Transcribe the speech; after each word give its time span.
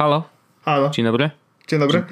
Halo. 0.00 0.22
Halo. 0.64 0.90
Dzień 0.90 1.04
dobry. 1.04 1.30
Dzień 1.68 1.80
dobry. 1.80 2.04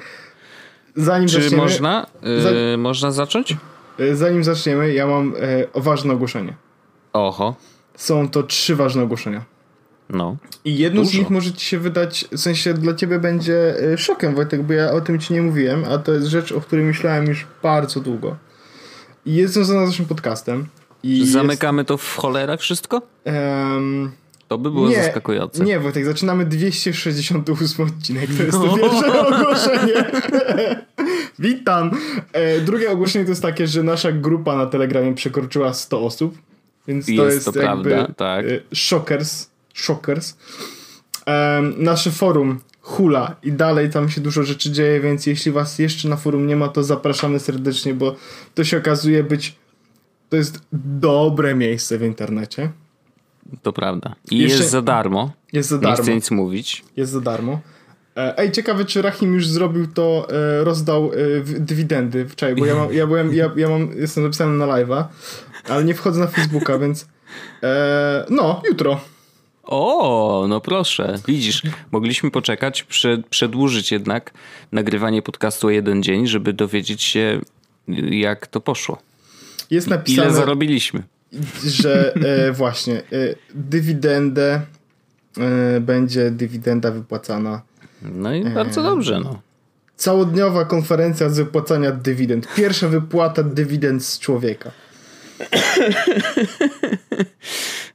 Zanim 0.95 1.27
Czy 1.27 1.41
zaczniemy, 1.41 1.63
można, 1.63 2.07
yy, 2.21 2.41
Za- 2.41 2.77
można 2.77 3.11
zacząć? 3.11 3.57
e, 3.99 4.15
zanim 4.15 4.43
zaczniemy, 4.43 4.93
ja 4.93 5.07
mam 5.07 5.33
e, 5.75 5.81
ważne 5.81 6.13
ogłoszenie. 6.13 6.53
Oho. 7.13 7.55
Są 7.95 8.29
to 8.29 8.43
trzy 8.43 8.75
ważne 8.75 9.03
ogłoszenia. 9.03 9.45
No. 10.09 10.37
I 10.65 10.77
jedno 10.77 11.03
z 11.05 11.07
Dużo. 11.07 11.19
nich 11.19 11.29
może 11.29 11.53
ci 11.53 11.65
się 11.65 11.79
wydać, 11.79 12.25
w 12.31 12.37
sensie 12.37 12.73
dla 12.73 12.93
ciebie 12.93 13.19
będzie 13.19 13.75
e, 13.93 13.97
szokiem, 13.97 14.35
Wojtek, 14.35 14.63
bo 14.63 14.73
ja 14.73 14.91
o 14.91 15.01
tym 15.01 15.19
ci 15.19 15.33
nie 15.33 15.41
mówiłem, 15.41 15.85
a 15.85 15.97
to 15.97 16.11
jest 16.13 16.27
rzecz, 16.27 16.51
o 16.51 16.61
której 16.61 16.85
myślałem 16.85 17.25
już 17.25 17.47
bardzo 17.63 17.99
długo. 17.99 18.35
I 19.25 19.35
jest 19.35 19.53
związana 19.53 19.85
z 19.85 19.89
naszym 19.89 20.05
podcastem. 20.05 20.67
I 21.03 21.25
Zamykamy 21.27 21.85
to 21.85 21.97
w 21.97 22.15
cholerę 22.17 22.57
wszystko? 22.57 22.95
Jest, 23.25 23.37
em, 23.37 24.11
To 24.49 24.57
by 24.57 24.71
było 24.71 24.89
nie, 24.89 25.03
zaskakujące. 25.03 25.63
Nie, 25.63 25.79
Wojtek, 25.79 26.05
zaczynamy 26.05 26.45
268 26.45 27.85
odcinek, 27.85 28.29
to 28.37 28.43
jest 28.43 28.57
to 28.57 28.65
No. 28.65 28.77
pierwsze 28.77 29.27
ogłoszenie. 29.27 30.11
Witam. 31.39 31.91
E, 32.33 32.61
drugie 32.61 32.91
ogłoszenie 32.91 33.25
to 33.25 33.31
jest 33.31 33.41
takie, 33.41 33.67
że 33.67 33.83
nasza 33.83 34.11
grupa 34.11 34.55
na 34.55 34.65
Telegramie 34.65 35.15
przekroczyła 35.15 35.73
100 35.73 36.01
osób, 36.05 36.37
więc 36.87 37.05
to 37.05 37.11
Jest 37.11 37.35
jest, 37.35 37.53
to 37.53 37.61
jakby 37.61 37.89
prawda, 37.89 38.13
tak. 38.13 38.45
e, 38.45 38.75
shockers. 38.75 39.49
shockers. 39.73 40.37
Em, 41.25 41.73
nasze 41.77 42.11
forum 42.11 42.59
hula 42.81 43.35
i 43.43 43.51
dalej 43.51 43.89
tam 43.89 44.09
się 44.09 44.21
dużo 44.21 44.43
rzeczy 44.43 44.71
dzieje, 44.71 44.99
więc 44.99 45.25
jeśli 45.25 45.51
was 45.51 45.79
jeszcze 45.79 46.09
na 46.09 46.15
forum 46.15 46.47
nie 46.47 46.55
ma, 46.55 46.67
to 46.67 46.83
zapraszamy 46.83 47.39
serdecznie, 47.39 47.93
bo 47.93 48.15
to 48.55 48.63
się 48.63 48.77
okazuje 48.77 49.23
być 49.23 49.55
to 50.29 50.35
jest 50.35 50.59
dobre 50.73 51.55
miejsce 51.55 51.97
w 51.97 52.03
internecie. 52.03 52.69
To 53.61 53.73
prawda. 53.73 54.15
I 54.31 54.37
Jeszcze- 54.37 54.57
jest 54.57 54.71
za 54.71 54.81
darmo. 54.81 55.31
Jest 55.53 55.69
za 55.69 55.75
Nie 55.75 55.81
darmo. 55.81 56.03
chcę 56.03 56.15
nic 56.15 56.31
mówić. 56.31 56.83
Jest 56.97 57.11
za 57.11 57.21
darmo. 57.21 57.59
E, 58.17 58.37
Ej, 58.37 58.51
ciekawe, 58.51 58.85
czy 58.85 59.01
Rahim 59.01 59.33
już 59.33 59.47
zrobił 59.47 59.87
to, 59.87 60.27
e, 60.31 60.63
rozdał 60.63 61.11
e, 61.13 61.15
dywidendy 61.59 62.27
wczoraj, 62.29 62.55
bo 62.55 62.65
ja, 62.65 62.75
mam, 62.75 62.93
ja 62.93 63.07
byłem, 63.07 63.33
ja, 63.33 63.51
ja 63.55 63.69
mam, 63.69 63.89
jestem 63.97 64.23
zapisany 64.23 64.57
na 64.57 64.65
live'a, 64.65 65.03
ale 65.69 65.83
nie 65.83 65.93
wchodzę 65.93 66.19
na 66.19 66.27
Facebooka, 66.27 66.77
więc 66.83 67.07
e, 67.63 68.25
no, 68.29 68.61
jutro. 68.69 68.99
O, 69.63 70.45
no 70.49 70.61
proszę. 70.61 71.15
Widzisz, 71.27 71.61
mogliśmy 71.91 72.31
poczekać, 72.31 72.83
prze, 72.83 73.17
przedłużyć 73.29 73.91
jednak 73.91 74.31
nagrywanie 74.71 75.21
podcastu 75.21 75.67
o 75.67 75.69
jeden 75.69 76.03
dzień, 76.03 76.27
żeby 76.27 76.53
dowiedzieć 76.53 77.03
się, 77.03 77.41
jak 78.11 78.47
to 78.47 78.61
poszło. 78.61 78.97
Jest 79.69 79.87
Ile 79.87 79.95
napisane, 79.97 80.31
zarobiliśmy. 80.33 81.03
Że 81.65 82.13
e, 82.15 82.51
właśnie 82.51 82.97
e, 82.97 83.03
dywidendę 83.53 84.61
e, 85.37 85.79
będzie 85.79 86.31
dywidenda 86.31 86.91
wypłacana. 86.91 87.61
No 88.01 88.33
i 88.33 88.49
bardzo 88.49 88.83
dobrze, 88.83 89.19
no. 89.19 89.41
Całodniowa 89.95 90.65
konferencja 90.65 91.29
z 91.29 91.37
wypłacania 91.37 91.91
dywidend. 91.91 92.53
Pierwsza 92.55 92.87
wypłata 92.87 93.43
dywidend 93.43 94.05
z 94.05 94.19
człowieka. 94.19 94.71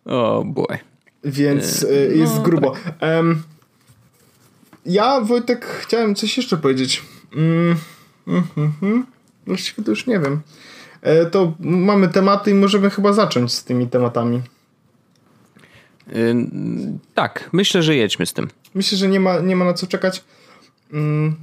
O, 0.04 0.44
boy. 0.46 0.78
Więc 1.24 1.84
e, 1.84 1.94
jest 1.94 2.42
grubo. 2.42 2.74
Em, 3.00 3.42
ja, 4.86 5.20
Wojtek, 5.20 5.66
chciałem 5.66 6.14
coś 6.14 6.36
jeszcze 6.36 6.56
powiedzieć. 6.56 7.02
Mm, 7.36 7.76
mm, 8.28 8.44
mm, 8.56 8.72
mm. 8.82 9.06
Właściwie 9.46 9.84
to 9.84 9.90
już 9.90 10.06
nie 10.06 10.20
wiem. 10.20 10.40
E, 11.04 11.26
to 11.26 11.54
mamy 11.60 12.08
tematy 12.08 12.50
i 12.50 12.54
możemy 12.54 12.90
chyba 12.90 13.12
zacząć 13.12 13.52
z 13.52 13.64
tymi 13.64 13.88
tematami. 13.88 14.42
Y, 16.16 16.34
tak, 17.14 17.50
myślę, 17.52 17.82
że 17.82 17.96
jedźmy 17.96 18.26
z 18.26 18.32
tym. 18.32 18.48
Myślę, 18.74 18.98
że 18.98 19.08
nie 19.08 19.20
ma, 19.20 19.40
nie 19.40 19.56
ma 19.56 19.64
na 19.64 19.74
co 19.74 19.86
czekać. 19.86 20.24
Mm. 20.92 21.34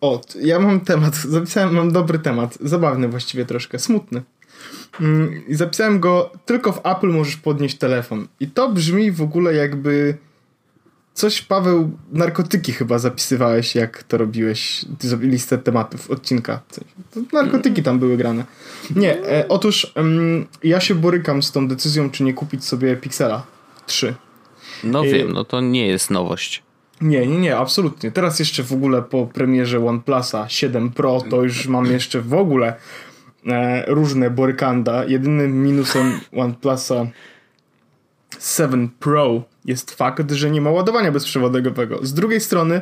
O, 0.00 0.20
ja 0.40 0.58
mam 0.58 0.80
temat. 0.80 1.16
Zapisałem, 1.36 1.74
mam 1.74 1.92
dobry 1.92 2.18
temat. 2.18 2.58
Zabawny 2.60 3.08
właściwie 3.08 3.44
troszkę, 3.44 3.78
smutny. 3.78 4.22
Mm, 5.00 5.46
I 5.48 5.54
zapisałem 5.54 6.00
go, 6.00 6.32
tylko 6.46 6.72
w 6.72 6.86
Apple 6.86 7.08
możesz 7.08 7.36
podnieść 7.36 7.78
telefon. 7.78 8.28
I 8.40 8.46
to 8.46 8.68
brzmi 8.68 9.12
w 9.12 9.22
ogóle 9.22 9.54
jakby 9.54 10.16
coś, 11.14 11.42
Paweł, 11.42 11.90
narkotyki 12.12 12.72
chyba 12.72 12.98
zapisywałeś, 12.98 13.74
jak 13.74 14.02
to 14.02 14.18
robiłeś, 14.18 14.84
listę 15.20 15.58
tematów, 15.58 16.10
odcinka. 16.10 16.60
Narkotyki 17.32 17.82
tam 17.82 17.98
były 17.98 18.16
grane. 18.16 18.44
Nie, 18.96 19.22
e, 19.22 19.48
otóż 19.48 19.94
ja 20.62 20.80
się 20.80 20.94
borykam 20.94 21.42
z 21.42 21.52
tą 21.52 21.68
decyzją, 21.68 22.10
czy 22.10 22.24
nie 22.24 22.34
kupić 22.34 22.64
sobie 22.64 22.96
Pixela 22.96 23.46
3. 23.86 24.14
No 24.84 25.04
Y- 25.04 25.12
wiem, 25.12 25.32
no 25.32 25.44
to 25.44 25.60
nie 25.60 25.86
jest 25.86 26.10
nowość. 26.10 26.62
Nie, 27.00 27.26
nie, 27.26 27.38
nie, 27.38 27.56
absolutnie. 27.56 28.10
Teraz 28.10 28.38
jeszcze 28.38 28.62
w 28.62 28.72
ogóle 28.72 29.02
po 29.02 29.26
premierze 29.26 29.86
OnePlusa 29.86 30.48
7 30.48 30.90
Pro 30.90 31.20
to 31.30 31.42
już 31.42 31.66
mam 31.66 31.86
jeszcze 31.86 32.20
w 32.20 32.34
ogóle 32.34 32.74
e, 33.46 33.84
różne 33.94 34.30
borykanda. 34.30 35.04
Jedynym 35.04 35.62
minusem 35.62 36.20
OnePlusa 36.36 37.06
7 38.40 38.90
Pro 39.00 39.42
jest 39.64 39.90
fakt, 39.90 40.32
że 40.32 40.50
nie 40.50 40.60
ma 40.60 40.70
ładowania 40.70 41.12
bezprzewodowego. 41.12 41.98
Z 42.02 42.14
drugiej 42.14 42.40
strony, 42.40 42.80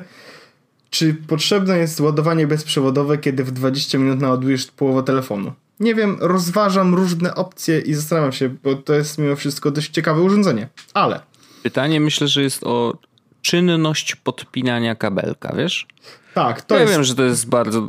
czy 0.91 1.15
potrzebne 1.15 1.79
jest 1.79 2.01
ładowanie 2.01 2.47
bezprzewodowe, 2.47 3.19
kiedy 3.19 3.45
w 3.45 3.51
20 3.51 3.99
minut 3.99 4.21
naładujesz 4.21 4.67
połowę 4.67 5.03
telefonu? 5.03 5.53
Nie 5.81 5.95
wiem, 5.95 6.17
rozważam 6.21 6.95
różne 6.95 7.35
opcje 7.35 7.81
i 7.81 7.95
zastanawiam 7.95 8.33
się, 8.33 8.49
bo 8.49 8.75
to 8.75 8.95
jest 8.95 9.19
mimo 9.19 9.37
wszystko 9.37 9.71
dość 9.71 9.91
ciekawe 9.91 10.21
urządzenie. 10.21 10.69
Ale 10.95 11.21
Pytanie 11.63 12.01
myślę, 12.01 12.29
że 12.29 12.43
jest 12.43 12.65
o 12.65 12.99
czynność 13.43 14.17
podpinania 14.17 14.95
kabelka, 14.95 15.55
wiesz? 15.57 15.87
Tak, 16.35 16.63
to 16.63 16.75
ja 16.75 16.81
jest 16.81 16.93
wiem, 16.93 17.05
że 17.05 17.15
to 17.15 17.23
jest 17.23 17.49
bardzo 17.49 17.89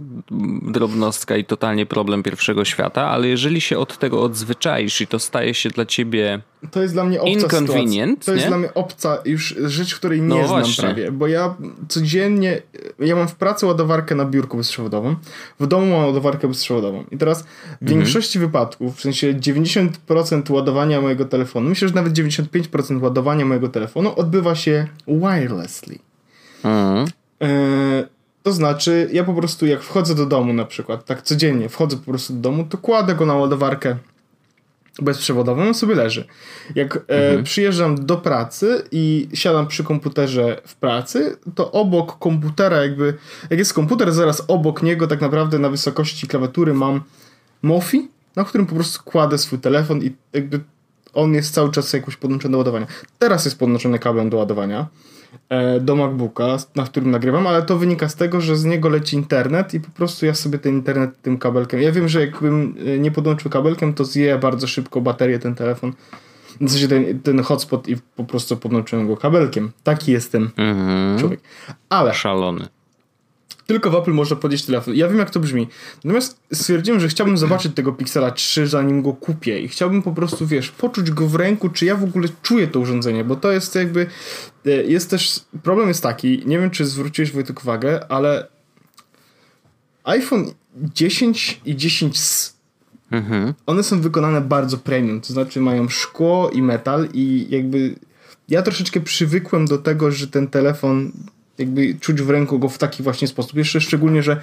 drobnostka 0.62 1.38
i 1.38 1.46
totalnie 1.46 1.86
problem 1.86 2.24
pierwszego 2.24 2.66
świata, 2.66 3.08
ale 3.08 3.28
jeżeli 3.28 3.62
się 3.62 3.78
od 3.80 3.98
tego 3.98 4.22
odzwyczaisz 4.24 5.02
i 5.02 5.08
to 5.08 5.20
staje 5.20 5.54
się 5.54 5.70
dla 5.70 5.86
ciebie 5.86 6.42
To 6.72 6.82
jest 6.82 6.94
dla 6.94 7.04
mnie 7.04 7.22
obca 7.22 7.32
Inconvenient. 7.32 8.26
To 8.26 8.32
jest 8.32 8.44
nie? 8.44 8.50
dla 8.50 8.58
mnie 8.58 8.74
obca 8.74 9.18
już 9.26 9.56
rzecz, 9.66 9.96
której 9.96 10.22
nie 10.22 10.28
No 10.28 10.36
znam 10.48 10.48
właśnie. 10.48 10.84
prawie, 10.84 11.12
bo 11.12 11.28
ja 11.28 11.56
codziennie, 11.88 12.62
ja 13.00 13.16
mam 13.16 13.28
w 13.28 13.36
pracy 13.36 13.66
ładowarkę 13.66 14.16
na 14.16 14.26
biurku 14.26 14.58
bezprzewodową, 14.58 15.16
w 15.60 15.68
domu 15.68 15.86
mam 15.86 16.06
ładowarkę 16.06 16.48
bezprzewodową 16.48 17.04
i 17.12 17.18
teraz 17.18 17.44
w 17.44 17.48
Mhm. 17.82 18.00
większości 18.00 18.40
wypadków, 18.40 18.98
w 18.98 19.02
sensie 19.02 19.34
90% 19.34 20.50
ładowania 20.54 21.02
mojego 21.02 21.26
telefonu, 21.26 21.70
myślę, 21.70 21.88
że 21.88 21.94
nawet 21.94 22.14
95% 22.14 23.02
ładowania 23.04 23.46
mojego 23.46 23.70
telefonu 23.70 24.14
odbywa 24.16 24.56
się 24.56 24.88
wirelessly. 25.08 26.00
Mhm. 26.64 27.08
E, 27.42 28.21
to 28.44 28.52
znaczy, 28.52 29.10
ja 29.14 29.24
po 29.24 29.34
prostu 29.34 29.66
jak 29.66 29.84
wchodzę 29.84 30.16
do 30.16 30.26
domu 30.26 30.54
na 30.54 30.66
przykład, 30.66 31.06
tak 31.06 31.22
codziennie 31.22 31.70
wchodzę 31.70 31.98
po 31.98 32.04
prostu 32.04 32.34
do 32.34 32.40
domu, 32.40 32.64
to 32.64 32.78
kładę 32.78 33.16
go 33.16 33.26
na 33.26 33.36
ładowarkę 33.36 33.98
bezprzewodową, 35.02 35.62
on 35.68 35.74
sobie 35.74 35.96
leży. 35.96 36.26
Jak 36.76 37.00
e, 37.08 37.44
przyjeżdżam 37.44 38.06
do 38.06 38.18
pracy 38.18 38.84
i 38.92 39.30
siadam 39.34 39.68
przy 39.68 39.84
komputerze 39.84 40.62
w 40.66 40.76
pracy, 40.76 41.38
to 41.56 41.72
obok 41.72 42.20
komputera 42.20 42.78
jakby, 42.78 43.14
jak 43.50 43.60
jest 43.60 43.74
komputer, 43.74 44.14
zaraz 44.14 44.44
obok 44.48 44.84
niego 44.84 45.08
tak 45.08 45.22
naprawdę 45.22 45.60
na 45.60 45.70
wysokości 45.70 46.28
klawiatury 46.28 46.74
mam 46.74 47.02
Mofi, 47.62 48.10
na 48.36 48.44
którym 48.44 48.68
po 48.68 48.76
prostu 48.76 49.04
kładę 49.04 49.38
swój 49.38 49.60
telefon 49.60 50.04
i 50.04 50.12
jakby 50.34 50.60
on 51.14 51.34
jest 51.34 51.54
cały 51.54 51.72
czas 51.72 51.94
jakoś 51.94 52.16
podłączony 52.16 52.52
do 52.52 52.58
ładowania. 52.58 52.88
Teraz 53.20 53.46
jest 53.46 53.60
podłączony 53.60 54.00
kablem 54.00 54.30
do 54.30 54.38
ładowania 54.38 54.80
e, 54.80 54.88
do 55.82 55.96
MacBooka, 55.96 56.58
na 56.76 56.84
którym 56.84 57.12
nagrywam, 57.12 57.48
ale 57.48 57.62
to 57.64 57.78
wynika 57.78 58.10
z 58.10 58.16
tego, 58.16 58.42
że 58.42 58.56
z 58.58 58.66
niego 58.66 58.90
leci 58.90 59.16
internet 59.16 59.74
i 59.74 59.80
po 59.80 59.92
prostu 59.92 60.26
ja 60.26 60.34
sobie 60.34 60.60
ten 60.60 60.74
internet 60.74 61.22
tym 61.22 61.38
kabelkiem. 61.38 61.82
Ja 61.82 61.92
wiem, 61.92 62.08
że 62.10 62.22
jakbym 62.22 62.76
e, 62.86 63.00
nie 63.00 63.12
podłączył 63.12 63.52
kabelkiem, 63.52 63.94
to 63.94 64.06
zje 64.06 64.38
bardzo 64.38 64.68
szybko 64.68 65.02
baterię 65.02 65.40
ten 65.40 65.56
telefon. 65.56 65.94
W 66.62 66.70
sensie 66.72 66.88
ten, 66.88 67.20
ten 67.20 67.44
hotspot 67.44 67.88
i 67.88 67.96
po 68.16 68.24
prostu 68.24 68.58
podłączyłem 68.58 69.08
go 69.08 69.18
kabelkiem. 69.18 69.72
Taki 69.84 70.12
jestem 70.12 70.50
Mhm. 70.58 71.20
człowiek. 71.20 71.40
Ale 71.90 72.14
Szalony. 72.14 72.68
Tylko 73.68 73.92
w 73.92 73.96
Apple 73.96 74.12
można 74.12 74.36
podnieść 74.36 74.66
telefon. 74.66 74.96
Ja 74.96 75.08
wiem, 75.08 75.18
jak 75.18 75.30
to 75.30 75.40
brzmi. 75.40 75.68
Natomiast 76.04 76.38
stwierdziłem, 76.54 77.00
że 77.00 77.08
chciałbym 77.08 77.38
zobaczyć 77.38 77.76
tego 77.76 77.94
Pixela 77.94 78.32
3, 78.32 78.68
zanim 78.68 79.02
go 79.02 79.14
kupię. 79.14 79.60
I 79.62 79.68
chciałbym 79.68 80.02
po 80.02 80.12
prostu, 80.12 80.48
wiesz, 80.48 80.70
poczuć 80.70 81.12
go 81.12 81.28
w 81.28 81.36
ręku, 81.36 81.70
czy 81.70 81.86
ja 81.86 81.96
w 81.96 82.04
ogóle 82.04 82.28
czuję 82.42 82.68
to 82.68 82.80
urządzenie, 82.80 83.24
bo 83.24 83.36
to 83.36 83.52
jest 83.52 83.76
jakby. 83.76 84.06
e, 84.66 84.70
Jest 84.70 85.10
też. 85.10 85.40
Problem 85.64 85.88
jest 85.88 86.04
taki, 86.04 86.44
nie 86.46 86.60
wiem, 86.60 86.70
czy 86.72 86.86
zwróciłeś 86.86 87.32
Wojtek 87.32 87.62
uwagę, 87.62 88.12
ale 88.12 88.48
iPhone 90.04 90.46
10 90.94 91.62
i 91.66 91.76
10 91.76 92.20
Mhm. 93.12 93.54
one 93.66 93.84
są 93.84 94.02
wykonane 94.02 94.42
bardzo 94.42 94.78
premium, 94.78 95.22
to 95.22 95.34
znaczy 95.34 95.62
mają 95.62 95.90
szkło 95.90 96.50
i 96.50 96.62
metal 96.62 97.08
i 97.14 97.48
jakby 97.50 97.96
ja 98.50 98.62
troszeczkę 98.62 99.02
przywykłem 99.02 99.66
do 99.66 99.78
tego, 99.78 100.12
że 100.12 100.28
ten 100.28 100.48
telefon 100.48 101.12
jakby 101.58 101.96
czuć 102.00 102.22
w 102.22 102.30
ręku 102.30 102.60
go 102.60 102.70
w 102.70 102.78
taki 102.78 103.04
właśnie 103.04 103.28
sposób. 103.28 103.56
Jeszcze 103.56 103.82
szczególnie, 103.82 104.24
że 104.24 104.42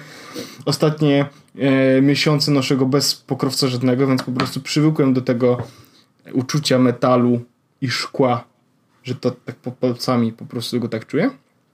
ostatnie 0.65 1.25
e, 1.57 2.01
miesiące 2.01 2.51
noszę 2.51 2.77
go 2.77 2.85
bez 2.85 3.15
pokrowca 3.15 3.67
żadnego, 3.67 4.07
więc 4.07 4.23
po 4.23 4.31
prostu 4.31 4.61
przywykłem 4.61 5.13
do 5.13 5.21
tego 5.21 5.57
uczucia 6.33 6.79
metalu 6.79 7.41
i 7.81 7.89
szkła, 7.89 8.43
że 9.03 9.15
to 9.15 9.31
tak 9.31 9.55
po 9.55 9.71
palcami 9.71 10.33
po 10.33 10.45
prostu 10.45 10.79
go 10.79 10.87
tak 10.87 11.07
czuję. 11.07 11.29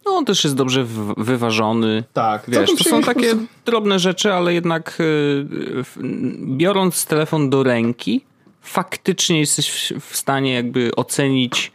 No, 0.05 0.11
on 0.11 0.25
też 0.25 0.43
jest 0.43 0.55
dobrze 0.55 0.85
wyważony. 1.17 2.03
Tak, 2.13 2.43
wiesz, 2.47 2.69
to 2.77 2.83
są 2.83 3.01
takie 3.01 3.29
prostu... 3.29 3.47
drobne 3.65 3.99
rzeczy, 3.99 4.33
ale 4.33 4.53
jednak 4.53 4.97
yy, 4.99 5.85
biorąc 6.57 7.05
telefon 7.05 7.49
do 7.49 7.63
ręki, 7.63 8.21
faktycznie 8.61 9.39
jesteś 9.39 9.93
w 10.01 10.17
stanie 10.17 10.53
jakby 10.53 10.95
ocenić 10.95 11.71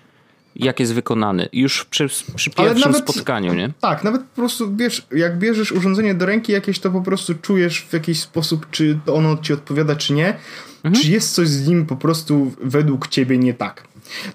jak 0.57 0.81
jest 0.81 0.95
wykonany. 0.95 1.49
Już 1.53 1.85
przy, 1.85 2.07
przy 2.35 2.51
pierwszym 2.51 2.93
nawet, 2.93 3.09
spotkaniu, 3.09 3.55
nie? 3.55 3.73
Tak, 3.81 4.05
nawet 4.05 4.23
po 4.23 4.37
prostu 4.37 4.77
wiesz, 4.77 5.07
jak 5.13 5.39
bierzesz 5.39 5.73
urządzenie 5.73 6.15
do 6.15 6.27
ręki 6.27 6.53
jakieś, 6.53 6.79
to 6.79 6.91
po 6.91 7.03
prostu 7.03 7.35
czujesz 7.35 7.83
w 7.83 7.93
jakiś 7.93 8.21
sposób, 8.21 8.71
czy 8.71 8.99
ono 9.07 9.37
ci 9.37 9.53
odpowiada, 9.53 9.97
czy 9.97 10.13
nie. 10.13 10.37
Mhm. 10.85 10.95
Czy 10.95 11.11
jest 11.11 11.35
coś 11.35 11.49
z 11.49 11.69
nim 11.69 11.87
po 11.87 11.97
prostu 11.97 12.53
według 12.63 13.09
ciebie 13.09 13.39
nie 13.39 13.55
tak. 13.55 13.85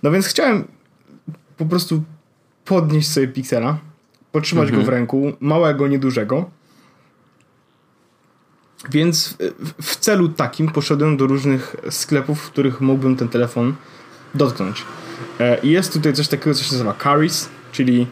No 0.03 0.11
więc 0.11 0.27
chciałem 0.27 0.67
po 1.57 1.65
prostu 1.65 2.03
podnieść 2.65 3.11
sobie 3.11 3.27
Pixela, 3.27 3.77
potrzymać 4.31 4.67
mhm. 4.67 4.81
go 4.81 4.85
w 4.85 4.89
ręku, 4.89 5.33
małego, 5.39 5.87
niedużego. 5.87 6.49
Więc 8.91 9.37
w 9.81 9.95
celu 9.95 10.29
takim 10.29 10.71
poszedłem 10.71 11.17
do 11.17 11.27
różnych 11.27 11.75
sklepów, 11.89 12.41
w 12.41 12.51
których 12.51 12.81
mógłbym 12.81 13.15
ten 13.15 13.29
telefon 13.29 13.75
dotknąć. 14.35 14.83
E, 15.39 15.59
I 15.63 15.69
jest 15.69 15.93
tutaj 15.93 16.13
coś 16.13 16.27
takiego, 16.27 16.53
co 16.53 16.63
się 16.63 16.71
nazywa 16.71 16.95
Caris, 17.03 17.49
czyli 17.71 18.07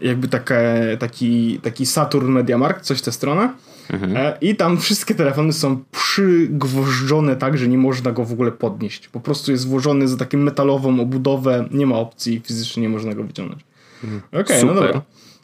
jakby 0.00 0.28
takie, 0.28 0.56
taki, 0.98 1.60
taki 1.62 1.86
Saturn 1.86 2.28
Mediamarkt, 2.28 2.84
coś 2.84 2.98
w 2.98 3.02
tę 3.02 3.12
stronę. 3.12 3.52
Mhm. 3.90 4.16
E, 4.16 4.38
I 4.40 4.56
tam 4.56 4.78
wszystkie 4.78 5.14
telefony 5.14 5.52
są 5.52 5.84
przygwożdżone 5.92 7.36
tak, 7.36 7.58
że 7.58 7.68
nie 7.68 7.78
można 7.78 8.12
go 8.12 8.24
w 8.24 8.32
ogóle 8.32 8.52
podnieść. 8.52 9.08
Po 9.08 9.20
prostu 9.20 9.52
jest 9.52 9.68
włożony 9.68 10.08
za 10.08 10.16
taką 10.16 10.38
metalową 10.38 11.00
obudowę, 11.00 11.68
nie 11.70 11.86
ma 11.86 11.96
opcji, 11.96 12.42
fizycznie 12.44 12.82
nie 12.82 12.88
można 12.88 13.14
go 13.14 13.24
wyciągnąć. 13.24 13.64
Mhm. 14.04 14.22
Okej, 14.28 14.42
okay, 14.42 14.64
no 14.64 14.74
dobra. 14.74 15.02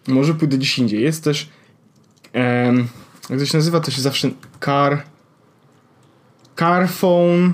Może 0.08 0.34
pójdę 0.34 0.56
gdzieś 0.56 0.78
indziej. 0.78 1.02
Jest 1.02 1.24
też 1.24 1.48
em, 2.32 2.88
jak 3.30 3.38
to 3.38 3.46
się 3.46 3.58
nazywa, 3.58 3.80
to 3.80 3.90
się 3.90 4.02
zawsze 4.02 4.30
Car 4.64 5.02
Carphone 6.56 7.52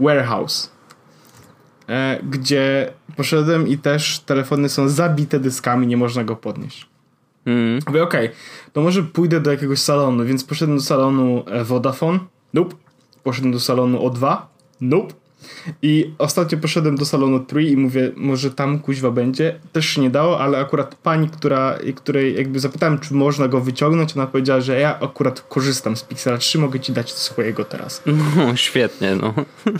Warehouse. 0.00 0.70
E, 1.88 2.20
gdzie 2.30 2.92
poszedłem 3.16 3.68
i 3.68 3.78
też 3.78 4.20
telefony 4.20 4.68
są 4.68 4.88
zabite 4.88 5.40
dyskami, 5.40 5.86
nie 5.86 5.96
można 5.96 6.24
go 6.24 6.36
podnieść. 6.36 6.86
Mm. 7.46 7.80
Mówię, 7.86 8.02
okej, 8.02 8.26
okay, 8.26 8.38
to 8.72 8.80
może 8.80 9.02
pójdę 9.02 9.40
do 9.40 9.50
jakiegoś 9.50 9.78
salonu, 9.78 10.24
więc 10.24 10.44
poszedłem 10.44 10.78
do 10.78 10.84
salonu 10.84 11.44
e, 11.46 11.64
Vodafone, 11.64 12.18
nope. 12.54 12.76
Poszedłem 13.22 13.52
do 13.52 13.60
salonu 13.60 13.98
O2, 13.98 14.36
nope. 14.80 15.14
I 15.82 16.14
ostatnio 16.18 16.58
poszedłem 16.58 16.96
do 16.96 17.04
salonu 17.04 17.40
3 17.40 17.62
i 17.62 17.76
mówię, 17.76 18.12
może 18.16 18.50
tam 18.50 18.78
kuźwa 18.78 19.10
będzie. 19.10 19.60
Też 19.72 19.86
się 19.86 20.00
nie 20.00 20.10
dało, 20.10 20.40
ale 20.40 20.58
akurat 20.58 20.94
pani, 20.94 21.28
która, 21.28 21.78
której 21.96 22.36
jakby 22.36 22.60
zapytałem, 22.60 22.98
czy 22.98 23.14
można 23.14 23.48
go 23.48 23.60
wyciągnąć, 23.60 24.16
ona 24.16 24.26
powiedziała, 24.26 24.60
że 24.60 24.80
ja 24.80 25.00
akurat 25.00 25.40
korzystam 25.40 25.96
z 25.96 26.02
Pixela 26.02 26.38
3, 26.38 26.58
mogę 26.58 26.80
ci 26.80 26.92
dać 26.92 27.12
swojego 27.12 27.64
teraz. 27.64 28.02
No, 28.06 28.56
świetnie, 28.66 29.16
no. 29.22 29.34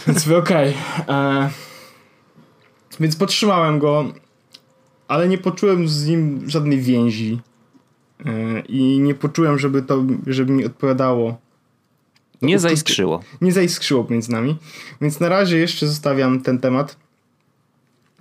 Więc 0.06 0.28
okej. 0.28 0.75
Okay. 1.05 1.16
E, 1.16 1.50
więc 3.00 3.16
podtrzymałem 3.16 3.78
go, 3.78 4.12
ale 5.08 5.28
nie 5.28 5.38
poczułem 5.38 5.88
z 5.88 6.06
nim 6.06 6.50
żadnej 6.50 6.80
więzi. 6.80 7.40
E, 8.26 8.60
I 8.60 9.00
nie 9.00 9.14
poczułem, 9.14 9.58
żeby 9.58 9.82
to, 9.82 10.04
żeby 10.26 10.52
mi 10.52 10.64
odpowiadało. 10.64 11.38
Nie 12.42 12.58
zaiskrzyło. 12.58 13.22
Nie 13.40 13.52
zaiskrzyło 13.52 14.06
między 14.10 14.32
nami. 14.32 14.56
Więc 15.00 15.20
na 15.20 15.28
razie 15.28 15.58
jeszcze 15.58 15.86
zostawiam 15.86 16.40
ten 16.40 16.58
temat. 16.58 16.96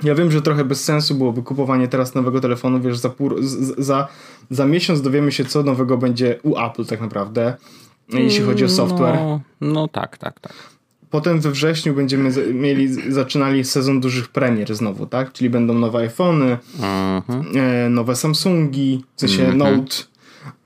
Ja 0.03 0.15
wiem, 0.15 0.31
że 0.31 0.41
trochę 0.41 0.65
bez 0.65 0.83
sensu 0.83 1.15
byłoby 1.15 1.43
kupowanie 1.43 1.87
teraz 1.87 2.15
nowego 2.15 2.39
telefonu, 2.39 2.81
wiesz, 2.81 2.97
za, 2.97 3.09
pół, 3.09 3.31
za, 3.77 4.07
za 4.49 4.65
miesiąc 4.65 5.01
dowiemy 5.01 5.31
się, 5.31 5.45
co 5.45 5.63
nowego 5.63 5.97
będzie 5.97 6.39
u 6.43 6.57
Apple 6.57 6.85
tak 6.85 7.01
naprawdę, 7.01 7.55
jeśli 8.09 8.45
chodzi 8.45 8.65
o 8.65 8.69
software. 8.69 9.15
No, 9.15 9.41
no 9.61 9.87
tak, 9.87 10.17
tak, 10.17 10.39
tak. 10.39 10.76
Potem 11.09 11.39
we 11.39 11.51
wrześniu 11.51 11.93
będziemy 11.93 12.53
mieli, 12.53 13.11
zaczynali 13.13 13.63
sezon 13.63 13.99
dużych 13.99 14.27
premier 14.27 14.75
znowu, 14.75 15.05
tak? 15.05 15.33
Czyli 15.33 15.49
będą 15.49 15.73
nowe 15.73 15.99
iPhony, 15.99 16.57
mhm. 16.79 17.57
e, 17.57 17.89
nowe 17.89 18.15
Samsungi, 18.15 19.03
w 19.15 19.19
sensie 19.21 19.43
mhm. 19.43 19.57
Note, 19.57 19.95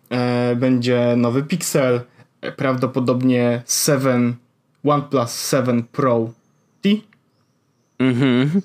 e, 0.09 0.55
będzie 0.55 1.13
nowy 1.17 1.43
Pixel, 1.43 2.01
e, 2.41 2.51
prawdopodobnie 2.51 3.63
7, 3.67 4.35
OnePlus 4.83 5.49
7 5.49 5.83
Pro 5.83 6.29
T. 6.81 6.89
Mhm. 7.99 8.61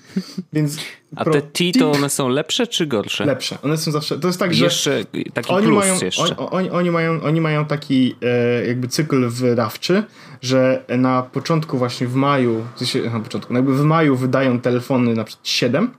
Więc 0.53 0.79
a 1.17 1.25
te 1.25 1.43
T 1.43 1.65
to 1.79 1.93
one 1.93 2.11
są 2.11 2.29
lepsze 2.29 2.67
czy 2.67 2.87
gorsze? 2.87 3.25
Lepsze. 3.25 3.59
One 3.63 3.77
są 3.77 3.91
zawsze. 3.91 4.19
To 4.19 4.27
jest 4.27 4.39
tak, 4.39 4.55
że. 4.55 4.65
Jeszcze 4.65 5.05
taki 5.35 5.51
oni 5.51 5.67
plus 5.67 5.79
mają, 5.79 5.99
jeszcze. 6.03 6.37
On, 6.37 6.49
oni, 6.51 6.71
oni, 6.71 6.91
mają, 6.91 7.23
oni 7.23 7.41
mają 7.41 7.65
taki 7.65 8.17
e, 8.23 8.67
jakby 8.67 8.89
cykl 8.89 9.29
wydawczy, 9.29 10.03
że 10.43 10.85
na 10.99 11.23
początku, 11.23 11.79
właśnie 11.79 12.07
w 12.07 12.15
maju, 12.15 12.67
na 13.13 13.21
początku, 13.21 13.53
no 13.53 13.59
jakby 13.59 13.77
w 13.77 13.83
maju 13.83 14.17
wydają 14.17 14.61
telefony 14.61 15.15
na 15.15 15.25
przykład 15.25 15.49
7, 15.49 15.91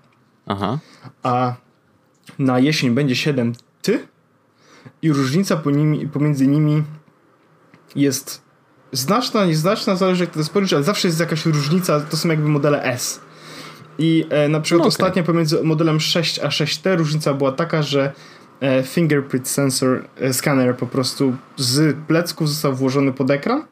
Aha. 0.47 0.79
a 1.23 1.53
na 2.39 2.59
jesień 2.59 2.91
będzie 2.91 3.15
7 3.15 3.53
ty 3.81 4.07
i 5.01 5.11
różnica 5.11 5.61
nimi, 5.65 6.07
pomiędzy 6.07 6.47
nimi 6.47 6.83
jest 7.95 8.41
znaczna, 8.91 9.45
nieznaczna, 9.45 9.95
zależy 9.95 10.23
jak 10.23 10.33
to 10.33 10.43
spojrzysz, 10.43 10.73
ale 10.73 10.83
zawsze 10.83 11.07
jest 11.07 11.19
jakaś 11.19 11.45
różnica, 11.45 11.99
to 11.99 12.17
są 12.17 12.29
jakby 12.29 12.49
modele 12.49 12.83
S. 12.83 13.21
I 13.99 14.25
e, 14.29 14.49
na 14.49 14.59
przykład 14.59 14.79
no 14.79 14.87
okay. 14.87 15.05
ostatnio 15.05 15.23
pomiędzy 15.23 15.63
modelem 15.63 15.99
6 15.99 16.39
a 16.39 16.47
6T 16.47 16.97
różnica 16.97 17.33
była 17.33 17.51
taka, 17.51 17.81
że 17.81 18.13
e, 18.59 18.83
fingerprint 18.83 19.47
sensor, 19.47 20.05
e, 20.15 20.33
scanner 20.33 20.77
po 20.77 20.87
prostu 20.87 21.35
z 21.57 21.97
plecków 22.07 22.49
został 22.49 22.75
włożony 22.75 23.13
pod 23.13 23.31
ekran. 23.31 23.63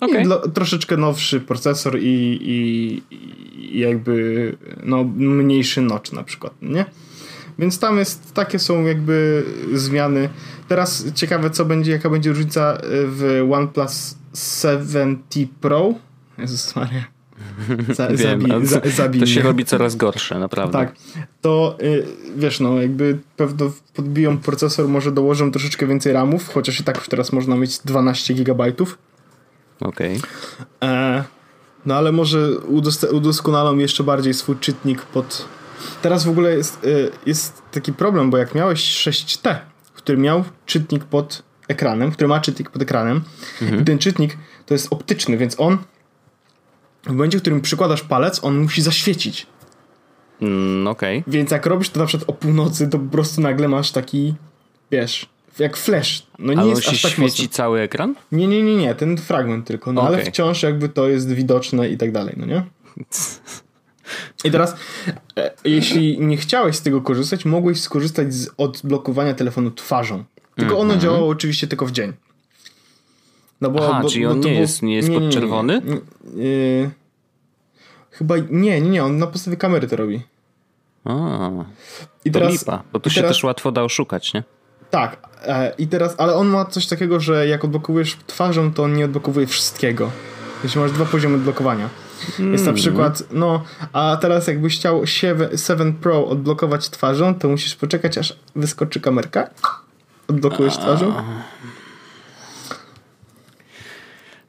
Okay. 0.00 0.20
I 0.20 0.24
dla, 0.24 0.38
troszeczkę 0.38 0.96
nowszy 0.96 1.40
procesor 1.40 1.98
i, 1.98 2.38
i, 2.42 3.02
i, 3.76 3.78
jakby 3.78 4.56
no, 4.82 5.04
mniejszy 5.14 5.80
notch 5.80 6.12
na 6.12 6.22
przykład, 6.22 6.52
nie? 6.62 6.84
Więc 7.58 7.78
tam 7.78 7.98
jest, 7.98 8.34
takie 8.34 8.58
są 8.58 8.84
jakby 8.84 9.44
zmiany. 9.72 10.28
Teraz 10.68 11.12
ciekawe 11.14 11.50
co 11.50 11.64
będzie, 11.64 11.92
jaka 11.92 12.10
będzie 12.10 12.30
różnica 12.30 12.78
w 13.06 13.48
OnePlus 13.52 14.16
7T 14.34 15.46
Pro. 15.60 15.94
Jezus 16.38 16.76
Maria. 16.76 17.13
Za, 17.96 18.08
Wiem, 18.08 18.66
za, 18.66 18.80
to 19.20 19.26
się 19.26 19.42
robi 19.42 19.64
coraz 19.64 19.96
gorsze, 19.96 20.38
naprawdę. 20.38 20.78
Tak. 20.78 20.94
To 21.40 21.76
y, 21.82 22.06
wiesz, 22.36 22.60
no 22.60 22.80
jakby 22.82 23.18
pewno 23.36 23.72
podbiją 23.94 24.38
procesor, 24.38 24.88
może 24.88 25.12
dołożą 25.12 25.52
troszeczkę 25.52 25.86
więcej 25.86 26.12
ramów, 26.12 26.48
chociaż 26.54 26.80
i 26.80 26.84
tak 26.84 26.96
już 26.96 27.08
teraz 27.08 27.32
można 27.32 27.56
mieć 27.56 27.78
12 27.78 28.34
gigabajtów. 28.34 28.98
Okej. 29.80 30.18
Okay. 30.18 30.90
E, 30.90 31.24
no 31.86 31.94
ale 31.94 32.12
może 32.12 32.58
udoskonalą 33.12 33.78
jeszcze 33.78 34.04
bardziej 34.04 34.34
swój 34.34 34.56
czytnik 34.56 35.02
pod... 35.02 35.48
Teraz 36.02 36.24
w 36.24 36.28
ogóle 36.28 36.56
jest, 36.56 36.84
y, 36.84 37.10
jest 37.26 37.62
taki 37.70 37.92
problem, 37.92 38.30
bo 38.30 38.38
jak 38.38 38.54
miałeś 38.54 38.80
6T, 38.80 39.56
który 39.94 40.18
miał 40.18 40.44
czytnik 40.66 41.04
pod 41.04 41.42
ekranem, 41.68 42.12
który 42.12 42.28
ma 42.28 42.40
czytnik 42.40 42.70
pod 42.70 42.82
ekranem 42.82 43.20
mhm. 43.62 43.82
i 43.82 43.84
ten 43.84 43.98
czytnik 43.98 44.36
to 44.66 44.74
jest 44.74 44.92
optyczny, 44.92 45.36
więc 45.36 45.60
on 45.60 45.78
w 47.06 47.10
momencie, 47.10 47.38
w 47.38 47.40
którym 47.40 47.60
przykładasz 47.60 48.02
palec, 48.02 48.44
on 48.44 48.58
musi 48.58 48.82
zaświecić. 48.82 49.46
Mm, 50.42 50.86
Okej. 50.86 51.18
Okay. 51.18 51.32
Więc 51.32 51.50
jak 51.50 51.66
robisz 51.66 51.90
to 51.90 52.00
na 52.00 52.06
przykład 52.06 52.30
o 52.30 52.32
północy, 52.32 52.88
to 52.88 52.98
po 52.98 53.12
prostu 53.12 53.40
nagle 53.40 53.68
masz 53.68 53.92
taki, 53.92 54.34
wiesz, 54.90 55.28
jak 55.58 55.76
flash. 55.76 56.26
No 56.38 56.52
nie 56.52 56.60
ale 56.60 56.68
jest 56.68 56.88
aż 56.88 57.02
tak 57.02 57.12
świeci 57.12 57.42
mocno. 57.42 57.56
cały 57.56 57.80
ekran? 57.80 58.14
Nie, 58.32 58.46
nie, 58.46 58.62
nie, 58.62 58.76
nie, 58.76 58.94
ten 58.94 59.16
fragment 59.16 59.66
tylko. 59.66 59.92
No 59.92 60.00
okay. 60.00 60.14
ale 60.14 60.24
wciąż 60.24 60.62
jakby 60.62 60.88
to 60.88 61.08
jest 61.08 61.32
widoczne 61.32 61.88
i 61.88 61.98
tak 61.98 62.12
dalej, 62.12 62.34
no 62.36 62.46
nie? 62.46 62.62
I 64.44 64.50
teraz, 64.50 64.76
e, 65.36 65.50
jeśli 65.64 66.18
nie 66.20 66.36
chciałeś 66.36 66.76
z 66.76 66.82
tego 66.82 67.00
korzystać, 67.00 67.44
mogłeś 67.44 67.80
skorzystać 67.80 68.34
z 68.34 68.50
odblokowania 68.56 69.34
telefonu 69.34 69.70
twarzą. 69.70 70.24
Tylko 70.56 70.78
ono 70.78 70.84
mm 70.84 70.98
-hmm. 70.98 71.02
działało 71.02 71.28
oczywiście 71.28 71.66
tylko 71.66 71.86
w 71.86 71.92
dzień. 71.92 72.12
No 73.60 73.70
bo, 73.70 73.88
Aha, 73.88 74.00
bo, 74.02 74.08
czyli 74.08 74.26
on 74.26 74.40
bo 74.40 74.48
nie, 74.48 74.54
jest, 74.54 74.82
nie 74.82 74.96
jest 74.96 75.08
nie, 75.08 75.20
podczerwony? 75.20 75.82
Nie, 76.24 76.44
yy, 76.44 76.90
chyba 78.10 78.36
nie, 78.38 78.80
nie, 78.80 78.80
nie, 78.80 79.04
on 79.04 79.18
na 79.18 79.26
podstawie 79.26 79.56
kamery 79.56 79.88
to 79.88 79.96
robi. 79.96 80.22
A, 81.04 81.50
I 82.24 82.30
to 82.30 82.38
teraz, 82.38 82.52
lipa, 82.52 82.82
bo 82.92 83.00
tu 83.00 83.10
się 83.10 83.20
teraz, 83.20 83.36
też 83.36 83.44
łatwo 83.44 83.72
da 83.72 83.82
oszukać, 83.82 84.34
nie? 84.34 84.42
Tak, 84.90 85.28
e, 85.42 85.74
i 85.78 85.86
teraz, 85.86 86.14
ale 86.18 86.34
on 86.34 86.48
ma 86.48 86.64
coś 86.64 86.86
takiego, 86.86 87.20
że 87.20 87.46
jak 87.48 87.64
odblokujesz 87.64 88.16
twarzą, 88.26 88.72
to 88.72 88.82
on 88.82 88.94
nie 88.94 89.04
odblokuje 89.04 89.46
wszystkiego. 89.46 90.10
Jeśli 90.64 90.80
masz 90.80 90.92
dwa 90.92 91.04
poziomy 91.04 91.36
odblokowania. 91.36 91.88
Hmm. 92.36 92.52
Jest 92.52 92.66
na 92.66 92.72
przykład, 92.72 93.22
no, 93.32 93.62
a 93.92 94.16
teraz 94.20 94.46
jakbyś 94.46 94.76
chciał 94.76 95.06
7 95.56 95.92
Pro 96.00 96.26
odblokować 96.26 96.90
twarzą, 96.90 97.34
to 97.34 97.48
musisz 97.48 97.76
poczekać, 97.76 98.18
aż 98.18 98.36
wyskoczy 98.56 99.00
kamerka. 99.00 99.50
Odblokujesz 100.28 100.76
twarzą 100.76 101.14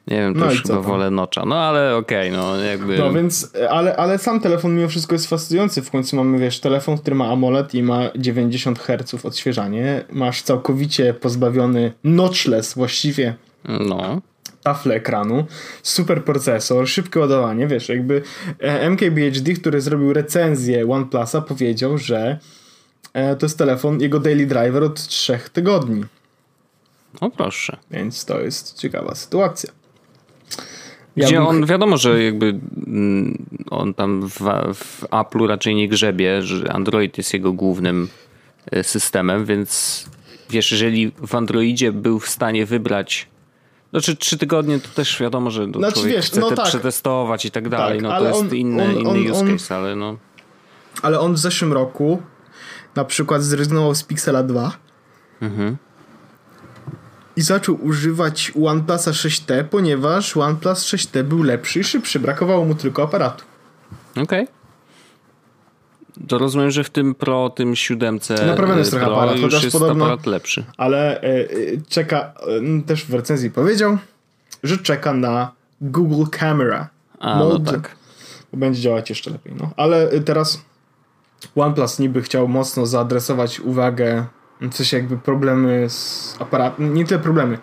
Nie 0.06 0.16
wiem, 0.16 0.34
to 0.34 0.40
No 0.40 0.50
już 0.50 0.62
chyba 0.62 0.74
tam? 0.74 0.82
wolę 0.82 1.10
nocza. 1.10 1.44
No 1.46 1.56
ale 1.58 1.96
okej, 1.96 2.30
no 2.30 2.56
jakby... 2.56 2.98
No 2.98 3.12
więc, 3.12 3.52
ale, 3.70 3.96
ale 3.96 4.18
sam 4.18 4.40
telefon 4.40 4.76
mimo 4.76 4.88
wszystko 4.88 5.14
jest 5.14 5.26
fascynujący. 5.28 5.82
W 5.82 5.90
końcu 5.90 6.16
mamy, 6.16 6.38
wiesz, 6.38 6.60
telefon, 6.60 6.98
który 6.98 7.16
ma 7.16 7.28
AMOLED 7.32 7.74
i 7.74 7.82
ma 7.82 8.00
90 8.16 8.78
Hz 8.78 9.24
odświeżanie. 9.26 10.04
Masz 10.12 10.42
całkowicie 10.42 11.14
pozbawiony 11.14 11.92
notchless 12.04 12.74
właściwie 12.74 13.34
No. 13.64 14.20
tafle 14.62 14.94
ekranu, 14.94 15.44
super 15.82 16.24
procesor, 16.24 16.88
szybkie 16.88 17.20
ładowanie, 17.20 17.66
wiesz, 17.66 17.88
jakby 17.88 18.22
e, 18.60 18.80
MKBHD, 18.90 19.52
który 19.52 19.80
zrobił 19.80 20.12
recenzję 20.12 20.90
OnePlusa 20.90 21.40
powiedział, 21.40 21.98
że 21.98 22.38
e, 23.12 23.36
to 23.36 23.46
jest 23.46 23.58
telefon, 23.58 24.00
jego 24.00 24.20
daily 24.20 24.46
driver 24.46 24.82
od 24.84 25.06
3 25.06 25.38
tygodni, 25.52 26.04
O 27.20 27.30
proszę. 27.30 27.76
więc 27.90 28.24
to 28.24 28.40
jest 28.40 28.78
ciekawa 28.78 29.14
sytuacja. 29.14 29.70
Ja 31.16 31.26
Gdzie 31.26 31.36
bym- 31.36 31.46
on, 31.46 31.66
wiadomo, 31.66 31.96
że 31.96 32.22
jakby 32.24 32.46
mm, 32.86 33.46
on 33.70 33.94
tam 33.94 34.28
w, 34.28 34.38
w 34.74 35.02
Apple'u 35.10 35.46
raczej 35.46 35.74
nie 35.74 35.88
grzebie, 35.88 36.42
że 36.42 36.72
Android 36.72 37.18
jest 37.18 37.34
jego 37.34 37.52
głównym 37.52 38.08
e, 38.70 38.84
systemem, 38.84 39.44
więc 39.44 40.04
wiesz, 40.50 40.72
jeżeli 40.72 41.12
w 41.26 41.34
Androidzie 41.34 41.92
był 41.92 42.20
w 42.20 42.28
stanie 42.28 42.66
wybrać 42.66 43.28
znaczy 43.90 44.16
trzy 44.16 44.38
tygodnie 44.38 44.80
to 44.80 44.88
też 44.88 45.20
wiadomo, 45.20 45.50
że 45.50 45.66
no, 45.66 45.78
Znaczy, 45.78 46.08
wiesz, 46.08 46.26
chce 46.26 46.40
no 46.40 46.48
te 46.50 46.56
tak. 46.56 46.66
przetestować 46.66 47.44
i 47.44 47.50
tak 47.50 47.68
dalej, 47.68 48.00
Tak, 48.00 48.02
no 48.02 48.18
to 48.18 48.26
jest 48.28 48.40
on- 48.40 48.56
inny, 48.56 48.84
on- 48.84 48.90
inny 48.96 49.10
on- 49.34 49.46
use 49.46 49.52
case, 49.52 49.76
ale 49.76 49.96
no 49.96 50.16
Ale 51.02 51.20
on 51.20 51.32
w 51.34 51.38
zeszłym 51.38 51.72
roku 51.72 52.22
na 52.96 53.04
przykład 53.04 53.42
zrezygnował 53.42 53.94
z 53.94 54.02
Pixela 54.02 54.42
2 54.42 54.72
Mhm. 55.42 55.76
I 57.36 57.42
zaczął 57.42 57.78
używać 57.86 58.52
OnePlusa 58.64 59.10
6T, 59.10 59.64
ponieważ 59.64 60.36
OnePlus 60.36 60.84
6T 60.84 61.22
był 61.22 61.42
lepszy 61.42 61.80
i 61.80 61.84
szybszy, 61.84 62.20
brakowało 62.20 62.64
mu 62.64 62.74
tylko 62.74 63.02
aparatu. 63.02 63.44
okej. 64.22 64.46
To 66.28 66.38
rozumiem, 66.38 66.70
że 66.70 66.84
w 66.84 66.90
tym 66.90 67.14
Pro, 67.14 67.50
tym 67.50 67.76
siódemce 67.76 68.46
Naprawiony 68.46 68.78
jest 68.78 68.90
trochę 68.90 69.06
aparat, 69.06 69.40
chociaż 69.40 69.64
jest 69.64 69.76
podobno- 69.78 70.04
aparat 70.04 70.26
lepszy. 70.26 70.64
ale 70.76 71.20
e, 71.20 71.46
czeka, 71.88 72.32
e, 72.78 72.82
też 72.82 73.04
w 73.04 73.14
recenzji 73.14 73.50
powiedział, 73.50 73.98
że 74.62 74.78
czeka 74.78 75.12
na 75.12 75.52
Google 75.80 76.24
Camera. 76.30 76.88
A, 77.20 77.38
no 77.38 77.48
Mode, 77.48 77.72
tak. 77.72 77.96
bo 78.52 78.58
będzie 78.58 78.80
działać 78.80 79.08
jeszcze 79.10 79.30
lepiej. 79.30 79.54
No. 79.60 79.70
Ale 79.76 80.20
teraz 80.20 80.60
OnePlus 81.56 81.98
niby 81.98 82.22
chciał 82.22 82.48
mocno 82.48 82.86
zaadresować 82.86 83.60
uwagę, 83.60 84.26
w 84.60 84.74
sensie 84.74 84.96
jakby 84.96 85.18
problemy 85.18 85.90
z 85.90 86.36
aparatem, 86.38 86.94
nie 86.94 87.04
tyle 87.04 87.20
problemy, 87.20 87.58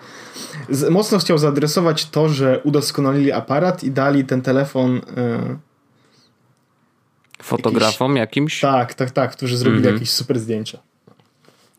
z, 0.69 0.89
mocno 0.89 1.17
chciał 1.19 1.37
zaadresować 1.37 2.05
to, 2.05 2.29
że 2.29 2.61
udoskonalili 2.63 3.31
aparat 3.31 3.83
i 3.83 3.91
dali 3.91 4.25
ten 4.25 4.41
telefon 4.41 5.01
e, 5.17 5.57
Fotografom 7.41 8.15
jakimś? 8.15 8.59
tak, 8.59 8.93
tak, 8.93 9.11
tak, 9.11 9.31
którzy 9.31 9.57
zrobili 9.57 9.79
Mhm. 9.83 9.95
jakieś 9.95 10.11
super 10.11 10.39
zdjęcia. 10.39 10.77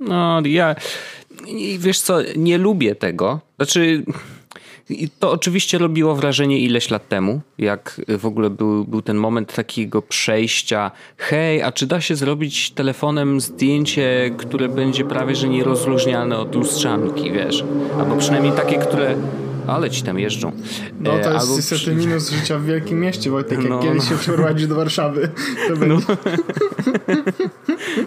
No, 0.01 0.41
ja. 0.45 0.75
i 1.47 1.79
Wiesz 1.79 2.01
co, 2.01 2.19
nie 2.37 2.59
lubię 2.59 2.95
tego. 2.95 3.41
Znaczy. 3.57 4.05
I 4.91 5.09
To 5.19 5.31
oczywiście 5.31 5.79
robiło 5.79 6.15
wrażenie 6.15 6.59
ileś 6.59 6.91
lat 6.91 7.09
temu, 7.09 7.41
jak 7.59 8.01
w 8.19 8.27
ogóle 8.27 8.51
był, 8.51 8.85
był 8.85 9.03
ten 9.03 9.17
moment 9.17 9.55
takiego 9.55 10.03
przejścia. 10.03 10.91
Hej, 11.17 11.63
a 11.63 11.73
czy 11.73 11.87
da 11.87 12.01
się 12.01 12.17
zrobić 12.17 12.71
telefonem 12.71 13.41
zdjęcie, 13.41 14.31
które 14.37 14.69
będzie 14.69 15.05
prawie 15.05 15.35
że 15.35 15.49
nierozróżnialne 15.49 16.39
od 16.39 16.55
lustrzanki, 16.55 17.33
wiesz? 17.33 17.65
Albo 17.99 18.17
przynajmniej 18.17 18.53
takie, 18.53 18.79
które. 18.79 19.17
Ale 19.67 19.91
ci 19.91 20.03
tam 20.03 20.19
jeżdżą. 20.19 20.53
No 21.01 21.11
to 21.11 21.17
E, 21.17 21.19
jest 21.19 21.29
albo 21.29 21.57
niestety 21.57 21.95
minus 21.95 22.31
życia 22.31 22.59
w 22.59 22.65
wielkim 22.65 23.01
mieście, 23.01 23.31
Wojtek. 23.31 23.59
Jak 23.59 23.69
No, 23.69 23.79
kiedyś 23.79 24.03
no. 24.03 24.09
się 24.09 24.17
przeprowadzisz 24.17 24.67
do 24.67 24.75
Warszawy, 24.75 25.29
to 25.69 25.77
będzie... 25.77 26.07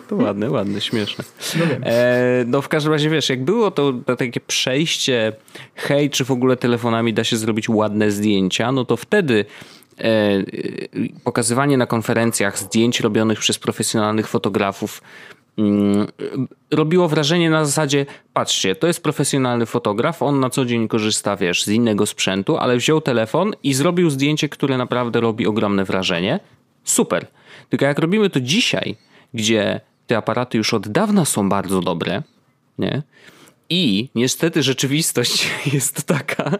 To 0.07 0.15
ładne, 0.15 0.49
ładne, 0.51 0.81
śmieszne. 0.81 1.23
No. 1.59 1.65
E, 1.87 2.43
no 2.47 2.61
w 2.61 2.67
każdym 2.67 2.93
razie 2.93 3.09
wiesz, 3.09 3.29
jak 3.29 3.43
było 3.43 3.71
to, 3.71 3.93
to 4.05 4.15
takie 4.15 4.39
przejście, 4.39 5.33
hej, 5.75 6.09
czy 6.09 6.25
w 6.25 6.31
ogóle 6.31 6.57
telefonami 6.57 7.13
da 7.13 7.23
się 7.23 7.37
zrobić 7.37 7.69
ładne 7.69 8.11
zdjęcia, 8.11 8.71
no 8.71 8.85
to 8.85 8.97
wtedy 8.97 9.45
e, 9.99 10.03
e, 10.03 10.43
pokazywanie 11.23 11.77
na 11.77 11.85
konferencjach 11.85 12.59
zdjęć 12.59 12.99
robionych 12.99 13.39
przez 13.39 13.59
profesjonalnych 13.59 14.27
fotografów 14.27 15.01
robiło 16.71 17.07
wrażenie 17.07 17.49
na 17.49 17.65
zasadzie, 17.65 18.05
patrzcie, 18.33 18.75
to 18.75 18.87
jest 18.87 19.03
profesjonalny 19.03 19.65
fotograf, 19.65 20.21
on 20.21 20.39
na 20.39 20.49
co 20.49 20.65
dzień 20.65 20.87
korzysta, 20.87 21.35
wiesz, 21.35 21.63
z 21.63 21.67
innego 21.67 22.05
sprzętu, 22.05 22.57
ale 22.57 22.77
wziął 22.77 23.01
telefon 23.01 23.53
i 23.63 23.73
zrobił 23.73 24.09
zdjęcie, 24.09 24.49
które 24.49 24.77
naprawdę 24.77 25.21
robi 25.21 25.47
ogromne 25.47 25.85
wrażenie. 25.85 26.39
Super. 26.83 27.27
Tylko 27.69 27.85
jak 27.85 27.99
robimy 27.99 28.29
to 28.29 28.39
dzisiaj, 28.41 28.95
gdzie 29.33 29.81
te 30.07 30.17
aparaty 30.17 30.57
już 30.57 30.73
od 30.73 30.87
dawna 30.87 31.25
są 31.25 31.49
bardzo 31.49 31.81
dobre, 31.81 32.23
nie? 32.79 33.01
I 33.69 34.09
niestety 34.15 34.63
rzeczywistość 34.63 35.49
jest 35.73 36.03
taka, 36.03 36.51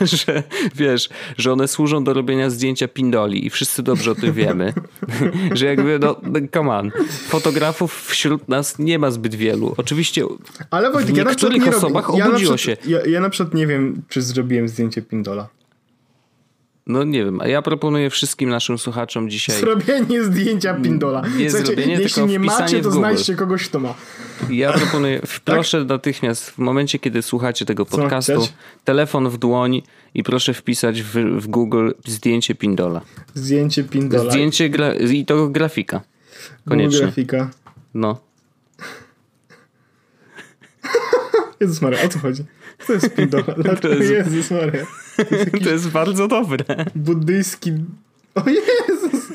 że 0.00 0.42
wiesz, 0.74 1.08
że 1.38 1.52
one 1.52 1.68
służą 1.68 2.04
do 2.04 2.14
robienia 2.14 2.50
zdjęcia 2.50 2.88
pindoli 2.88 3.46
i 3.46 3.50
wszyscy 3.50 3.82
dobrze 3.82 4.10
o 4.10 4.14
tym 4.14 4.32
wiemy, 4.32 4.72
że 5.52 5.66
jakby 5.66 5.98
no, 5.98 6.16
come 6.54 6.70
on, 6.70 6.90
fotografów 7.28 8.06
wśród 8.08 8.48
nas 8.48 8.78
nie 8.78 8.98
ma 8.98 9.10
zbyt 9.10 9.34
wielu. 9.34 9.74
Oczywiście 9.76 10.24
Ale 10.70 10.90
Wojtek, 10.90 11.14
w 11.14 11.16
ja 11.16 11.24
niektórych 11.24 11.64
nie 11.64 11.76
osobach 11.76 12.08
robię. 12.08 12.18
Ja 12.18 12.28
obudziło 12.28 12.56
przykład, 12.56 12.86
Ja, 12.86 12.98
ja 13.06 13.20
na 13.20 13.30
przykład 13.30 13.54
nie 13.54 13.66
wiem, 13.66 14.02
czy 14.08 14.22
zrobiłem 14.22 14.68
zdjęcie 14.68 15.02
Pindola. 15.02 15.48
No 16.86 17.04
nie 17.04 17.24
wiem, 17.24 17.40
a 17.40 17.48
ja 17.48 17.62
proponuję 17.62 18.10
wszystkim 18.10 18.50
naszym 18.50 18.78
słuchaczom 18.78 19.30
dzisiaj. 19.30 19.60
Zrobienie 19.60 20.24
zdjęcia 20.24 20.74
Pindola. 20.74 21.20
Nie 21.20 21.50
Słuchajcie, 21.50 21.66
zrobienie, 21.66 21.94
jeśli 21.94 22.26
nie 22.26 22.38
macie, 22.38 22.80
to 22.80 22.90
znajdźcie 22.90 23.34
kogoś, 23.34 23.68
kto 23.68 23.80
ma. 23.80 23.94
Ja 24.48 24.72
proponuję, 24.72 25.20
proszę 25.44 25.84
natychmiast, 25.84 26.50
w 26.50 26.58
momencie, 26.58 26.98
kiedy 26.98 27.22
słuchacie 27.22 27.64
tego 27.64 27.84
Tak. 27.84 28.00
Podcastu, 28.00 28.48
telefon 28.84 29.28
w 29.28 29.38
dłoń 29.38 29.82
i 30.14 30.22
proszę 30.22 30.54
wpisać 30.54 31.02
w, 31.02 31.12
w 31.40 31.46
Google 31.46 31.90
zdjęcie 32.06 32.54
Pindola. 32.54 33.00
Zdjęcie 33.34 33.84
Pindola. 33.84 34.30
Zdjęcie 34.30 34.70
gra, 34.70 34.94
i 34.94 35.24
to 35.24 35.48
grafika. 35.48 35.96
Google 35.98 36.70
Koniecznie. 36.70 37.00
grafika. 37.00 37.50
No. 37.94 38.20
Jezus 41.60 41.82
Maria, 41.82 42.02
o 42.02 42.08
co 42.08 42.18
chodzi? 42.18 42.44
Co 42.86 42.92
jest 42.92 43.14
Pindola? 43.14 43.44
To 43.80 43.88
jest- 43.88 44.10
Jezus 44.10 44.50
Maria. 44.50 44.86
To 45.64 45.70
jest 45.76 45.88
bardzo 45.88 46.28
dobre. 46.28 46.64
Buddyjski... 46.94 47.72
O 48.34 48.42
Jezus! 48.50 49.32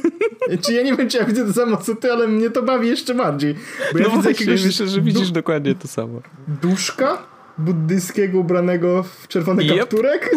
Czy 0.61 0.73
ja 0.73 0.83
nie 0.83 0.95
wiem, 0.95 1.09
czy 1.09 1.17
ja 1.17 1.25
widzę 1.25 1.45
to 1.45 1.53
samo 1.53 1.77
co 1.77 1.95
ty, 1.95 2.11
ale 2.11 2.27
mnie 2.27 2.49
to 2.49 2.63
bawi 2.63 2.87
jeszcze 2.87 3.15
bardziej. 3.15 3.55
Bo 3.93 3.99
ja 3.99 4.03
No 4.03 4.09
widzę 4.09 4.21
właśnie, 4.21 4.31
jakiegoś 4.31 4.65
myślę, 4.65 4.87
że 4.87 5.01
widzisz 5.01 5.31
dokładnie 5.31 5.75
to 5.75 5.87
samo. 5.87 6.21
duszka 6.61 7.17
buddyjskiego 7.57 8.39
ubranego 8.39 9.03
w 9.03 9.27
czerwony 9.27 9.63
Yep. 9.63 9.79
kapturek. 9.79 10.31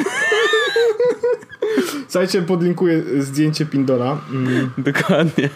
Słuchajcie, 2.08 2.42
podlinkuję 2.42 3.02
zdjęcie 3.18 3.66
Pindola. 3.66 4.18
Mm. 4.30 4.70
Dokładnie. 4.78 5.48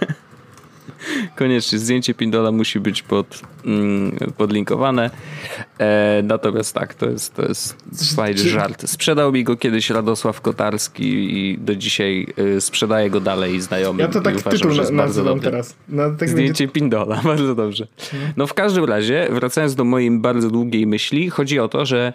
Koniecznie, 1.37 1.79
zdjęcie 1.79 2.15
Pindola 2.15 2.53
musi 2.53 2.81
być 2.81 3.03
pod, 3.03 3.41
mm, 3.65 4.17
podlinkowane. 4.37 5.11
E, 5.79 6.23
natomiast 6.25 6.75
tak, 6.75 6.95
to 6.95 7.11
jest, 7.11 7.35
to 7.35 7.43
jest 7.43 7.77
fajny 8.17 8.39
żart. 8.39 8.89
Sprzedał 8.89 9.33
mi 9.33 9.45
go 9.45 9.57
kiedyś 9.57 9.91
Radosław 9.91 10.41
Kotarski 10.41 11.39
i 11.39 11.59
do 11.59 11.77
dzisiaj 11.77 12.27
y, 12.39 12.61
sprzedaje 12.61 13.11
go 13.11 13.21
dalej 13.21 13.61
znajomym. 13.61 14.01
Ja 14.01 14.09
to 14.09 14.21
tak 14.21 14.37
uważam, 14.37 14.53
tytuł 14.53 14.93
na, 14.93 15.03
bardzo 15.03 15.25
dobry. 15.25 15.43
teraz. 15.43 15.77
No, 15.89 16.03
tak 16.03 16.17
będzie... 16.17 16.33
Zdjęcie 16.33 16.69
Pindola, 16.69 17.21
bardzo 17.25 17.55
dobrze. 17.55 17.87
No 18.37 18.47
w 18.47 18.55
każdym 18.55 18.85
razie, 18.85 19.29
wracając 19.31 19.75
do 19.75 19.85
mojej 19.85 20.11
bardzo 20.11 20.51
długiej 20.51 20.87
myśli, 20.87 21.31
chodzi 21.31 21.59
o 21.59 21.69
to, 21.69 21.87
że 21.87 22.13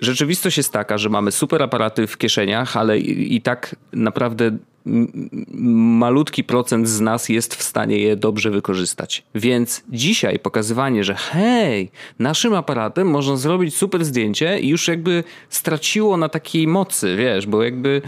rzeczywistość 0.00 0.56
jest 0.56 0.72
taka, 0.72 0.98
że 0.98 1.08
mamy 1.08 1.32
super 1.32 1.62
aparaty 1.62 2.06
w 2.06 2.18
kieszeniach, 2.18 2.76
ale 2.76 2.98
i, 2.98 3.36
i 3.36 3.42
tak 3.42 3.76
naprawdę 3.92 4.58
malutki 4.84 6.44
procent 6.44 6.88
z 6.88 7.00
nas 7.00 7.28
jest 7.28 7.54
w 7.54 7.62
stanie 7.62 7.98
je 7.98 8.16
dobrze 8.16 8.50
wykorzystać. 8.50 9.24
Więc 9.34 9.82
dzisiaj 9.88 10.38
pokazywanie, 10.38 11.04
że 11.04 11.14
hej, 11.14 11.90
naszym 12.18 12.54
aparatem 12.54 13.10
można 13.10 13.36
zrobić 13.36 13.76
super 13.76 14.04
zdjęcie 14.04 14.60
i 14.60 14.68
już 14.68 14.88
jakby 14.88 15.24
straciło 15.48 16.16
na 16.16 16.28
takiej 16.28 16.66
mocy, 16.66 17.16
wiesz, 17.16 17.46
bo 17.46 17.62
jakby 17.62 18.02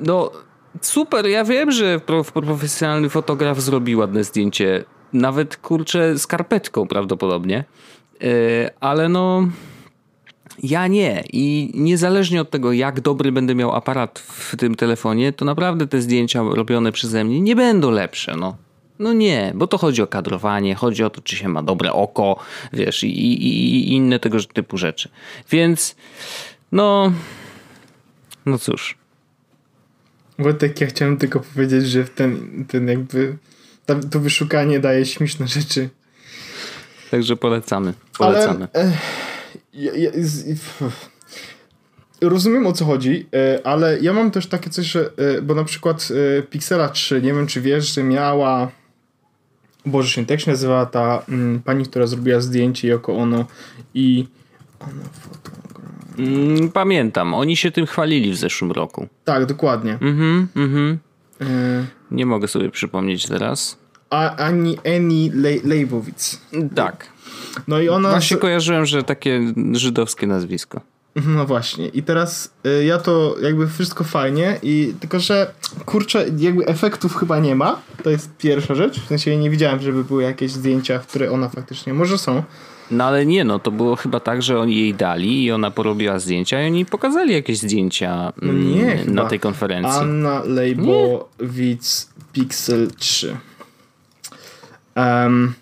no 0.00 0.30
super, 0.80 1.26
ja 1.26 1.44
wiem, 1.44 1.70
że 1.70 2.00
pro, 2.00 2.24
profesjonalny 2.24 3.08
fotograf 3.08 3.60
zrobi 3.60 3.96
ładne 3.96 4.24
zdjęcie, 4.24 4.84
nawet 5.12 5.56
kurczę 5.56 6.18
skarpetką 6.18 6.88
prawdopodobnie, 6.88 7.64
Yy, 8.20 8.70
ale 8.80 9.08
no 9.08 9.48
ja 10.62 10.86
nie 10.86 11.24
i 11.32 11.70
niezależnie 11.74 12.40
od 12.40 12.50
tego 12.50 12.72
jak 12.72 13.00
dobry 13.00 13.32
będę 13.32 13.54
miał 13.54 13.74
aparat 13.74 14.18
w 14.18 14.56
tym 14.56 14.74
telefonie, 14.74 15.32
to 15.32 15.44
naprawdę 15.44 15.86
te 15.86 16.00
zdjęcia 16.00 16.42
robione 16.42 16.92
przeze 16.92 17.24
mnie 17.24 17.40
nie 17.40 17.56
będą 17.56 17.90
lepsze, 17.90 18.36
no. 18.36 18.56
No 18.98 19.12
nie, 19.12 19.52
bo 19.54 19.66
to 19.66 19.78
chodzi 19.78 20.02
o 20.02 20.06
kadrowanie, 20.06 20.74
chodzi 20.74 21.04
o 21.04 21.10
to, 21.10 21.20
czy 21.20 21.36
się 21.36 21.48
ma 21.48 21.62
dobre 21.62 21.92
oko, 21.92 22.36
wiesz, 22.72 23.04
i, 23.04 23.08
i, 23.08 23.46
i 23.46 23.92
inne 23.92 24.20
tego 24.20 24.38
typu 24.42 24.78
rzeczy. 24.78 25.08
Więc, 25.50 25.96
no, 26.72 27.12
No 28.46 28.58
cóż. 28.58 28.98
Wojtek, 30.38 30.80
ja 30.80 30.86
chciałem 30.86 31.16
tylko 31.16 31.40
powiedzieć, 31.40 31.86
że 31.86 32.04
ten, 32.04 32.64
ten 32.68 32.88
jakby 32.88 33.36
tam, 33.86 34.10
to 34.10 34.20
wyszukanie 34.20 34.80
daje 34.80 35.06
śmieszne 35.06 35.48
rzeczy. 35.48 35.88
Także 37.10 37.36
polecamy. 37.36 37.94
Polecamy. 38.18 38.68
Ale, 38.74 38.84
e, 38.84 38.92
ja, 39.74 39.92
ja, 39.96 40.10
z, 40.14 40.44
rozumiem 42.20 42.66
o 42.66 42.72
co 42.72 42.84
chodzi, 42.84 43.26
e, 43.34 43.66
ale 43.66 44.00
ja 44.00 44.12
mam 44.12 44.30
też 44.30 44.46
takie 44.46 44.70
coś, 44.70 44.86
że, 44.86 45.10
e, 45.16 45.42
bo 45.42 45.54
na 45.54 45.64
przykład 45.64 46.08
e, 46.38 46.42
Pixela 46.42 46.88
3, 46.88 47.22
nie 47.22 47.34
wiem 47.34 47.46
czy 47.46 47.60
wiesz, 47.60 47.94
że 47.94 48.02
miała 48.02 48.70
Boże 49.86 50.08
się 50.08 50.26
tak 50.26 50.40
się 50.40 50.50
nazywała 50.50 50.86
ta 50.86 51.22
mm, 51.28 51.62
pani, 51.62 51.84
która 51.84 52.06
zrobiła 52.06 52.40
zdjęcie 52.40 52.88
jako 52.88 53.16
ono 53.16 53.44
i 53.94 54.26
ono 54.80 55.02
mm, 56.18 56.72
Pamiętam, 56.72 57.34
oni 57.34 57.56
się 57.56 57.70
tym 57.70 57.86
chwalili 57.86 58.32
w 58.32 58.36
zeszłym 58.36 58.72
roku. 58.72 59.08
Tak, 59.24 59.46
dokładnie. 59.46 59.92
Mhm, 59.92 60.48
mhm. 60.56 60.98
Nie 62.10 62.26
mogę 62.26 62.48
sobie 62.48 62.70
przypomnieć 62.70 63.26
teraz. 63.26 63.78
A, 64.10 64.36
ani 64.36 64.78
Eni 64.84 65.30
Le 65.34 65.50
Leibowitz. 65.64 66.40
Tak. 66.74 67.13
No 67.68 67.80
i 67.80 67.88
ona... 67.88 68.10
Właśnie 68.10 68.36
kojarzyłem, 68.36 68.86
że 68.86 69.02
takie 69.02 69.52
żydowskie 69.72 70.26
nazwisko. 70.26 70.80
No 71.26 71.46
właśnie. 71.46 71.88
I 71.88 72.02
teraz 72.02 72.50
y, 72.66 72.84
ja 72.84 72.98
to 72.98 73.36
jakby 73.42 73.68
wszystko 73.68 74.04
fajnie 74.04 74.58
i 74.62 74.94
tylko, 75.00 75.20
że 75.20 75.52
kurczę, 75.84 76.26
jakby 76.38 76.66
efektów 76.66 77.16
chyba 77.16 77.38
nie 77.38 77.54
ma. 77.54 77.78
To 78.02 78.10
jest 78.10 78.36
pierwsza 78.36 78.74
rzecz. 78.74 79.00
W 79.00 79.06
sensie 79.08 79.36
nie 79.36 79.50
widziałem, 79.50 79.80
żeby 79.80 80.04
były 80.04 80.22
jakieś 80.22 80.50
zdjęcia, 80.50 80.98
które 80.98 81.30
ona 81.30 81.48
faktycznie 81.48 81.94
może 81.94 82.18
są. 82.18 82.42
No 82.90 83.04
ale 83.04 83.26
nie, 83.26 83.44
no 83.44 83.58
to 83.58 83.70
było 83.70 83.96
chyba 83.96 84.20
tak, 84.20 84.42
że 84.42 84.58
oni 84.58 84.76
jej 84.76 84.94
dali 84.94 85.44
i 85.44 85.52
ona 85.52 85.70
porobiła 85.70 86.18
zdjęcia 86.18 86.62
i 86.62 86.66
oni 86.66 86.86
pokazali 86.86 87.32
jakieś 87.32 87.58
zdjęcia 87.58 88.32
no 88.42 88.52
nie, 88.52 88.92
mm, 88.92 89.14
na 89.14 89.24
tej 89.24 89.40
konferencji. 89.40 90.00
Anna 90.00 90.42
Leibowitz 90.44 92.08
Pixel 92.32 92.90
3. 92.98 93.36
Um, 94.96 95.54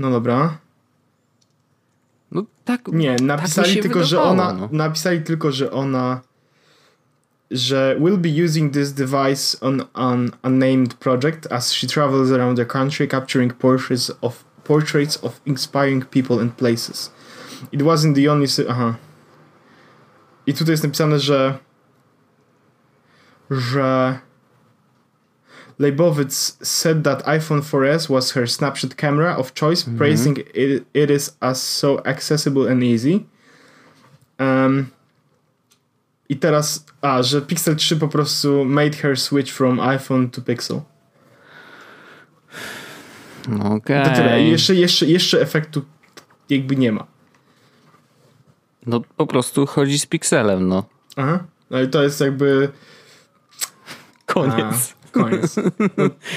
no 0.00 0.10
dobra. 0.10 0.58
No 2.32 2.44
tak. 2.64 2.88
Nie, 2.88 3.16
tak 3.16 3.20
napisali 3.20 3.74
tak 3.74 3.82
tylko, 3.82 3.98
wydawało, 3.98 4.06
że 4.06 4.42
ona. 4.42 4.52
No. 4.52 4.68
Napisali 4.72 5.22
tylko, 5.22 5.52
że 5.52 5.70
ona. 5.70 6.20
Że 7.50 7.96
will 8.00 8.18
be 8.18 8.44
using 8.44 8.72
this 8.72 8.92
device 8.92 9.60
on 9.60 9.82
an 9.94 10.30
unnamed 10.42 10.94
project 10.94 11.52
as 11.52 11.72
she 11.72 11.86
travels 11.86 12.32
around 12.32 12.58
the 12.58 12.66
country 12.66 13.08
capturing 13.08 13.54
portraits 13.54 14.12
of 14.20 14.44
portraits 14.64 15.24
of 15.24 15.40
inspiring 15.46 16.04
people 16.06 16.40
and 16.40 16.52
places. 16.52 17.12
It 17.72 17.82
wasn't 17.82 18.14
the 18.14 18.32
only. 18.32 18.46
Aha. 18.68 18.94
I 20.46 20.54
tutaj 20.54 20.72
jest 20.72 20.84
napisane, 20.84 21.18
że. 21.18 21.58
Że 23.50 24.18
Leibovitz 25.80 26.58
said 26.62 27.04
that 27.04 27.24
iPhone 27.24 27.62
4S 27.62 28.10
was 28.10 28.32
her 28.32 28.46
snapshot 28.46 28.96
camera 28.96 29.34
of 29.38 29.54
choice, 29.54 29.86
mm 29.86 29.94
-hmm. 29.94 29.98
praising 29.98 30.38
it, 30.54 30.84
it 30.94 31.10
is 31.10 31.36
as 31.40 31.62
so 31.62 32.06
accessible 32.06 32.72
and 32.72 32.82
easy. 32.82 33.24
Um, 34.38 34.86
I 36.28 36.36
teraz, 36.36 36.84
a, 37.02 37.22
że 37.22 37.42
Pixel 37.42 37.76
3 37.76 37.96
po 37.96 38.08
prostu 38.08 38.64
made 38.64 38.96
her 38.96 39.18
switch 39.18 39.52
from 39.52 39.80
iPhone 39.80 40.30
to 40.30 40.42
Pixel. 40.42 40.80
Okej. 43.64 44.02
Okay. 44.02 44.42
Jeszcze, 44.42 44.74
jeszcze, 44.74 45.06
jeszcze 45.06 45.40
efektu 45.40 45.82
jakby 46.50 46.76
nie 46.76 46.92
ma. 46.92 47.06
No 48.86 49.00
po 49.16 49.26
prostu 49.26 49.66
chodzi 49.66 49.98
z 49.98 50.06
Pixelem, 50.06 50.68
no. 50.68 50.84
Aha. 51.16 51.44
No 51.70 51.80
i 51.80 51.88
to 51.88 52.02
jest 52.02 52.20
jakby... 52.20 52.68
Koniec. 54.26 54.94
A. 54.96 54.99
Koniec. 55.10 55.56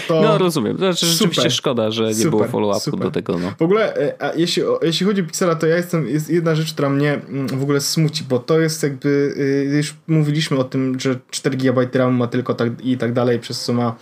No, 0.09 0.21
no 0.21 0.37
rozumiem. 0.37 0.77
Znaczy, 0.77 1.05
rzeczywiście 1.05 1.51
szkoda, 1.51 1.91
że 1.91 2.07
nie 2.07 2.15
super, 2.15 2.29
było 2.29 2.43
follow-upu 2.43 2.99
do 2.99 3.11
tego. 3.11 3.37
No. 3.37 3.53
W 3.59 3.61
ogóle, 3.61 3.95
e, 3.95 4.21
a 4.21 4.33
jeśli, 4.35 4.63
jeśli 4.81 5.05
chodzi 5.05 5.21
o 5.21 5.25
Pixela, 5.25 5.55
to 5.55 5.67
ja 5.67 5.75
jestem, 5.77 6.07
jest 6.07 6.29
jedna 6.29 6.55
rzecz, 6.55 6.73
która 6.73 6.89
mnie 6.89 7.13
mm, 7.13 7.47
w 7.47 7.63
ogóle 7.63 7.81
smuci, 7.81 8.23
bo 8.29 8.39
to 8.39 8.59
jest 8.59 8.83
jakby, 8.83 9.33
y, 9.73 9.77
już 9.77 9.95
mówiliśmy 10.07 10.57
o 10.57 10.63
tym, 10.63 10.99
że 10.99 11.19
4 11.31 11.57
GB 11.57 11.87
RAM 11.93 12.13
ma 12.13 12.27
tylko 12.27 12.53
tak 12.53 12.85
i 12.85 12.97
tak 12.97 13.13
dalej, 13.13 13.39
przez 13.39 13.63
co 13.63 13.73
ma 13.73 13.95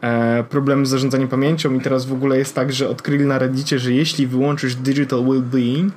e, 0.00 0.44
problemy 0.44 0.86
z 0.86 0.88
zarządzaniem 0.88 1.28
pamięcią 1.28 1.74
i 1.74 1.80
teraz 1.80 2.06
w 2.06 2.12
ogóle 2.12 2.38
jest 2.38 2.54
tak, 2.54 2.72
że 2.72 2.88
odkryli 2.88 3.24
na 3.24 3.38
Reddicie, 3.38 3.78
że 3.78 3.92
jeśli 3.92 4.26
wyłączysz 4.26 4.74
Digital 4.74 5.24
Wellbeing, 5.24 5.92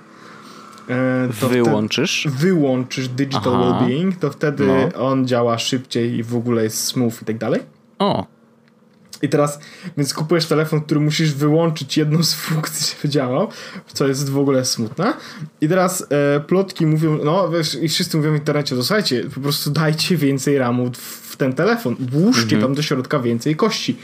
e, 0.89 1.29
to 1.39 1.49
wyłączysz? 1.49 2.27
wyłączysz 2.39 3.07
Digital 3.07 3.55
Aha. 3.55 3.79
Wellbeing, 3.79 4.15
to 4.15 4.31
wtedy 4.31 4.67
no. 4.67 5.09
on 5.09 5.27
działa 5.27 5.57
szybciej 5.57 6.15
i 6.15 6.23
w 6.23 6.35
ogóle 6.35 6.63
jest 6.63 6.83
smooth 6.83 7.21
i 7.21 7.25
tak 7.25 7.37
dalej. 7.37 7.61
O. 8.01 8.25
I 9.21 9.29
teraz, 9.29 9.59
więc 9.97 10.13
kupujesz 10.13 10.45
telefon, 10.45 10.81
który 10.81 10.99
musisz 10.99 11.33
wyłączyć 11.33 11.97
jedną 11.97 12.23
z 12.23 12.33
funkcji, 12.33 12.87
żeby 12.95 13.09
działał, 13.13 13.47
co 13.93 14.07
jest 14.07 14.29
w 14.29 14.37
ogóle 14.37 14.65
smutne. 14.65 15.13
I 15.61 15.69
teraz 15.69 16.07
e, 16.09 16.39
plotki 16.39 16.85
mówią, 16.85 17.19
no 17.23 17.49
wiesz, 17.49 17.77
i 17.81 17.89
wszyscy 17.89 18.17
mówią 18.17 18.31
w 18.31 18.35
internecie, 18.35 18.75
to 18.75 18.83
słuchajcie, 18.83 19.23
po 19.35 19.41
prostu 19.41 19.71
dajcie 19.71 20.17
więcej 20.17 20.57
RAMu 20.57 20.91
w, 20.91 20.97
w 21.31 21.37
ten 21.37 21.53
telefon, 21.53 21.95
włóżcie 21.99 22.55
mhm. 22.55 22.61
tam 22.61 22.73
do 22.73 22.81
środka 22.81 23.19
więcej 23.19 23.55
kości. 23.55 23.97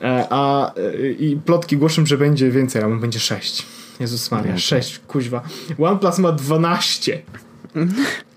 E, 0.00 0.26
a 0.30 0.74
e, 0.74 1.10
i 1.10 1.36
plotki 1.36 1.76
głoszą, 1.76 2.06
że 2.06 2.18
będzie 2.18 2.50
więcej 2.50 2.82
RAMu, 2.82 3.00
będzie 3.00 3.20
6. 3.20 3.66
Jezus 4.00 4.30
Maria, 4.30 4.50
okay. 4.50 4.60
6, 4.60 5.00
kuźwa. 5.08 5.42
OnePlus 5.78 6.18
ma 6.18 6.32
12. 6.32 7.22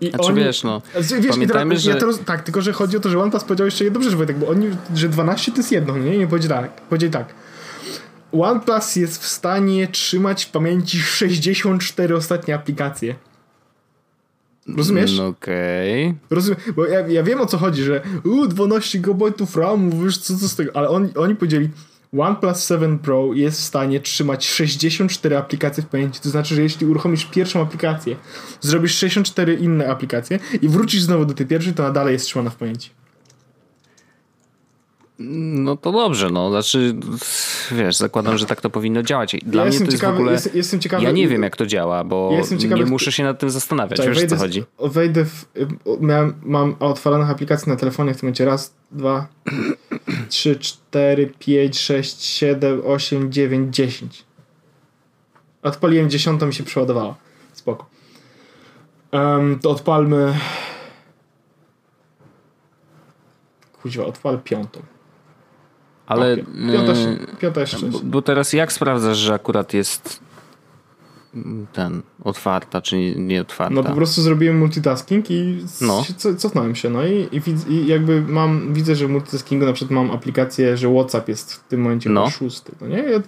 I 0.00 0.10
znaczy 0.10 0.24
oni, 0.28 0.40
wiesz, 0.40 0.62
no, 0.62 0.82
wiesz, 1.20 1.30
pamiętajmy, 1.30 1.76
że... 1.76 1.90
Ja 1.90 1.96
teraz, 1.96 2.20
tak, 2.24 2.42
tylko 2.42 2.62
że 2.62 2.72
chodzi 2.72 2.96
o 2.96 3.00
to, 3.00 3.10
że 3.10 3.22
OnePlus 3.22 3.44
powiedział 3.44 3.66
jeszcze 3.66 3.84
jedną 3.84 4.02
rzecz, 4.02 4.14
Wojtek, 4.14 4.38
bo 4.38 4.48
oni, 4.48 4.70
że 4.94 5.08
12 5.08 5.52
to 5.52 5.58
jest 5.58 5.72
jedno, 5.72 5.98
nie? 5.98 6.18
Nie 6.18 6.26
powiedzieli 6.26 6.54
tak. 6.54 6.80
Powiedzieli 6.80 7.12
tak. 7.12 7.34
OnePlus 8.32 8.96
jest 8.96 9.22
w 9.22 9.26
stanie 9.26 9.88
trzymać 9.88 10.44
w 10.44 10.50
pamięci 10.50 10.98
64 10.98 12.16
ostatnie 12.16 12.54
aplikacje. 12.54 13.14
Rozumiesz? 14.76 15.18
No 15.18 15.26
okej. 15.26 16.06
Okay. 16.06 16.18
Rozumiem, 16.30 16.60
bo 16.76 16.86
ja, 16.86 17.08
ja 17.08 17.22
wiem 17.22 17.40
o 17.40 17.46
co 17.46 17.58
chodzi, 17.58 17.82
że 17.82 18.02
u, 18.24 18.46
12 18.46 18.98
GB 18.98 19.24
RAMu, 19.56 20.02
wiesz 20.04 20.18
co, 20.18 20.38
co 20.38 20.48
z 20.48 20.56
tego, 20.56 20.76
ale 20.76 20.88
on, 20.88 21.08
oni 21.16 21.36
powiedzieli 21.36 21.68
OnePlus 22.18 22.68
7 22.68 22.98
Pro 22.98 23.32
jest 23.34 23.60
w 23.60 23.64
stanie 23.64 24.00
trzymać 24.00 24.48
64 24.48 25.36
aplikacje 25.36 25.82
w 25.82 25.86
pamięci. 25.86 26.20
To 26.20 26.30
znaczy, 26.30 26.54
że 26.54 26.62
jeśli 26.62 26.86
uruchomisz 26.86 27.24
pierwszą 27.24 27.62
aplikację, 27.62 28.16
zrobisz 28.60 28.94
64 28.94 29.54
inne 29.54 29.88
aplikacje 29.88 30.38
i 30.62 30.68
wrócisz 30.68 31.02
znowu 31.02 31.24
do 31.24 31.34
tej 31.34 31.46
pierwszej, 31.46 31.74
to 31.74 31.82
nadal 31.82 32.10
jest 32.10 32.26
trzymana 32.26 32.50
w 32.50 32.56
pamięci. 32.56 33.03
No 35.18 35.76
to 35.76 35.92
dobrze, 35.92 36.30
no. 36.30 36.50
Znaczy, 36.50 36.96
wiesz, 37.72 37.96
zakładam, 37.96 38.38
że 38.38 38.46
tak 38.46 38.60
to 38.60 38.70
powinno 38.70 39.02
działać. 39.02 39.36
Dla 39.46 39.64
ja 39.64 39.70
mnie 39.70 39.78
to 39.78 39.84
jest 39.84 39.96
ciekawy, 39.96 40.12
w 40.12 40.16
ogóle... 40.16 40.32
Jest, 40.32 40.54
jestem 40.54 40.80
ciekawy, 40.80 41.04
ja 41.04 41.10
nie 41.10 41.28
wiem, 41.28 41.42
jak 41.42 41.56
to 41.56 41.66
działa, 41.66 42.04
bo 42.04 42.30
ja 42.32 42.58
ciekawy, 42.58 42.84
nie 42.84 42.90
muszę 42.90 43.12
się 43.12 43.24
nad 43.24 43.38
tym 43.38 43.50
zastanawiać. 43.50 43.98
Tak, 43.98 44.08
wiesz, 44.08 44.18
wejdę, 44.18 44.36
co 44.36 44.42
chodzi? 44.42 44.64
Wejdę 44.78 45.24
w... 45.24 45.46
Miałem, 46.00 46.34
mam 46.42 46.76
otwalonych 46.80 47.30
aplikacji 47.30 47.70
na 47.70 47.76
telefonie 47.76 48.14
w 48.14 48.16
tym 48.16 48.26
momencie 48.26 48.44
raz, 48.44 48.74
dwa, 48.90 49.26
trzy, 50.28 50.56
cztery, 50.56 51.32
pięć, 51.38 51.78
sześć, 51.78 52.24
siedem, 52.24 52.82
osiem, 52.86 53.32
dziewięć, 53.32 53.76
dziesięć. 53.76 54.24
Odpaliłem 55.62 56.10
dziesiątą 56.10 56.48
i 56.48 56.52
się 56.52 56.64
przeładowała. 56.64 57.14
Spoko. 57.52 57.86
Um, 59.12 59.58
to 59.58 59.70
odpalmy... 59.70 60.38
Kuźwa, 63.82 64.04
odpal 64.04 64.38
piątą. 64.38 64.80
Ale. 66.06 66.32
O, 66.32 66.36
piąta, 66.72 66.92
piąta 67.38 67.60
jeszcze. 67.60 67.86
Bo, 67.86 68.00
bo, 68.04 68.22
teraz 68.22 68.52
jak 68.52 68.72
sprawdzasz, 68.72 69.16
że 69.16 69.34
akurat 69.34 69.74
jest 69.74 70.20
ten 71.72 72.02
otwarta, 72.24 72.82
czy 72.82 73.14
nie 73.16 73.40
otwarta? 73.40 73.74
No 73.74 73.82
po 73.82 73.92
prostu 73.92 74.22
zrobiłem 74.22 74.58
multitasking 74.58 75.30
i 75.30 75.64
no. 75.80 76.04
cofnąłem 76.38 76.74
się. 76.74 76.90
No 76.90 77.06
i, 77.06 77.28
i, 77.32 77.72
i, 77.72 77.86
jakby 77.86 78.22
mam, 78.22 78.74
widzę, 78.74 78.94
że 78.96 79.06
w 79.06 79.10
multitaskingu 79.10 79.66
na 79.66 79.72
przykład 79.72 79.90
mam 79.90 80.10
aplikację, 80.10 80.76
że 80.76 80.94
WhatsApp 80.94 81.28
jest 81.28 81.52
w 81.52 81.68
tym 81.68 81.80
momencie 81.80 82.10
no. 82.10 82.30
szósty. 82.30 82.72
No 82.80 82.86
nie? 82.86 82.96
Ja 82.96 83.20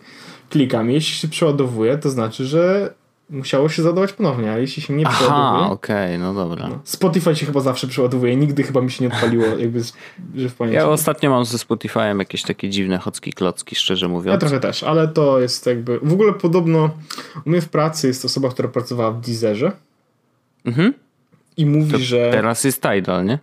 klikam, 0.50 0.90
jeśli 0.90 1.14
się 1.14 1.28
przeładowuje, 1.28 1.98
to 1.98 2.10
znaczy, 2.10 2.46
że 2.46 2.94
musiało 3.30 3.68
się 3.68 3.82
zadawać 3.82 4.12
ponownie, 4.12 4.52
a 4.52 4.58
jeśli 4.58 4.82
się 4.82 4.94
nie 4.94 5.06
Aha, 5.06 5.16
przeładowuje... 5.16 5.70
okej, 5.70 6.16
okay, 6.16 6.18
no 6.18 6.34
dobra. 6.34 6.68
No. 6.68 6.80
Spotify 6.84 7.36
się 7.36 7.46
chyba 7.46 7.60
zawsze 7.60 7.86
przeładowuje, 7.86 8.36
nigdy 8.36 8.62
chyba 8.62 8.80
mi 8.80 8.90
się 8.90 9.04
nie 9.04 9.14
odpaliło, 9.14 9.46
jakby, 9.58 9.80
że 10.34 10.48
w 10.48 10.54
pamięci. 10.54 10.76
Ja 10.76 10.88
ostatnio 10.88 11.30
mam 11.30 11.44
ze 11.44 11.58
Spotify'em 11.58 12.18
jakieś 12.18 12.42
takie 12.42 12.70
dziwne 12.70 12.98
chocki 12.98 13.32
klocki, 13.32 13.76
szczerze 13.76 14.08
mówiąc. 14.08 14.32
Ja 14.32 14.38
trochę 14.38 14.60
też, 14.60 14.82
ale 14.82 15.08
to 15.08 15.40
jest 15.40 15.66
jakby... 15.66 15.98
W 16.02 16.12
ogóle 16.12 16.32
podobno 16.32 16.90
u 17.46 17.50
mnie 17.50 17.60
w 17.60 17.68
pracy 17.68 18.08
jest 18.08 18.24
osoba, 18.24 18.48
która 18.48 18.68
pracowała 18.68 19.10
w 19.10 19.20
Deezerze 19.20 19.72
mhm. 20.64 20.94
i 21.56 21.66
mówi, 21.66 21.92
to 21.92 21.98
że... 21.98 22.30
Teraz 22.30 22.64
jest 22.64 22.82
Tidal, 22.82 23.24
nie? 23.24 23.38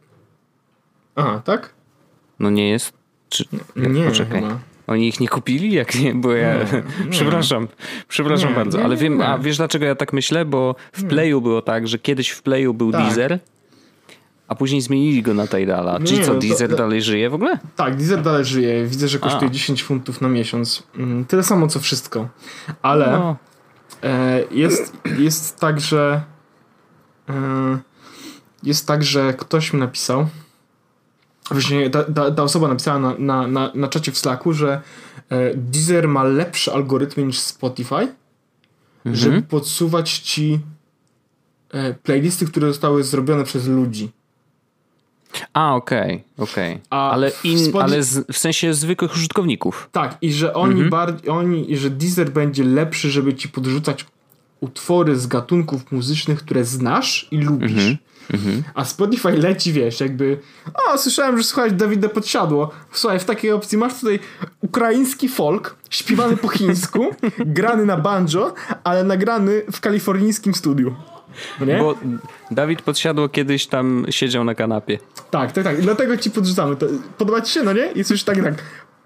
Aha, 1.15 1.41
tak? 1.45 1.73
No 2.39 2.49
nie 2.49 2.69
jest? 2.69 2.93
Czy... 3.29 3.45
Nie, 3.75 4.05
Poczekaj. 4.05 4.41
chyba. 4.41 4.59
Oni 4.87 5.07
ich 5.07 5.19
nie 5.19 5.27
kupili? 5.27 5.73
Jak 5.73 5.95
nie? 5.95 6.15
Bo 6.15 6.31
ja. 6.31 6.55
przepraszam, 7.09 7.67
przepraszam 8.07 8.49
nie, 8.49 8.55
bardzo, 8.55 8.77
nie, 8.77 8.83
ale 8.83 8.95
wiem, 8.95 9.21
a 9.21 9.37
wiesz 9.37 9.57
dlaczego 9.57 9.85
ja 9.85 9.95
tak 9.95 10.13
myślę? 10.13 10.45
Bo 10.45 10.75
w 10.93 11.03
Playu 11.03 11.41
było 11.41 11.61
tak, 11.61 11.87
że 11.87 11.99
kiedyś 11.99 12.29
w 12.29 12.41
Playu 12.41 12.73
był 12.73 12.91
tak. 12.91 13.01
Deezer, 13.01 13.39
a 14.47 14.55
później 14.55 14.81
zmienili 14.81 15.21
go 15.21 15.33
na 15.33 15.47
Tidala. 15.47 15.99
Czyli 15.99 16.25
co, 16.25 16.33
no 16.33 16.39
Deezer 16.39 16.69
to, 16.69 16.75
dalej 16.75 17.01
żyje 17.01 17.29
w 17.29 17.33
ogóle? 17.33 17.59
Tak, 17.75 17.95
Deezer 17.95 18.21
dalej 18.21 18.45
żyje. 18.45 18.85
Widzę, 18.85 19.07
że 19.07 19.19
kosztuje 19.19 19.49
a. 19.49 19.53
10 19.53 19.83
funtów 19.83 20.21
na 20.21 20.29
miesiąc. 20.29 20.83
Mm, 20.97 21.25
tyle 21.25 21.43
samo 21.43 21.67
co 21.67 21.79
wszystko. 21.79 22.27
Ale 22.81 23.11
no. 23.11 23.35
e, 24.03 24.43
jest, 24.51 24.97
jest 25.19 25.59
tak, 25.59 25.79
że 25.79 26.21
e, 27.29 27.33
jest 28.63 28.87
tak, 28.87 29.03
że 29.03 29.33
ktoś 29.33 29.73
mi 29.73 29.79
napisał 29.79 30.27
Właśnie 31.51 31.89
ta, 31.89 32.03
ta, 32.03 32.31
ta, 32.31 32.43
osoba 32.43 32.67
napisała 32.67 32.99
na, 32.99 33.15
na, 33.19 33.47
na, 33.47 33.71
na 33.75 33.87
czacie 33.87 34.11
w 34.11 34.17
Slacku, 34.17 34.53
że 34.53 34.81
e, 35.29 35.55
Deezer 35.55 36.07
ma 36.07 36.23
lepsze 36.23 36.73
algorytmy 36.73 37.23
niż 37.23 37.39
Spotify, 37.39 37.95
mhm. 37.95 39.15
żeby 39.15 39.41
podsuwać 39.41 40.19
ci 40.19 40.59
e, 41.69 41.93
playlisty, 41.93 42.45
które 42.45 42.67
zostały 42.67 43.03
zrobione 43.03 43.43
przez 43.43 43.67
ludzi. 43.67 44.11
A, 45.53 45.75
okej, 45.75 46.23
okay, 46.37 46.49
okej. 46.51 46.73
Okay. 46.73 46.85
Ale, 46.89 47.31
in, 47.43 47.77
ale 47.81 48.03
z, 48.03 48.31
w 48.31 48.37
sensie 48.37 48.73
zwykłych 48.73 49.13
użytkowników. 49.13 49.89
Tak, 49.91 50.17
i 50.21 50.33
że 50.33 50.53
oni, 50.53 50.73
mhm. 50.73 50.89
bardziej, 50.89 51.29
oni, 51.29 51.71
i 51.71 51.77
że 51.77 51.89
Deezer 51.89 52.31
będzie 52.31 52.63
lepszy, 52.63 53.11
żeby 53.11 53.33
ci 53.33 53.49
podrzucać 53.49 54.05
utwory 54.59 55.15
z 55.17 55.27
gatunków 55.27 55.91
muzycznych, 55.91 56.39
które 56.39 56.65
znasz 56.65 57.27
i 57.31 57.37
lubisz. 57.37 57.71
Mhm. 57.71 57.97
Mhm. 58.33 58.63
A 58.73 58.85
Spotify 58.85 59.31
leci, 59.31 59.73
wiesz, 59.73 59.99
jakby 59.99 60.37
o, 60.87 60.97
słyszałem, 60.97 61.37
że 61.37 61.43
słuchaj, 61.43 61.71
Dawida 61.71 62.09
podsiadło. 62.09 62.71
Słuchaj, 62.91 63.19
w 63.19 63.25
takiej 63.25 63.51
opcji 63.51 63.77
masz 63.77 63.99
tutaj 63.99 64.19
ukraiński 64.61 65.29
folk, 65.29 65.75
śpiewany 65.89 66.37
po 66.37 66.47
chińsku, 66.47 67.05
grany 67.57 67.85
na 67.85 67.97
banjo, 67.97 68.53
ale 68.83 69.03
nagrany 69.03 69.61
w 69.71 69.79
kalifornijskim 69.79 70.53
studiu. 70.53 70.95
No 71.59 71.65
nie? 71.65 71.77
Bo 71.77 71.95
Dawid 72.51 72.81
podsiadło 72.81 73.29
kiedyś 73.29 73.67
tam 73.67 74.05
siedział 74.09 74.43
na 74.43 74.55
kanapie. 74.55 74.99
Tak, 75.31 75.51
tak, 75.51 75.63
tak. 75.63 75.81
Dlatego 75.81 76.17
ci 76.17 76.31
podrzucamy. 76.31 76.75
To, 76.75 76.85
podoba 77.17 77.41
ci 77.41 77.53
się, 77.53 77.63
no 77.63 77.73
nie? 77.73 77.85
I 77.85 78.03
słyszysz 78.03 78.23
tak, 78.23 78.43
tak. 78.43 78.53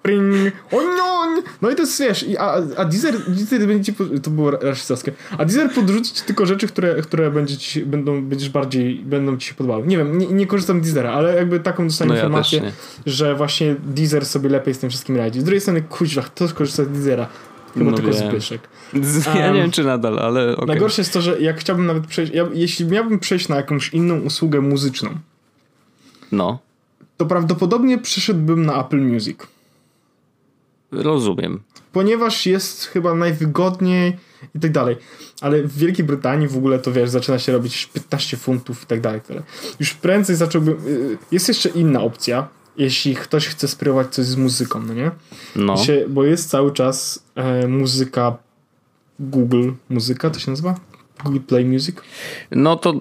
Pring, 0.02 0.54
onion! 0.72 1.44
No 1.62 1.70
i 1.70 1.76
to 1.76 1.82
jest, 1.82 2.00
wiesz, 2.00 2.26
a, 2.40 2.54
a 2.78 2.86
Deezer, 2.86 3.16
Deezer 3.28 3.68
będzie 3.68 3.94
ci, 3.94 4.00
to 4.24 4.30
było 4.30 4.52
rasistowskie, 4.52 5.12
a 5.38 5.46
Deezer 5.46 5.72
podrzuci 5.72 6.14
ci 6.14 6.24
tylko 6.24 6.46
rzeczy, 6.46 6.68
które, 6.68 7.02
które 7.02 7.32
będzie 7.32 7.58
ci, 7.58 7.86
będą, 7.86 8.24
będziesz 8.24 8.50
bardziej, 8.50 8.96
będą 8.96 9.38
ci 9.38 9.48
się 9.48 9.54
podobały. 9.54 9.88
Nie 9.88 9.98
wiem, 9.98 10.18
nie, 10.18 10.28
nie 10.28 10.48
korzystam 10.48 10.80
z 10.80 10.84
Deezera, 10.84 11.12
ale 11.12 11.36
jakby 11.36 11.60
taką 11.60 11.88
dostałem 11.88 12.10
no 12.10 12.16
informację, 12.16 12.62
ja 12.64 12.72
że 13.06 13.36
właśnie 13.36 13.76
Deezer 13.86 14.26
sobie 14.26 14.50
lepiej 14.50 14.74
z 14.74 14.80
tym 14.80 14.90
wszystkim 14.90 15.18
radzi. 15.18 15.40
Z 15.42 15.44
drugiej 15.44 15.62
strony, 15.62 15.82
kuźwa, 15.82 16.22
kto 16.22 16.50
korzysta 16.50 16.84
z 16.84 16.88
Deezera? 16.88 17.28
Chyba 17.74 17.92
no 17.92 17.98
tylko 17.98 18.12
wiem. 18.12 18.30
Zbyszek. 18.30 18.62
Ja 19.36 19.46
um, 19.46 19.54
nie 19.54 19.62
wiem, 19.62 19.72
czy 19.72 19.84
nadal, 19.84 20.20
ale 20.20 20.54
okay. 20.54 20.68
Najgorsze 20.68 21.02
jest 21.02 21.14
to, 21.14 21.22
że 21.22 21.42
jak 21.42 21.60
chciałbym 21.60 21.86
nawet 21.86 22.08
przejść, 22.08 22.34
ja, 22.34 22.48
jeśli 22.54 22.86
miałbym 22.86 23.20
przejść 23.20 23.48
na 23.48 23.56
jakąś 23.56 23.94
inną 23.94 24.20
usługę 24.20 24.62
muzyczną, 24.62 25.10
no. 26.32 26.60
to 27.18 27.26
prawdopodobnie 27.26 27.98
przyszedłbym 27.98 28.66
na 28.66 28.82
Apple 28.82 29.02
Music. 29.02 29.38
Rozumiem. 30.92 31.64
Ponieważ 31.92 32.46
jest 32.46 32.86
chyba 32.86 33.16
najwygodniej 33.16 34.18
i 34.56 34.60
tak 34.60 34.72
dalej. 34.72 34.96
Ale 35.42 35.64
w 35.64 35.78
Wielkiej 35.78 36.06
Brytanii 36.06 36.48
w 36.48 36.58
ogóle 36.58 36.80
to 36.80 36.92
wiesz, 36.92 37.10
zaczyna 37.10 37.40
się 37.40 37.52
robić 37.52 37.86
15 37.86 38.38
funtów 38.38 38.84
i 38.84 38.86
tak 38.86 39.02
dalej. 39.02 39.22
Już 39.80 39.94
prędzej 39.94 40.36
zacząłbym. 40.36 40.78
Y, 40.88 41.18
jest 41.32 41.48
jeszcze 41.48 41.70
inna 41.70 42.02
opcja, 42.02 42.48
jeśli 42.78 43.16
ktoś 43.16 43.48
chce 43.48 43.68
spróbować 43.68 44.08
coś 44.08 44.26
z 44.26 44.36
muzyką, 44.36 44.82
no 44.82 44.94
nie? 44.94 45.12
No. 45.56 45.78
Się, 45.78 46.06
bo 46.10 46.24
jest 46.24 46.50
cały 46.50 46.72
czas 46.72 47.24
e, 47.36 47.68
muzyka 47.68 48.38
Google 49.20 49.72
Muzyka, 49.90 50.30
to 50.30 50.40
się 50.40 50.52
nazywa? 50.52 50.76
Google 51.24 51.40
Play 51.40 51.66
Music? 51.66 51.96
No 52.52 52.76
to, 52.76 52.94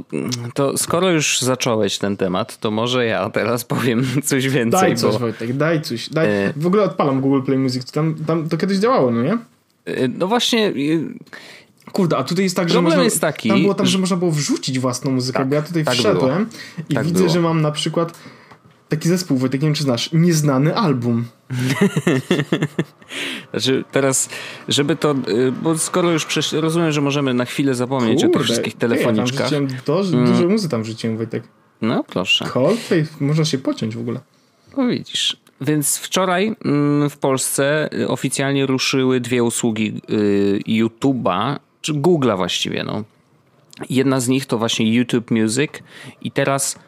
to 0.55 0.79
skoro 0.79 1.11
już 1.11 1.41
zacząłeś 1.41 1.99
ten 1.99 2.17
temat, 2.17 2.59
to 2.59 2.71
może 2.71 3.07
ja 3.07 3.31
teraz 3.31 3.65
powiem 3.65 4.07
coś 4.25 4.49
więcej. 4.49 4.81
Daj 4.81 4.97
coś, 4.97 5.13
bo... 5.13 5.19
Wojtek, 5.19 5.57
daj 5.57 5.83
coś. 5.83 6.09
Daj. 6.09 6.27
E... 6.27 6.53
W 6.57 6.67
ogóle 6.67 6.83
odpalam 6.83 7.21
Google 7.21 7.43
Play 7.43 7.59
Music. 7.59 7.93
Tam, 7.93 8.15
tam 8.27 8.49
to 8.49 8.57
kiedyś 8.57 8.79
działało, 8.79 9.11
no 9.11 9.23
nie? 9.23 9.39
E, 9.85 10.09
no 10.09 10.27
właśnie... 10.27 10.73
Kurde, 11.93 12.17
a 12.17 12.25
tutaj 12.25 12.45
jest 12.45 12.57
tak, 12.57 12.69
że 12.69 12.83
można, 12.83 13.05
jest 13.05 13.21
taki, 13.21 13.49
tam 13.49 13.63
było 13.63 13.75
tam, 13.75 13.87
że 13.87 13.99
można 13.99 14.17
było 14.17 14.31
wrzucić 14.31 14.79
własną 14.79 15.11
muzykę, 15.11 15.39
tak, 15.39 15.49
bo 15.49 15.55
ja 15.55 15.63
tutaj 15.63 15.85
tak 15.85 15.95
wszedłem 15.95 16.45
było. 16.45 16.87
i 16.89 16.95
tak 16.95 17.05
widzę, 17.05 17.19
było. 17.19 17.31
że 17.31 17.41
mam 17.41 17.63
na 17.63 17.71
przykład 17.73 18.19
taki 18.89 19.09
zespół, 19.09 19.37
Wojtek, 19.37 19.63
nie 19.63 19.69
wiem 19.69 19.75
czy 19.75 19.83
znasz, 19.83 20.13
Nieznany 20.13 20.77
Album. 20.77 21.25
znaczy 23.51 23.85
teraz, 23.93 24.29
żeby 24.69 24.97
to, 24.97 25.15
y, 25.29 25.53
bo 25.53 25.79
skoro 25.79 26.11
już 26.11 26.25
przesz... 26.25 26.53
rozumiem, 26.53 26.93
że 26.93 27.01
możemy 27.01 27.35
na 27.35 27.45
chwilę 27.45 27.75
zapomnieć 27.75 28.21
Kurde, 28.21 28.29
o 28.29 28.39
tych 28.39 28.43
wszystkich 28.43 28.75
telefoniczkach. 28.75 29.53
Ja 29.53 29.61
tam 29.85 30.15
mm. 30.15 30.27
dużo 30.27 30.49
muzy 30.49 30.69
tam 30.69 30.83
wrzuciłem, 30.83 31.17
Wojtek. 31.17 31.43
No 31.83 32.05
proszę. 32.05 32.45
Coldplay, 32.45 33.07
można 33.21 33.45
się 33.45 33.59
pociąć 33.59 33.97
w 33.97 34.01
ogóle. 34.01 34.21
No 34.77 34.87
widzisz. 34.87 35.37
Więc 35.61 35.99
wczoraj 35.99 36.57
mm, 36.65 37.11
w 37.11 37.19
Polsce 37.19 37.89
y, 38.01 38.09
oficjalnie 38.09 38.67
ruszyły 38.67 39.21
dwie 39.21 39.43
usługi 39.43 40.03
y, 40.11 40.61
YouTube'a, 40.67 41.57
czy 41.81 41.95
Google'a 41.95 42.37
właściwie, 42.37 42.85
no. 42.85 43.05
Jedna 43.91 44.21
z 44.21 44.29
nich 44.29 44.47
to 44.47 44.59
właśnie 44.59 44.95
YouTube 44.95 45.31
Music 45.31 45.71
i 46.23 46.31
teraz 46.31 46.79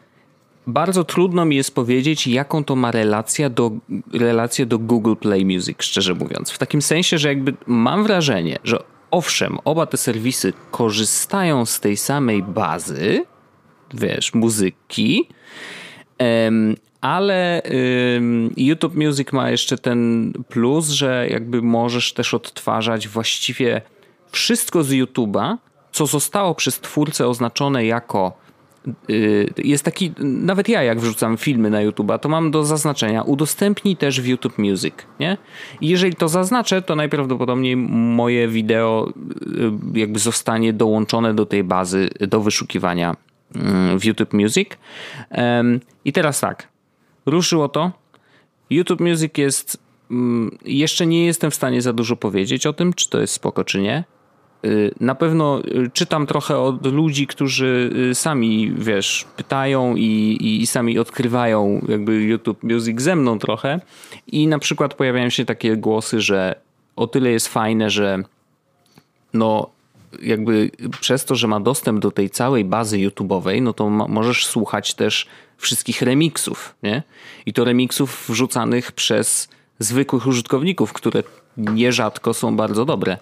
bardzo 0.69 1.03
trudno 1.03 1.45
mi 1.45 1.55
jest 1.55 1.75
powiedzieć, 1.75 2.27
jaką 2.27 2.63
to 2.63 2.75
ma 2.75 2.91
relację 2.91 3.49
do, 3.49 3.71
relację 4.13 4.65
do 4.65 4.79
Google 4.79 5.15
Play 5.15 5.45
Music, 5.45 5.77
szczerze 5.79 6.13
mówiąc. 6.13 6.51
W 6.51 6.57
takim 6.57 6.81
sensie, 6.81 7.17
że 7.17 7.27
jakby 7.27 7.53
mam 7.67 8.03
wrażenie, 8.03 8.59
że 8.63 8.83
owszem, 9.11 9.57
oba 9.65 9.85
te 9.85 9.97
serwisy 9.97 10.53
korzystają 10.71 11.65
z 11.65 11.79
tej 11.79 11.97
samej 11.97 12.43
bazy, 12.43 13.25
wiesz, 13.93 14.33
muzyki, 14.33 15.27
ale 17.01 17.61
YouTube 18.57 18.95
Music 18.95 19.31
ma 19.31 19.51
jeszcze 19.51 19.77
ten 19.77 20.33
plus, 20.49 20.89
że 20.89 21.27
jakby 21.29 21.61
możesz 21.61 22.13
też 22.13 22.33
odtwarzać 22.33 23.07
właściwie 23.07 23.81
wszystko 24.31 24.83
z 24.83 24.89
YouTube'a, 24.89 25.57
co 25.91 26.05
zostało 26.05 26.55
przez 26.55 26.79
twórcę 26.79 27.27
oznaczone 27.27 27.85
jako 27.85 28.48
jest 29.57 29.85
taki, 29.85 30.11
nawet 30.19 30.69
ja 30.69 30.83
jak 30.83 30.99
wrzucam 30.99 31.37
filmy 31.37 31.69
na 31.69 31.85
YouTube'a, 31.85 32.19
to 32.19 32.29
mam 32.29 32.51
do 32.51 32.65
zaznaczenia 32.65 33.23
udostępnij 33.23 33.97
też 33.97 34.21
w 34.21 34.25
YouTube 34.25 34.57
Music, 34.57 34.93
nie? 35.19 35.37
I 35.81 35.87
jeżeli 35.87 36.15
to 36.15 36.27
zaznaczę, 36.27 36.81
to 36.81 36.95
najprawdopodobniej 36.95 37.75
moje 37.75 38.47
wideo 38.47 39.13
y, 39.93 39.99
jakby 39.99 40.19
zostanie 40.19 40.73
dołączone 40.73 41.33
do 41.33 41.45
tej 41.45 41.63
bazy 41.63 42.09
do 42.19 42.41
wyszukiwania 42.41 43.15
mm, 43.55 43.99
w 43.99 44.05
YouTube 44.05 44.33
Music. 44.33 44.69
I 46.05 46.13
teraz 46.13 46.39
tak, 46.39 46.67
ruszyło 47.25 47.69
to. 47.69 47.91
YouTube 48.69 48.99
Music 48.99 49.37
jest, 49.37 49.77
mm, 50.11 50.57
jeszcze 50.65 51.07
nie 51.07 51.25
jestem 51.25 51.51
w 51.51 51.55
stanie 51.55 51.81
za 51.81 51.93
dużo 51.93 52.15
powiedzieć 52.15 52.67
o 52.67 52.73
tym, 52.73 52.93
czy 52.93 53.09
to 53.09 53.21
jest 53.21 53.33
spoko, 53.33 53.63
czy 53.63 53.81
nie 53.81 54.03
Y, 54.03 54.18
na 54.99 55.15
pewno 55.15 55.59
y, 55.59 55.89
czytam 55.93 56.27
trochę 56.27 56.59
od 56.59 56.85
ludzi, 56.85 57.27
którzy 57.27 57.91
y, 58.11 58.15
sami, 58.15 58.71
wiesz, 58.75 59.25
pytają 59.37 59.95
i, 59.95 60.37
i, 60.61 60.67
sami 60.67 60.99
odkrywają 60.99 61.85
jakby 61.87 62.23
YouTube 62.23 62.63
Music 62.63 63.01
ze 63.01 63.15
mną 63.15 63.39
trochę 63.39 63.79
i 64.27 64.47
na 64.47 64.59
przykład 64.59 64.93
pojawiają 64.93 65.29
się 65.29 65.45
takie 65.45 65.77
głosy, 65.77 66.21
że 66.21 66.55
o 66.95 67.07
tyle 67.07 67.29
jest 67.29 67.47
fajne, 67.47 67.89
że 67.89 68.23
no 69.33 69.69
jakby 70.21 70.71
przez 71.01 71.25
to, 71.25 71.35
że 71.35 71.47
ma 71.47 71.59
dostęp 71.59 71.99
do 71.99 72.11
tej 72.11 72.29
całej 72.29 72.65
bazy 72.65 72.97
YouTube'owej, 72.97 73.61
no 73.61 73.73
to 73.73 73.89
możesz 73.89 74.47
słuchać 74.47 74.93
też 74.93 75.27
wszystkich 75.57 76.01
remixów, 76.01 76.75
nie? 76.83 77.03
I 77.45 77.53
to 77.53 77.63
remixów 77.63 78.25
wrzucanych 78.29 78.91
przez 78.91 79.49
zwykłych 79.79 80.27
użytkowników, 80.27 80.93
które 80.93 81.23
nierzadko 81.59 82.33
są 82.33 82.55
bardzo 82.55 82.85
dobre. 82.85 83.17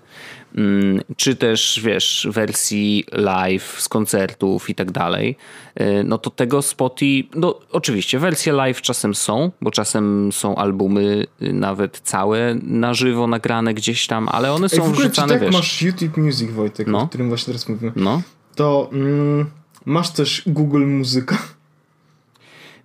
Mm, 0.55 1.01
czy 1.17 1.35
też, 1.35 1.81
wiesz, 1.83 2.27
wersji 2.31 3.05
live 3.11 3.75
z 3.81 3.89
koncertów 3.89 4.69
i 4.69 4.75
tak 4.75 4.91
dalej, 4.91 5.35
y, 5.81 6.03
no 6.03 6.17
to 6.17 6.29
tego 6.29 6.61
Spoty, 6.61 7.05
no 7.35 7.59
oczywiście 7.71 8.19
wersje 8.19 8.53
live 8.53 8.81
czasem 8.81 9.15
są, 9.15 9.51
bo 9.61 9.71
czasem 9.71 10.31
są 10.31 10.55
albumy 10.55 11.25
y, 11.41 11.53
nawet 11.53 11.99
całe 11.99 12.55
na 12.63 12.93
żywo 12.93 13.27
nagrane 13.27 13.73
gdzieś 13.73 14.07
tam, 14.07 14.29
ale 14.29 14.53
one 14.53 14.69
są 14.69 14.83
Ej, 14.83 14.89
w 14.89 14.91
ogóle, 14.91 15.07
wrzucane, 15.07 15.33
czy 15.33 15.39
tak 15.39 15.41
wiesz... 15.41 15.55
masz 15.55 15.81
YouTube 15.81 16.17
Music, 16.17 16.51
Wojtek, 16.51 16.87
no. 16.87 17.01
o 17.01 17.07
którym 17.07 17.27
właśnie 17.27 17.45
teraz 17.45 17.69
mówimy, 17.69 17.91
no. 17.95 18.21
to 18.55 18.89
mm, 18.93 19.45
masz 19.85 20.09
też 20.09 20.43
Google 20.47 20.85
Muzyka. 20.85 21.37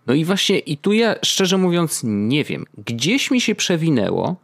No 0.06 0.14
i 0.14 0.24
właśnie, 0.24 0.58
i 0.58 0.76
tu 0.76 0.92
ja 0.92 1.14
szczerze 1.24 1.58
mówiąc 1.58 2.00
nie 2.04 2.44
wiem. 2.44 2.64
Gdzieś 2.86 3.30
mi 3.30 3.40
się 3.40 3.54
przewinęło, 3.54 4.36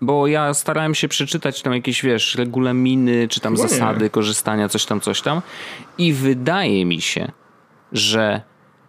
bo 0.00 0.26
ja 0.26 0.54
starałem 0.54 0.94
się 0.94 1.08
przeczytać 1.08 1.62
tam 1.62 1.72
jakieś, 1.72 2.02
wiesz, 2.02 2.34
regulaminy, 2.34 3.28
czy 3.28 3.40
tam 3.40 3.56
Chyba 3.56 3.68
zasady 3.68 4.04
nie. 4.04 4.10
korzystania, 4.10 4.68
coś 4.68 4.84
tam, 4.84 5.00
coś 5.00 5.22
tam. 5.22 5.42
I 5.98 6.12
wydaje 6.12 6.84
mi 6.84 7.00
się, 7.00 7.32
że 7.92 8.42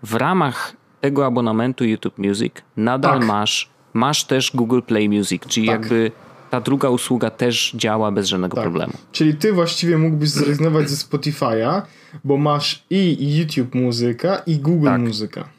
w 0.04 0.14
ramach 0.14 0.74
tego 1.02 1.26
abonamentu 1.26 1.86
YouTube 1.86 2.18
Music 2.18 2.54
nadal 2.78 3.20
tak. 3.20 3.28
masz 3.28 3.70
masz 3.94 4.24
też 4.24 4.52
Google 4.56 4.82
Play 4.82 5.10
Music, 5.10 5.42
czyli 5.48 5.68
tak. 5.68 5.82
jakby 5.82 6.12
ta 6.50 6.62
druga 6.62 6.90
usługa 6.90 7.30
też 7.30 7.74
działa 7.76 8.12
bez 8.12 8.28
żadnego 8.28 8.56
tak. 8.56 8.64
problemu. 8.64 8.94
Czyli 9.12 9.36
ty 9.36 9.54
właściwie 9.54 9.98
mógłbyś 9.98 10.30
zrezygnować 10.30 10.90
ze 10.90 10.96
Spotify'a, 10.96 11.82
bo 12.24 12.38
masz 12.38 12.84
i 12.90 13.38
YouTube 13.38 13.76
muzyka, 13.76 14.42
i 14.46 14.58
Google 14.58 14.88
tak. 14.88 15.02
muzyka. 15.02 15.50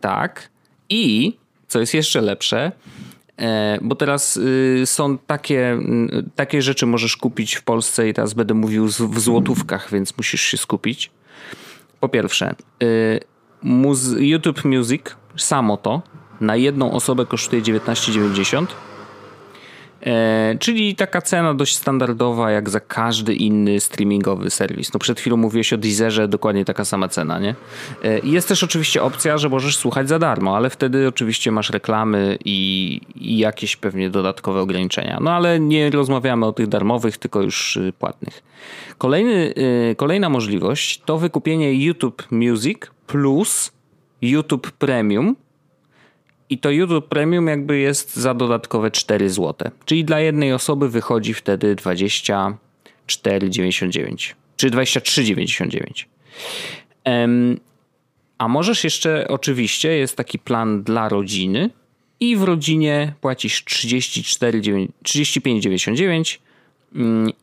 Tak. 0.00 0.48
I, 0.88 1.36
co 1.68 1.80
jest 1.80 1.94
jeszcze 1.94 2.20
lepsze, 2.20 2.72
bo 3.82 3.94
teraz 3.94 4.36
y, 4.36 4.82
są 4.84 5.18
takie, 5.18 5.78
y, 6.12 6.30
takie 6.36 6.62
rzeczy 6.62 6.86
możesz 6.86 7.16
kupić 7.16 7.54
w 7.54 7.62
Polsce 7.62 8.08
i 8.08 8.14
teraz 8.14 8.34
będę 8.34 8.54
mówił 8.54 8.86
w 8.86 9.20
złotówkach, 9.20 9.90
więc 9.92 10.16
musisz 10.16 10.40
się 10.40 10.56
skupić. 10.56 11.10
Po 12.00 12.08
pierwsze, 12.08 12.54
y, 12.82 13.20
YouTube 14.18 14.64
Music, 14.64 15.02
samo 15.36 15.76
to, 15.76 16.02
na 16.40 16.56
jedną 16.56 16.92
osobę 16.92 17.26
kosztuje 17.26 17.62
19,90 17.62 18.66
E, 18.66 18.91
czyli 20.58 20.94
taka 20.94 21.22
cena 21.22 21.54
dość 21.54 21.76
standardowa 21.76 22.50
jak 22.50 22.70
za 22.70 22.80
każdy 22.80 23.34
inny 23.34 23.80
streamingowy 23.80 24.50
serwis. 24.50 24.92
No 24.92 25.00
przed 25.00 25.20
chwilą 25.20 25.36
mówiłeś 25.36 25.72
o 25.72 25.76
Deezerze, 25.76 26.28
dokładnie 26.28 26.64
taka 26.64 26.84
sama 26.84 27.08
cena, 27.08 27.38
nie? 27.38 27.54
E, 28.04 28.18
jest 28.18 28.48
też 28.48 28.62
oczywiście 28.62 29.02
opcja, 29.02 29.38
że 29.38 29.48
możesz 29.48 29.76
słuchać 29.76 30.08
za 30.08 30.18
darmo, 30.18 30.56
ale 30.56 30.70
wtedy 30.70 31.08
oczywiście 31.08 31.52
masz 31.52 31.70
reklamy 31.70 32.38
i, 32.44 33.00
i 33.14 33.38
jakieś 33.38 33.76
pewnie 33.76 34.10
dodatkowe 34.10 34.60
ograniczenia. 34.60 35.18
No 35.20 35.30
ale 35.30 35.60
nie 35.60 35.90
rozmawiamy 35.90 36.46
o 36.46 36.52
tych 36.52 36.66
darmowych, 36.66 37.18
tylko 37.18 37.42
już 37.42 37.76
y, 37.76 37.92
płatnych. 37.98 38.42
Kolejny, 38.98 39.54
y, 39.90 39.94
kolejna 39.96 40.28
możliwość 40.28 41.02
to 41.04 41.18
wykupienie 41.18 41.84
YouTube 41.84 42.22
Music 42.30 42.78
plus 43.06 43.72
YouTube 44.22 44.70
Premium, 44.70 45.36
i 46.52 46.58
to 46.58 46.70
YouTube 46.70 47.08
Premium 47.08 47.46
jakby 47.46 47.78
jest 47.78 48.16
za 48.16 48.34
dodatkowe 48.34 48.90
4 48.90 49.30
zł. 49.30 49.70
Czyli 49.84 50.04
dla 50.04 50.20
jednej 50.20 50.52
osoby 50.52 50.88
wychodzi 50.88 51.34
wtedy 51.34 51.76
24,99 51.76 54.34
czy 54.56 54.70
23,99. 54.70 56.06
A 58.38 58.48
możesz 58.48 58.84
jeszcze, 58.84 59.28
oczywiście, 59.28 59.88
jest 59.88 60.16
taki 60.16 60.38
plan 60.38 60.82
dla 60.82 61.08
rodziny 61.08 61.70
i 62.20 62.36
w 62.36 62.42
rodzinie 62.42 63.14
płacisz 63.20 63.64
35,99 63.64 65.94
Mm, 65.94 66.41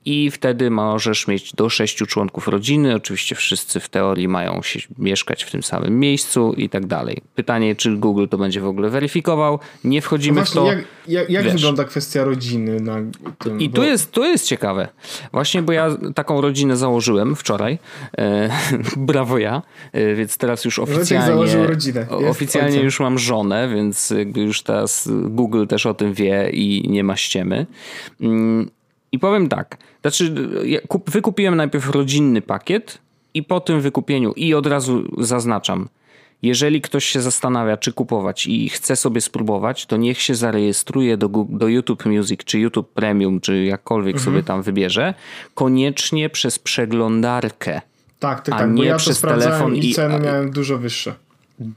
i 0.06 0.32
wtedy 0.32 0.70
możesz 0.72 1.28
mieć 1.28 1.54
do 1.54 1.70
sześciu 1.70 2.06
członków 2.06 2.48
rodziny. 2.48 2.96
Oczywiście 2.96 3.36
wszyscy 3.36 3.80
w 3.80 3.90
teorii 3.90 4.28
mają 4.28 4.62
się 4.62 4.80
mieszkać 4.98 5.44
w 5.44 5.52
tym 5.52 5.64
samym 5.64 6.00
miejscu 6.00 6.54
i 6.58 6.70
tak 6.70 6.86
dalej. 6.86 7.22
Pytanie, 7.36 7.76
czy 7.76 7.98
Google 7.98 8.28
to 8.30 8.38
będzie 8.38 8.62
w 8.62 8.66
ogóle 8.66 8.90
weryfikował. 8.90 9.60
Nie 9.84 10.02
wchodzimy 10.02 10.46
w 10.46 10.52
to. 10.52 10.66
Jak, 10.66 10.80
jak, 11.08 11.30
jak 11.30 11.50
wygląda 11.50 11.84
kwestia 11.84 12.24
rodziny 12.24 12.80
na 12.80 12.96
tym? 13.40 13.62
I 13.62 13.70
bo... 13.70 13.76
tu, 13.76 13.84
jest, 13.84 14.12
tu 14.12 14.24
jest 14.24 14.46
ciekawe. 14.46 14.88
Właśnie, 15.32 15.62
bo 15.62 15.72
ja 15.72 15.90
taką 16.16 16.42
rodzinę 16.42 16.78
założyłem 16.78 17.36
wczoraj. 17.36 17.80
E, 18.18 18.50
brawo 18.98 19.38
ja. 19.38 19.62
E, 19.94 20.16
więc 20.16 20.38
teraz 20.38 20.66
już 20.66 20.80
oficjalnie, 20.80 21.68
rodzinę. 21.68 22.08
oficjalnie 22.10 22.80
już 22.80 23.00
mam 23.00 23.20
żonę, 23.20 23.70
więc 23.76 24.14
już 24.36 24.64
teraz 24.64 25.10
Google 25.12 25.66
też 25.66 25.86
o 25.86 25.94
tym 25.94 26.14
wie 26.14 26.50
i 26.54 26.90
nie 26.90 27.04
ma 27.04 27.16
ściemy. 27.16 27.66
Mm, 28.22 28.70
i 29.12 29.20
powiem 29.20 29.50
tak, 29.50 29.78
znaczy 30.02 30.34
wykupiłem 31.08 31.56
najpierw 31.56 31.90
rodzinny 31.90 32.42
pakiet 32.42 32.98
i 33.34 33.44
po 33.44 33.60
tym 33.60 33.82
wykupieniu 33.82 34.34
i 34.34 34.54
od 34.54 34.66
razu 34.66 35.04
zaznaczam, 35.18 35.90
jeżeli 36.42 36.82
ktoś 36.82 37.06
się 37.06 37.22
zastanawia, 37.22 37.78
czy 37.78 37.94
kupować 37.94 38.48
i 38.48 38.70
chce 38.70 38.96
sobie 38.96 39.22
spróbować, 39.22 39.86
to 39.86 39.98
niech 39.98 40.22
się 40.22 40.36
zarejestruje 40.36 41.18
do, 41.18 41.30
do 41.50 41.68
YouTube 41.68 42.06
Music, 42.06 42.44
czy 42.44 42.60
YouTube 42.60 42.94
Premium, 42.94 43.40
czy 43.40 43.64
jakkolwiek 43.64 44.16
mhm. 44.16 44.26
sobie 44.26 44.44
tam 44.44 44.62
wybierze, 44.62 45.14
koniecznie 45.54 46.30
przez 46.30 46.60
przeglądarkę. 46.60 47.82
Tak, 48.20 48.42
tak, 48.42 48.60
tak, 48.60 48.76
bo 48.76 48.84
ja 48.84 48.96
przez 48.96 49.22
telefon 49.22 49.76
i 49.76 49.94
ceny 49.94 50.20
miałem 50.20 50.52
dużo 50.52 50.78
wyższe 50.78 51.29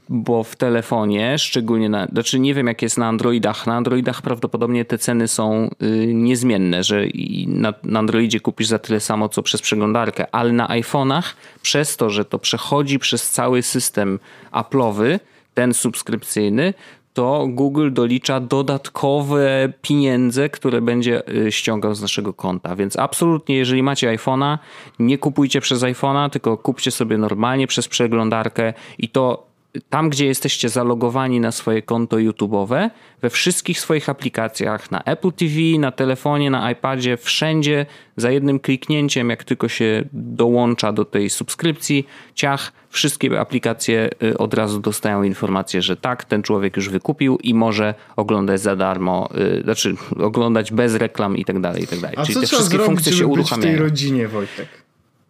bo 0.09 0.43
w 0.43 0.55
telefonie, 0.55 1.37
szczególnie 1.37 1.89
na, 1.89 2.05
znaczy 2.05 2.39
nie 2.39 2.53
wiem 2.53 2.67
jak 2.67 2.81
jest 2.81 2.97
na 2.97 3.07
Androidach, 3.07 3.67
na 3.67 3.75
Androidach 3.75 4.21
prawdopodobnie 4.21 4.85
te 4.85 4.97
ceny 4.97 5.27
są 5.27 5.69
y, 5.83 6.13
niezmienne, 6.13 6.83
że 6.83 7.05
na, 7.47 7.73
na 7.83 7.99
Androidzie 7.99 8.39
kupisz 8.39 8.67
za 8.67 8.79
tyle 8.79 8.99
samo 8.99 9.29
co 9.29 9.43
przez 9.43 9.61
przeglądarkę, 9.61 10.35
ale 10.35 10.53
na 10.53 10.67
iPhone'ach 10.67 11.23
przez 11.61 11.97
to, 11.97 12.09
że 12.09 12.25
to 12.25 12.39
przechodzi 12.39 12.99
przez 12.99 13.31
cały 13.31 13.61
system 13.61 14.19
Apple'owy, 14.51 15.19
ten 15.53 15.73
subskrypcyjny, 15.73 16.73
to 17.13 17.47
Google 17.49 17.91
dolicza 17.91 18.39
dodatkowe 18.39 19.73
pieniądze, 19.81 20.49
które 20.49 20.81
będzie 20.81 21.29
y, 21.29 21.51
ściągał 21.51 21.95
z 21.95 22.01
naszego 22.01 22.33
konta. 22.33 22.75
Więc 22.75 22.99
absolutnie, 22.99 23.55
jeżeli 23.55 23.83
macie 23.83 24.17
iPhone'a, 24.17 24.57
nie 24.99 25.17
kupujcie 25.17 25.61
przez 25.61 25.81
iPhone'a, 25.81 26.29
tylko 26.29 26.57
kupcie 26.57 26.91
sobie 26.91 27.17
normalnie 27.17 27.67
przez 27.67 27.87
przeglądarkę 27.87 28.73
i 28.97 29.09
to 29.09 29.52
tam, 29.89 30.09
gdzie 30.09 30.25
jesteście 30.25 30.69
zalogowani 30.69 31.39
na 31.39 31.51
swoje 31.51 31.81
konto 31.81 32.17
YouTube'owe, 32.17 32.89
we 33.21 33.29
wszystkich 33.29 33.79
swoich 33.79 34.09
aplikacjach, 34.09 34.91
na 34.91 35.03
Apple 35.03 35.31
TV, 35.31 35.53
na 35.79 35.91
telefonie, 35.91 36.51
na 36.51 36.71
iPadzie, 36.71 37.17
wszędzie 37.17 37.85
za 38.17 38.31
jednym 38.31 38.59
kliknięciem, 38.59 39.29
jak 39.29 39.43
tylko 39.43 39.67
się 39.67 40.03
dołącza 40.13 40.93
do 40.93 41.05
tej 41.05 41.29
subskrypcji, 41.29 42.07
ciach, 42.35 42.71
wszystkie 42.89 43.39
aplikacje 43.39 44.09
y, 44.23 44.37
od 44.37 44.53
razu 44.53 44.79
dostają 44.79 45.23
informację, 45.23 45.81
że 45.81 45.97
tak, 45.97 46.23
ten 46.23 46.43
człowiek 46.43 46.77
już 46.77 46.89
wykupił 46.89 47.37
i 47.43 47.53
może 47.53 47.93
oglądać 48.15 48.61
za 48.61 48.75
darmo, 48.75 49.29
yy, 49.33 49.61
znaczy 49.63 49.95
oglądać 50.19 50.71
bez 50.71 50.95
reklam 50.95 51.37
i 51.37 51.45
tak 51.45 51.61
dalej, 51.61 51.83
i 51.83 51.87
tak 51.87 51.99
dalej. 51.99 52.17
A 52.17 52.23
Czyli 52.23 52.33
co 52.33 52.41
te 52.41 52.47
wszystkie 52.47 52.69
zrobić, 52.69 52.85
funkcje 52.85 53.13
się 53.13 53.27
uruchamiają. 53.27 53.73
w 53.73 53.77
tej 53.77 53.83
rodzinie, 53.89 54.27
Wojtek? 54.27 54.67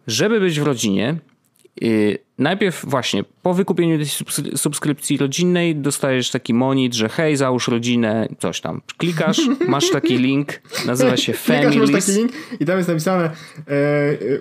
Żeby 0.06 0.40
być 0.40 0.60
w 0.60 0.62
rodzinie, 0.62 1.16
Y, 1.16 1.33
najpierw 2.38 2.84
właśnie 2.86 3.24
po 3.42 3.54
wykupieniu 3.54 3.96
tej 3.96 4.06
subskrypcji 4.56 5.16
rodzinnej 5.16 5.76
dostajesz 5.76 6.30
taki 6.30 6.54
monit, 6.54 6.94
że 6.94 7.08
hej, 7.08 7.36
załóż 7.36 7.68
rodzinę, 7.68 8.28
coś 8.38 8.60
tam. 8.60 8.80
Klikasz, 8.96 9.40
masz 9.68 9.90
taki 9.90 10.18
link, 10.18 10.60
nazywa 10.86 11.16
się 11.16 11.32
Families. 11.32 11.70
Klikasz, 11.72 11.92
masz 11.92 12.06
taki 12.06 12.18
link 12.18 12.32
i 12.60 12.64
tam 12.64 12.76
jest 12.76 12.88
napisane 12.88 13.24
e, 13.24 13.30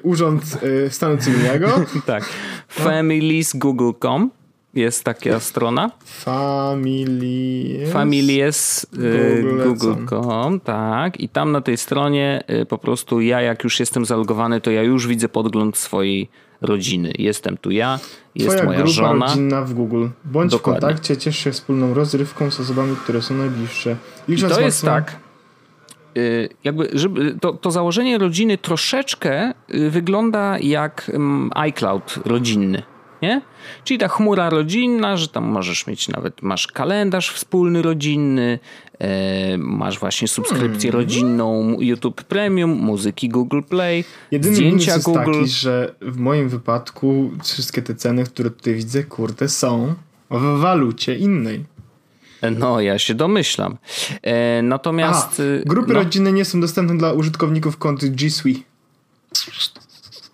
Urząd 0.03 0.43
e, 0.85 0.89
Stanu 0.89 1.17
Cywilnego. 1.17 1.67
tak. 2.05 2.23
Families.google.com 2.67 4.29
jest 4.73 5.03
taka 5.03 5.39
strona. 5.39 5.91
Families. 6.05 7.91
Families 7.91 8.87
y, 8.93 9.43
Google.com, 9.63 10.59
tak. 10.59 11.19
I 11.19 11.29
tam 11.29 11.51
na 11.51 11.61
tej 11.61 11.77
stronie 11.77 12.43
y, 12.61 12.65
po 12.65 12.77
prostu 12.77 13.21
ja, 13.21 13.41
jak 13.41 13.63
już 13.63 13.79
jestem 13.79 14.05
zalogowany, 14.05 14.61
to 14.61 14.71
ja 14.71 14.83
już 14.83 15.07
widzę 15.07 15.29
podgląd 15.29 15.77
swojej 15.77 16.29
rodziny. 16.63 17.13
Jestem 17.17 17.57
tu 17.57 17.71
ja, 17.71 17.99
jest 18.35 18.49
Twoja 18.49 18.65
moja 18.65 18.77
grupa 18.77 18.93
żona. 18.93 19.25
rodzinna 19.25 19.61
w 19.61 19.73
Google. 19.73 20.07
Bądź 20.25 20.51
Dokładnie. 20.51 20.79
w 20.79 20.83
kontakcie, 20.83 21.17
ciesz 21.17 21.37
się 21.37 21.51
wspólną 21.51 21.93
rozrywką 21.93 22.51
z 22.51 22.59
osobami, 22.59 22.95
które 22.95 23.21
są 23.21 23.35
najbliższe. 23.35 23.95
I 24.27 24.37
to 24.37 24.61
jest 24.61 24.81
tak, 24.81 25.15
y, 26.17 26.49
jakby, 26.63 26.89
żeby, 26.93 27.35
to, 27.41 27.53
to 27.53 27.71
założenie 27.71 28.17
rodziny 28.17 28.57
troszeczkę 28.57 29.53
y, 29.73 29.89
wygląda 29.89 30.59
jak 30.59 31.11
mm, 31.13 31.49
iCloud 31.55 32.19
rodzinny 32.25 32.83
nie? 33.23 33.41
Czyli 33.83 33.97
ta 33.97 34.07
chmura 34.07 34.49
rodzinna, 34.49 35.17
że 35.17 35.27
tam 35.27 35.43
możesz 35.43 35.87
mieć 35.87 36.07
nawet, 36.07 36.41
masz 36.41 36.67
kalendarz 36.67 37.31
wspólny 37.31 37.81
rodzinny, 37.81 38.59
e, 38.99 39.57
masz 39.57 39.99
właśnie 39.99 40.27
subskrypcję 40.27 40.91
hmm. 40.91 41.01
rodzinną 41.05 41.77
YouTube 41.79 42.23
Premium, 42.23 42.69
muzyki 42.69 43.29
Google 43.29 43.61
Play, 43.69 44.03
Jedyny 44.31 44.55
zdjęcia 44.55 44.93
jest 44.93 45.05
Google. 45.05 45.33
taki, 45.33 45.47
że 45.47 45.95
w 46.01 46.17
moim 46.17 46.49
wypadku 46.49 47.31
wszystkie 47.43 47.81
te 47.81 47.95
ceny, 47.95 48.23
które 48.23 48.49
tutaj 48.49 48.75
widzę, 48.75 49.03
kurde, 49.03 49.49
są 49.49 49.93
w 50.31 50.59
walucie 50.59 51.15
innej. 51.15 51.65
No, 52.59 52.81
ja 52.81 52.99
się 52.99 53.13
domyślam. 53.13 53.77
E, 54.21 54.61
natomiast. 54.61 55.27
Aha, 55.27 55.63
grupy 55.65 55.93
no, 55.93 55.99
rodzinne 55.99 56.33
nie 56.33 56.45
są 56.45 56.61
dostępne 56.61 56.97
dla 56.97 57.13
użytkowników 57.13 57.77
kont 57.77 58.05
G 58.05 58.29
Suite. 58.29 58.61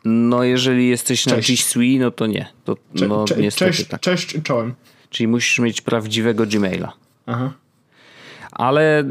No, 0.06 0.44
jeżeli 0.44 0.90
jesteś 0.90 1.24
cześć. 1.24 1.50
na 1.50 1.56
G 1.56 1.64
Suite, 1.64 2.04
no 2.04 2.12
to 2.12 2.28
nie. 2.28 2.48
To, 2.64 2.78
Cze 2.96 3.08
no, 3.08 3.26
cze 3.26 3.38
niestety 3.38 3.72
cześć, 3.72 3.88
tak. 3.88 4.02
cześć 4.02 4.38
czołem. 4.44 4.74
Czyli 5.10 5.28
musisz 5.28 5.60
mieć 5.60 5.82
prawdziwego 5.82 6.46
Gmaila. 6.46 6.94
Aha. 7.26 7.54
Ale 8.52 9.04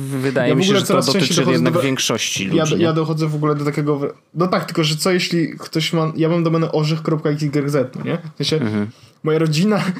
wydaje 0.00 0.48
ja 0.48 0.54
mi 0.54 0.64
się, 0.64 0.78
że 0.78 0.86
to 0.86 1.00
dotyczy 1.00 1.44
jednak 1.50 1.74
do... 1.74 1.80
większości 1.80 2.44
ludzi. 2.44 2.56
Ja, 2.56 2.64
ja, 2.78 2.92
dochodzę 2.92 3.28
w 3.28 3.34
ogóle 3.34 3.54
do 3.54 3.64
takiego. 3.64 4.00
No 4.34 4.46
tak, 4.46 4.64
tylko 4.64 4.84
że 4.84 4.96
co 4.96 5.10
jeśli 5.10 5.58
ktoś 5.58 5.92
ma. 5.92 6.12
Ja 6.16 6.28
mam 6.28 6.44
domenę 6.44 6.72
orzech.xyz, 6.72 7.74
no 7.94 8.04
nie? 8.04 8.18
W 8.34 8.36
sensie, 8.36 8.56
mhm. 8.56 8.90
moja 9.22 9.38
rodzina. 9.38 9.82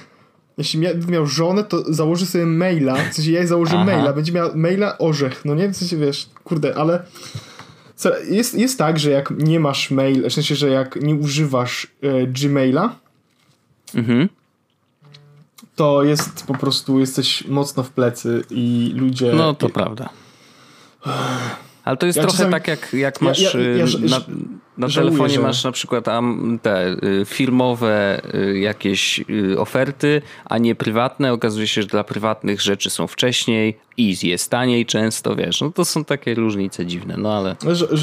Jeśli 0.59 0.81
mia, 0.81 0.91
miał 1.09 1.27
żonę, 1.27 1.65
to 1.65 1.93
założy 1.93 2.27
sobie 2.27 2.47
maila. 2.47 2.95
W 2.95 3.15
sensie 3.15 3.33
ja 3.33 3.39
jej 3.39 3.49
założę 3.49 3.73
Aha. 3.75 3.85
maila, 3.85 4.13
będzie 4.13 4.33
miał 4.33 4.57
maila 4.57 4.99
orzech, 4.99 5.45
no 5.45 5.55
nie? 5.55 5.69
W 5.69 5.77
sensie 5.77 5.97
wiesz, 5.97 6.29
kurde, 6.45 6.77
ale 6.77 7.03
jest, 8.29 8.55
jest 8.55 8.79
tak, 8.79 8.99
że 8.99 9.11
jak 9.11 9.31
nie 9.31 9.61
masz 9.61 9.91
mail, 9.91 10.31
w 10.31 10.33
sensie, 10.33 10.55
że 10.55 10.69
jak 10.69 10.97
nie 10.97 11.15
używasz 11.15 11.87
e, 12.03 12.27
Gmaila, 12.27 12.97
mhm. 13.95 14.29
to 15.77 16.03
jest 16.03 16.47
po 16.47 16.55
prostu, 16.55 17.01
jesteś 17.01 17.47
mocno 17.47 17.83
w 17.83 17.91
plecy 17.91 18.45
i 18.51 18.93
ludzie... 18.97 19.33
No 19.33 19.55
to 19.55 19.69
prawda. 19.69 20.09
Ale 21.90 21.96
to 21.96 22.07
jest 22.07 22.16
ja 22.16 22.22
trochę 22.22 22.37
czasami... 22.37 22.53
tak, 22.53 22.68
jak, 22.68 22.92
jak 22.92 23.20
masz 23.20 23.40
ja, 23.40 23.50
ja, 23.61 23.85
y, 23.85 24.11
na, 24.11 24.20
na 24.79 24.88
żałuję, 24.88 25.11
telefonie 25.11 25.35
że... 25.35 25.40
masz 25.40 25.64
na 25.64 25.72
przykład 25.72 26.05
te 26.62 26.88
y, 26.88 27.24
firmowe 27.24 28.22
y, 28.35 28.59
jakieś 28.59 29.24
oferty, 29.59 30.22
a 30.44 30.59
nie 30.59 30.74
prywatne. 30.74 31.33
Okazuje 31.33 31.66
się, 31.66 31.83
że 31.83 31.88
dla 31.88 32.05
prywatnych 32.05 32.61
rzeczy 32.61 32.90
są 32.90 33.07
wcześniej 33.07 33.79
i 33.96 34.16
jest 34.22 34.50
taniej 34.50 34.87
często, 34.87 35.37
wiesz. 35.37 35.61
No 35.61 35.70
to 35.70 35.85
są 35.85 36.05
takie 36.05 36.35
różnice 36.35 36.87
dziwne, 36.87 37.14
no 37.18 37.33
ale... 37.35 37.57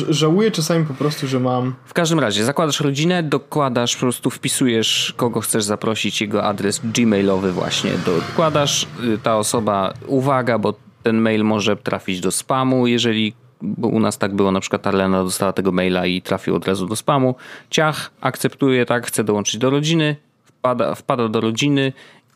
żałuję 0.09 0.51
czasami 0.51 0.85
po 0.85 0.93
prostu, 0.93 1.27
że 1.27 1.39
mam... 1.39 1.75
W 1.85 1.93
każdym 1.93 2.19
razie, 2.19 2.45
zakładasz 2.45 2.79
rodzinę, 2.79 3.23
dokładasz, 3.23 3.95
po 3.95 4.01
prostu 4.01 4.29
wpisujesz, 4.29 5.13
kogo 5.17 5.41
chcesz 5.41 5.63
zaprosić, 5.63 6.21
jego 6.21 6.43
adres 6.43 6.81
gmailowy 6.83 7.51
właśnie, 7.51 7.91
dokładasz, 8.05 8.87
ta 9.23 9.37
osoba, 9.37 9.93
uwaga, 10.07 10.59
bo 10.59 10.73
ten 11.03 11.17
mail 11.17 11.43
może 11.43 11.77
trafić 11.77 12.19
do 12.19 12.31
spamu, 12.31 12.87
jeżeli 12.87 13.33
bo 13.61 13.87
u 13.87 13.99
nas 13.99 14.17
tak 14.17 14.35
było, 14.35 14.51
na 14.51 14.59
przykład 14.59 14.87
Arlena 14.87 15.23
dostała 15.23 15.53
tego 15.53 15.71
maila 15.71 16.05
i 16.05 16.21
trafił 16.21 16.55
od 16.55 16.67
razu 16.67 16.87
do 16.87 16.95
spamu. 16.95 17.35
Ciach, 17.69 18.11
akceptuje, 18.21 18.85
tak, 18.85 19.07
chce 19.07 19.23
dołączyć 19.23 19.57
do 19.57 19.69
rodziny, 19.69 20.15
wpada, 20.45 20.95
wpada 20.95 21.29
do 21.29 21.41
rodziny 21.41 21.93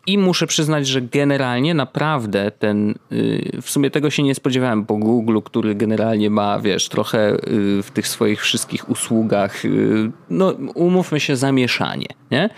i 0.08 0.18
muszę 0.18 0.48
przyznać, 0.48 0.88
że 0.88 1.02
generalnie 1.02 1.74
naprawdę 1.74 2.52
ten, 2.52 2.96
y, 3.12 3.62
w 3.62 3.70
sumie 3.70 3.92
tego 3.92 4.10
się 4.10 4.24
nie 4.24 4.36
spodziewałem 4.36 4.86
po 4.86 4.98
Google, 4.98 5.40
który 5.44 5.76
generalnie 5.76 6.30
ma, 6.30 6.60
wiesz, 6.60 6.90
trochę 6.90 7.34
y, 7.34 7.84
w 7.84 7.92
tych 7.94 8.08
swoich 8.08 8.42
wszystkich 8.42 8.90
usługach, 8.90 9.66
y, 9.66 10.12
no 10.30 10.54
umówmy 10.76 11.20
się, 11.20 11.36
zamieszanie, 11.36 12.08
nie? 12.32 12.50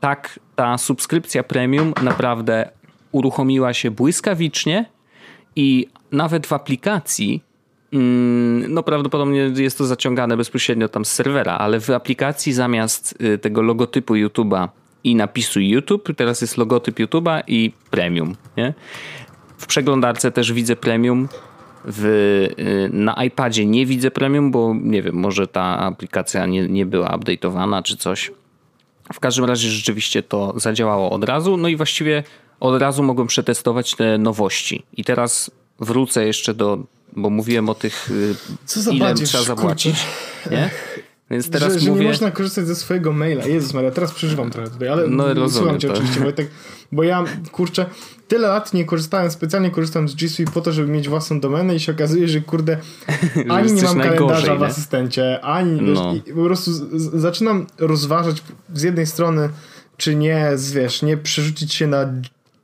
Tak, 0.00 0.40
ta 0.56 0.78
subskrypcja 0.78 1.42
premium 1.42 1.92
naprawdę 2.02 2.70
uruchomiła 3.12 3.74
się 3.74 3.90
błyskawicznie 3.90 4.84
i 5.56 5.86
nawet 6.12 6.46
w 6.46 6.52
aplikacji 6.52 7.42
no 8.68 8.82
prawdopodobnie 8.82 9.50
jest 9.56 9.78
to 9.78 9.86
zaciągane 9.86 10.36
bezpośrednio 10.36 10.88
tam 10.88 11.04
z 11.04 11.12
serwera, 11.12 11.58
ale 11.58 11.80
w 11.80 11.90
aplikacji 11.90 12.52
zamiast 12.52 13.22
y, 13.22 13.38
tego 13.38 13.62
logotypu 13.62 14.14
YouTube'a 14.14 14.68
i 15.04 15.14
napisu 15.14 15.60
YouTube, 15.60 16.08
teraz 16.16 16.40
jest 16.40 16.56
logotyp 16.56 16.98
YouTube'a 16.98 17.42
i 17.46 17.72
premium. 17.90 18.36
Nie? 18.56 18.74
W 19.58 19.66
przeglądarce 19.66 20.30
też 20.30 20.52
widzę 20.52 20.76
premium. 20.76 21.28
W, 21.84 22.04
y, 22.58 22.90
na 22.92 23.24
iPadzie 23.24 23.66
nie 23.66 23.86
widzę 23.86 24.10
premium, 24.10 24.50
bo 24.50 24.74
nie 24.82 25.02
wiem, 25.02 25.14
może 25.14 25.46
ta 25.46 25.78
aplikacja 25.78 26.46
nie, 26.46 26.68
nie 26.68 26.86
była 26.86 27.08
update'owana 27.08 27.82
czy 27.82 27.96
coś. 27.96 28.32
W 29.12 29.20
każdym 29.20 29.44
razie 29.44 29.68
rzeczywiście 29.68 30.22
to 30.22 30.52
zadziałało 30.56 31.10
od 31.10 31.24
razu, 31.24 31.56
no 31.56 31.68
i 31.68 31.76
właściwie 31.76 32.22
od 32.60 32.80
razu 32.80 33.02
mogłem 33.02 33.26
przetestować 33.26 33.94
te 33.94 34.18
nowości. 34.18 34.82
I 34.96 35.04
teraz 35.04 35.50
wrócę 35.80 36.26
jeszcze 36.26 36.54
do 36.54 36.78
bo 37.18 37.30
mówiłem 37.30 37.68
o 37.68 37.74
tych, 37.74 38.10
y, 38.10 38.34
Co 38.66 38.82
za 38.82 38.90
ile 38.90 39.14
trzeba 39.14 39.44
zapłacić. 39.44 40.06
Nie? 40.50 40.70
Więc 41.30 41.50
teraz 41.50 41.72
że, 41.72 41.80
że 41.80 41.90
mówię... 41.90 42.02
nie 42.02 42.08
można 42.08 42.30
korzystać 42.30 42.66
ze 42.66 42.76
swojego 42.76 43.12
maila. 43.12 43.46
Jezus 43.46 43.74
Maria, 43.74 43.90
teraz 43.90 44.12
przeżywam 44.12 44.50
trochę 44.50 44.70
tutaj, 44.70 44.88
ale 44.88 45.06
no, 45.06 45.34
rozumiem 45.34 45.80
cię 45.80 45.92
oczywiście, 45.92 46.20
Wojtek, 46.20 46.50
bo 46.92 47.02
ja, 47.02 47.24
kurczę, 47.52 47.86
tyle 48.28 48.48
lat 48.48 48.74
nie 48.74 48.84
korzystałem, 48.84 49.30
specjalnie 49.30 49.70
korzystam 49.70 50.08
z 50.08 50.14
G 50.14 50.28
Suite 50.28 50.52
po 50.52 50.60
to, 50.60 50.72
żeby 50.72 50.92
mieć 50.92 51.08
własną 51.08 51.40
domenę 51.40 51.74
i 51.74 51.80
się 51.80 51.92
okazuje, 51.92 52.28
że 52.28 52.40
kurde, 52.40 52.78
ani 53.48 53.72
nie 53.72 53.82
mam 53.82 54.00
kalendarza 54.00 54.56
w 54.56 54.62
asystencie, 54.62 55.40
ani, 55.40 55.82
no. 55.82 56.14
wiesz, 56.14 56.22
po 56.34 56.44
prostu 56.44 56.70
zaczynam 57.18 57.66
rozważać 57.78 58.42
z 58.74 58.82
jednej 58.82 59.06
strony, 59.06 59.48
czy 59.96 60.14
nie, 60.14 60.50
wiesz, 60.74 61.02
nie 61.02 61.16
przerzucić 61.16 61.74
się 61.74 61.86
na 61.86 62.12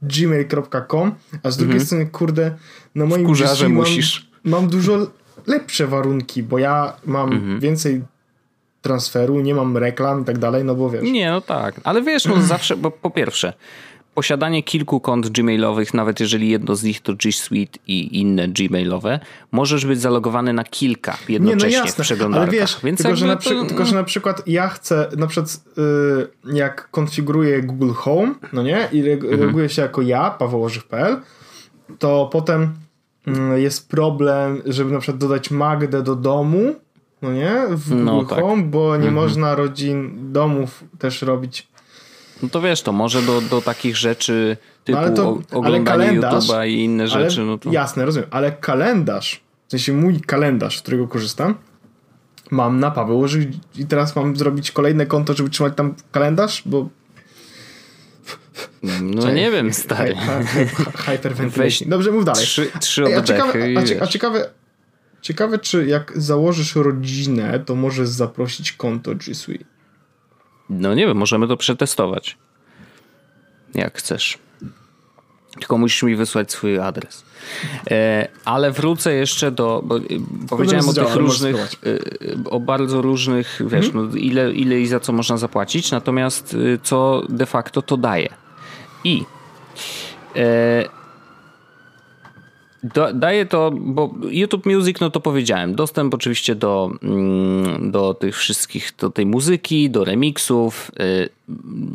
gmail.com, 0.02 1.14
a 1.42 1.50
z 1.50 1.56
drugiej 1.56 1.72
mhm. 1.72 1.86
strony, 1.86 2.06
kurde, 2.06 2.54
na 2.94 3.06
moim 3.06 3.32
G 3.32 3.68
musisz 3.68 4.33
mam 4.44 4.68
dużo 4.68 5.06
lepsze 5.46 5.86
warunki, 5.86 6.42
bo 6.42 6.58
ja 6.58 6.96
mam 7.04 7.32
mhm. 7.32 7.60
więcej 7.60 8.02
transferu, 8.82 9.40
nie 9.40 9.54
mam 9.54 9.76
reklam 9.76 10.22
i 10.22 10.24
tak 10.24 10.38
dalej, 10.38 10.64
no 10.64 10.74
bo 10.74 10.90
wiesz. 10.90 11.02
Nie, 11.02 11.30
no 11.30 11.40
tak, 11.40 11.80
ale 11.84 12.02
wiesz, 12.02 12.24
no 12.24 12.42
zawsze, 12.54 12.76
bo 12.76 12.90
po 12.90 13.10
pierwsze, 13.10 13.52
posiadanie 14.14 14.62
kilku 14.62 15.00
kont 15.00 15.28
gmailowych, 15.28 15.94
nawet 15.94 16.20
jeżeli 16.20 16.48
jedno 16.48 16.76
z 16.76 16.82
nich 16.82 17.00
to 17.00 17.14
G 17.14 17.32
Suite 17.32 17.78
i 17.86 18.20
inne 18.20 18.48
gmailowe, 18.48 19.20
możesz 19.52 19.86
być 19.86 20.00
zalogowany 20.00 20.52
na 20.52 20.64
kilka 20.64 21.16
jednocześnie 21.28 21.70
nie, 21.70 21.78
no 21.78 21.84
jasne, 21.84 22.04
w 22.04 22.06
przeglądarkach. 22.06 22.48
Ale 22.48 22.60
wiesz, 22.60 22.78
Więc 22.84 23.02
tylko, 23.02 23.16
że 23.16 23.26
na 23.26 23.36
to... 23.36 23.64
tylko, 23.64 23.84
że 23.84 23.94
na 23.94 24.04
przykład 24.04 24.42
ja 24.46 24.68
chcę, 24.68 25.08
na 25.16 25.26
przykład 25.26 25.60
yy, 26.46 26.54
jak 26.54 26.90
konfiguruję 26.90 27.62
Google 27.62 27.92
Home, 27.92 28.34
no 28.52 28.62
nie, 28.62 28.88
i 28.92 29.10
mhm. 29.10 29.40
loguję 29.40 29.68
się 29.68 29.82
jako 29.82 30.02
ja, 30.02 30.30
pawełożych.pl, 30.30 31.16
to 31.98 32.28
potem 32.32 32.74
jest 33.56 33.88
problem, 33.88 34.62
żeby 34.66 34.92
na 34.92 34.98
przykład 34.98 35.20
dodać 35.20 35.50
Magdę 35.50 36.02
do 36.02 36.16
domu, 36.16 36.74
no 37.22 37.32
nie, 37.32 37.52
w 37.70 37.90
no 37.90 37.96
Google 37.96 38.04
no, 38.04 38.24
tak. 38.24 38.40
Home, 38.40 38.62
bo 38.62 38.96
nie 38.96 39.08
mhm. 39.08 39.14
można 39.14 39.54
rodzin 39.54 40.14
domów 40.32 40.84
też 40.98 41.22
robić. 41.22 41.68
No 42.42 42.48
to 42.48 42.60
wiesz, 42.60 42.82
to 42.82 42.92
może 42.92 43.22
do, 43.22 43.40
do 43.40 43.60
takich 43.60 43.96
rzeczy 43.96 44.56
typu 44.84 44.98
no 45.00 45.10
to, 45.10 45.38
oglądanie 45.58 46.20
YouTube'a 46.20 46.68
i 46.68 46.84
inne 46.84 47.08
rzeczy. 47.08 47.40
Ale, 47.40 47.50
no 47.50 47.58
to... 47.58 47.72
Jasne, 47.72 48.04
rozumiem, 48.04 48.28
ale 48.30 48.52
kalendarz, 48.52 49.40
w 49.66 49.70
sensie 49.70 49.92
mój 49.92 50.20
kalendarz, 50.20 50.78
z 50.78 50.82
którego 50.82 51.08
korzystam, 51.08 51.54
mam 52.50 52.80
na 52.80 52.90
Paweł 52.90 53.26
i 53.78 53.86
teraz 53.86 54.16
mam 54.16 54.36
zrobić 54.36 54.70
kolejne 54.70 55.06
konto, 55.06 55.34
żeby 55.34 55.50
trzymać 55.50 55.72
tam 55.76 55.94
kalendarz, 56.12 56.62
bo 56.66 56.88
no 59.02 59.30
nie 59.30 59.50
wiem, 59.50 59.72
stary. 59.72 60.16
Hyperventilation. 60.96 61.88
Dobrze, 61.88 62.12
mów 62.12 62.24
dalej. 62.24 62.44
Trzy, 62.44 62.70
trzy 62.80 63.04
Ej, 63.04 63.14
a, 63.14 63.22
ciekawe, 63.22 63.52
a, 64.00 64.04
a 64.04 64.06
ciekawe, 64.06 64.50
ciekawe, 65.22 65.58
czy 65.58 65.86
jak 65.86 66.12
założysz 66.16 66.74
rodzinę, 66.74 67.60
to 67.66 67.74
możesz 67.74 68.08
zaprosić 68.08 68.72
konto 68.72 69.14
G 69.14 69.34
Suite. 69.34 69.64
No 70.70 70.94
nie 70.94 71.06
wiem, 71.06 71.16
możemy 71.16 71.48
to 71.48 71.56
przetestować. 71.56 72.38
Jak 73.74 73.98
chcesz. 73.98 74.38
Tylko 75.58 75.78
musisz 75.78 76.02
mi 76.02 76.16
wysłać 76.16 76.52
swój 76.52 76.78
adres. 76.78 77.24
E, 77.90 78.28
ale 78.44 78.72
wrócę 78.72 79.14
jeszcze 79.14 79.50
do. 79.50 79.82
Bo, 79.84 80.00
powiedziałem 80.48 80.88
o 80.88 80.92
tych 80.92 81.14
różnych. 81.14 81.56
E, 81.56 82.50
o 82.50 82.60
bardzo 82.60 83.02
różnych, 83.02 83.60
wiesz, 83.66 83.86
mhm. 83.86 84.10
no, 84.10 84.16
ile, 84.16 84.52
ile 84.52 84.80
i 84.80 84.86
za 84.86 85.00
co 85.00 85.12
można 85.12 85.36
zapłacić, 85.36 85.90
natomiast 85.90 86.56
e, 86.74 86.78
co 86.82 87.22
de 87.28 87.46
facto 87.46 87.82
to 87.82 87.96
daje. 87.96 88.28
I 89.04 89.24
e, 90.36 91.03
daje 93.14 93.46
to, 93.46 93.70
bo 93.70 94.14
YouTube 94.30 94.66
Music, 94.66 95.00
no 95.00 95.10
to 95.10 95.20
powiedziałem, 95.20 95.74
dostęp 95.74 96.14
oczywiście 96.14 96.54
do, 96.54 96.90
mm, 97.02 97.90
do 97.90 98.14
tych 98.14 98.36
wszystkich, 98.36 98.92
do 98.98 99.10
tej 99.10 99.26
muzyki, 99.26 99.90
do 99.90 100.04
remixów 100.04 100.90
yy, 100.98 101.28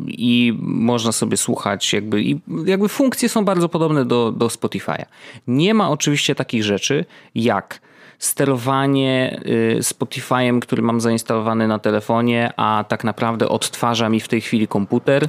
i 0.06 0.58
można 0.60 1.12
sobie 1.12 1.36
słuchać 1.36 1.92
jakby, 1.92 2.22
i 2.22 2.40
jakby 2.66 2.88
funkcje 2.88 3.28
są 3.28 3.44
bardzo 3.44 3.68
podobne 3.68 4.04
do, 4.04 4.32
do 4.32 4.46
Spotify'a. 4.46 5.04
Nie 5.46 5.74
ma 5.74 5.90
oczywiście 5.90 6.34
takich 6.34 6.64
rzeczy 6.64 7.04
jak 7.34 7.80
sterowanie 8.18 9.40
y, 9.46 9.78
Spotify'em, 9.80 10.60
który 10.60 10.82
mam 10.82 11.00
zainstalowany 11.00 11.68
na 11.68 11.78
telefonie, 11.78 12.52
a 12.56 12.84
tak 12.88 13.04
naprawdę 13.04 13.48
odtwarza 13.48 14.08
mi 14.08 14.20
w 14.20 14.28
tej 14.28 14.40
chwili 14.40 14.68
komputer 14.68 15.28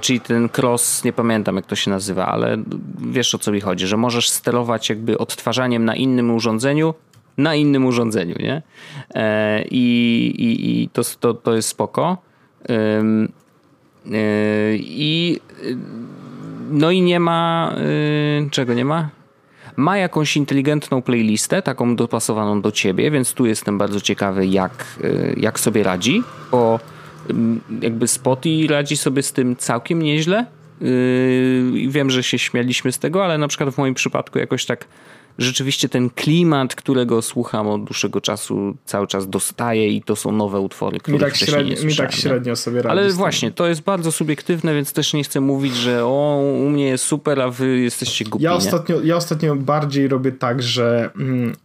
czyli 0.00 0.20
ten 0.20 0.48
cross, 0.58 1.04
nie 1.04 1.12
pamiętam 1.12 1.56
jak 1.56 1.66
to 1.66 1.76
się 1.76 1.90
nazywa, 1.90 2.26
ale 2.26 2.62
wiesz 2.98 3.34
o 3.34 3.38
co 3.38 3.52
mi 3.52 3.60
chodzi, 3.60 3.86
że 3.86 3.96
możesz 3.96 4.28
sterować 4.28 4.88
jakby 4.88 5.18
odtwarzaniem 5.18 5.84
na 5.84 5.96
innym 5.96 6.30
urządzeniu, 6.30 6.94
na 7.38 7.54
innym 7.54 7.86
urządzeniu, 7.86 8.34
nie? 8.38 8.62
E, 9.14 9.64
I, 9.70 10.34
i, 10.38 10.82
i 10.82 10.88
to, 10.88 11.02
to, 11.20 11.34
to 11.34 11.54
jest 11.54 11.68
spoko. 11.68 12.16
E, 12.68 13.02
I 14.76 15.40
no 16.70 16.90
i 16.90 17.02
nie 17.02 17.20
ma 17.20 17.74
czego 18.50 18.74
nie 18.74 18.84
ma? 18.84 19.08
Ma 19.76 19.98
jakąś 19.98 20.36
inteligentną 20.36 21.02
playlistę, 21.02 21.62
taką 21.62 21.96
dopasowaną 21.96 22.60
do 22.60 22.72
ciebie, 22.72 23.10
więc 23.10 23.32
tu 23.32 23.46
jestem 23.46 23.78
bardzo 23.78 24.00
ciekawy, 24.00 24.46
jak, 24.46 24.98
jak 25.36 25.60
sobie 25.60 25.82
radzi, 25.82 26.22
bo 26.50 26.80
jakby 27.80 28.08
Spotify 28.08 28.72
radzi 28.72 28.96
sobie 28.96 29.22
z 29.22 29.32
tym 29.32 29.56
całkiem 29.56 30.02
nieźle. 30.02 30.46
Yy, 30.80 31.88
wiem, 31.88 32.10
że 32.10 32.22
się 32.22 32.38
śmialiśmy 32.38 32.92
z 32.92 32.98
tego, 32.98 33.24
ale 33.24 33.38
na 33.38 33.48
przykład 33.48 33.74
w 33.74 33.78
moim 33.78 33.94
przypadku 33.94 34.38
jakoś 34.38 34.66
tak 34.66 34.86
rzeczywiście 35.38 35.88
ten 35.88 36.10
klimat, 36.10 36.74
którego 36.74 37.22
słucham 37.22 37.68
od 37.68 37.84
dłuższego 37.84 38.20
czasu, 38.20 38.76
cały 38.84 39.06
czas 39.06 39.28
dostaję 39.28 39.88
i 39.88 40.02
to 40.02 40.16
są 40.16 40.32
nowe 40.32 40.60
utwory, 40.60 40.98
które 40.98 41.14
mi 41.14 41.20
tak 41.20 41.36
średnio, 41.36 41.74
nie 41.74 41.86
Mi 41.86 41.96
tak 41.96 42.12
średnio 42.12 42.56
sobie 42.56 42.82
radzi. 42.82 42.90
Ale 42.90 43.12
właśnie, 43.12 43.50
to 43.50 43.66
jest 43.66 43.80
bardzo 43.80 44.12
subiektywne, 44.12 44.74
więc 44.74 44.92
też 44.92 45.14
nie 45.14 45.24
chcę 45.24 45.40
mówić, 45.40 45.76
że 45.76 46.04
o, 46.04 46.42
u 46.66 46.70
mnie 46.70 46.86
jest 46.86 47.04
super, 47.04 47.40
a 47.40 47.50
wy 47.50 47.78
jesteście 47.78 48.24
głupi. 48.24 48.44
Ja 48.44 48.52
ostatnio, 48.52 49.00
ja 49.00 49.16
ostatnio 49.16 49.56
bardziej 49.56 50.08
robię 50.08 50.32
tak, 50.32 50.62
że 50.62 51.10
mm, 51.16 51.56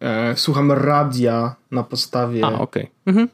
e, 0.00 0.36
słucham 0.36 0.72
radia 0.72 1.54
na 1.70 1.82
podstawie 1.82 2.44
a, 2.44 2.58
okay. 2.58 2.86
mhm 3.06 3.28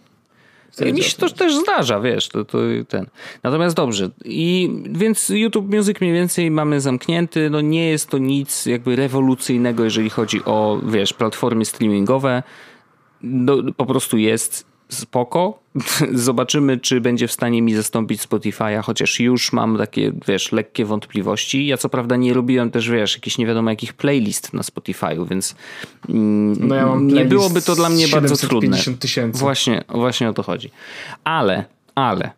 Mi 0.80 1.02
się 1.02 1.16
to 1.16 1.28
też 1.28 1.56
zdarza, 1.56 2.00
wiesz, 2.00 2.28
to, 2.28 2.44
to 2.44 2.58
ten. 2.88 3.06
Natomiast 3.42 3.76
dobrze. 3.76 4.10
I 4.24 4.70
więc 4.90 5.28
YouTube 5.28 5.74
Music 5.74 6.00
mniej 6.00 6.12
więcej 6.12 6.50
mamy 6.50 6.80
zamknięty. 6.80 7.50
No 7.50 7.60
nie 7.60 7.88
jest 7.88 8.10
to 8.10 8.18
nic 8.18 8.66
jakby 8.66 8.96
rewolucyjnego, 8.96 9.84
jeżeli 9.84 10.10
chodzi 10.10 10.44
o, 10.44 10.80
wiesz, 10.86 11.12
platformy 11.12 11.64
streamingowe. 11.64 12.42
No, 13.22 13.56
po 13.76 13.86
prostu 13.86 14.18
jest 14.18 14.71
spoko. 14.95 15.59
Zobaczymy, 16.12 16.80
czy 16.80 17.01
będzie 17.01 17.28
w 17.28 17.32
stanie 17.32 17.62
mi 17.62 17.74
zastąpić 17.74 18.22
Spotify'a, 18.22 18.82
chociaż 18.82 19.20
już 19.20 19.53
mam 19.53 19.78
takie, 19.78 20.12
wiesz, 20.28 20.53
lekkie 20.53 20.84
wątpliwości. 20.84 21.66
Ja 21.66 21.76
co 21.76 21.88
prawda 21.88 22.16
nie 22.16 22.34
robiłem 22.34 22.70
też, 22.70 22.90
wiesz, 22.90 23.14
jakichś 23.14 23.38
nie 23.38 23.47
wiadomo 23.47 23.70
jakich 23.70 23.93
playlist 23.93 24.53
na 24.53 24.62
Spotify'u, 24.62 25.28
więc 25.28 25.55
mm, 26.09 26.68
no 26.68 26.74
ja 26.74 26.97
nie 27.01 27.24
byłoby 27.24 27.62
to 27.62 27.74
dla 27.74 27.88
mnie 27.88 28.09
bardzo 28.09 28.36
trudne. 28.36 28.78
Właśnie, 29.32 29.84
właśnie 29.88 30.28
o 30.28 30.32
to 30.32 30.43
chodzi. 30.43 30.70
Ale, 31.24 31.64
ale, 31.95 32.30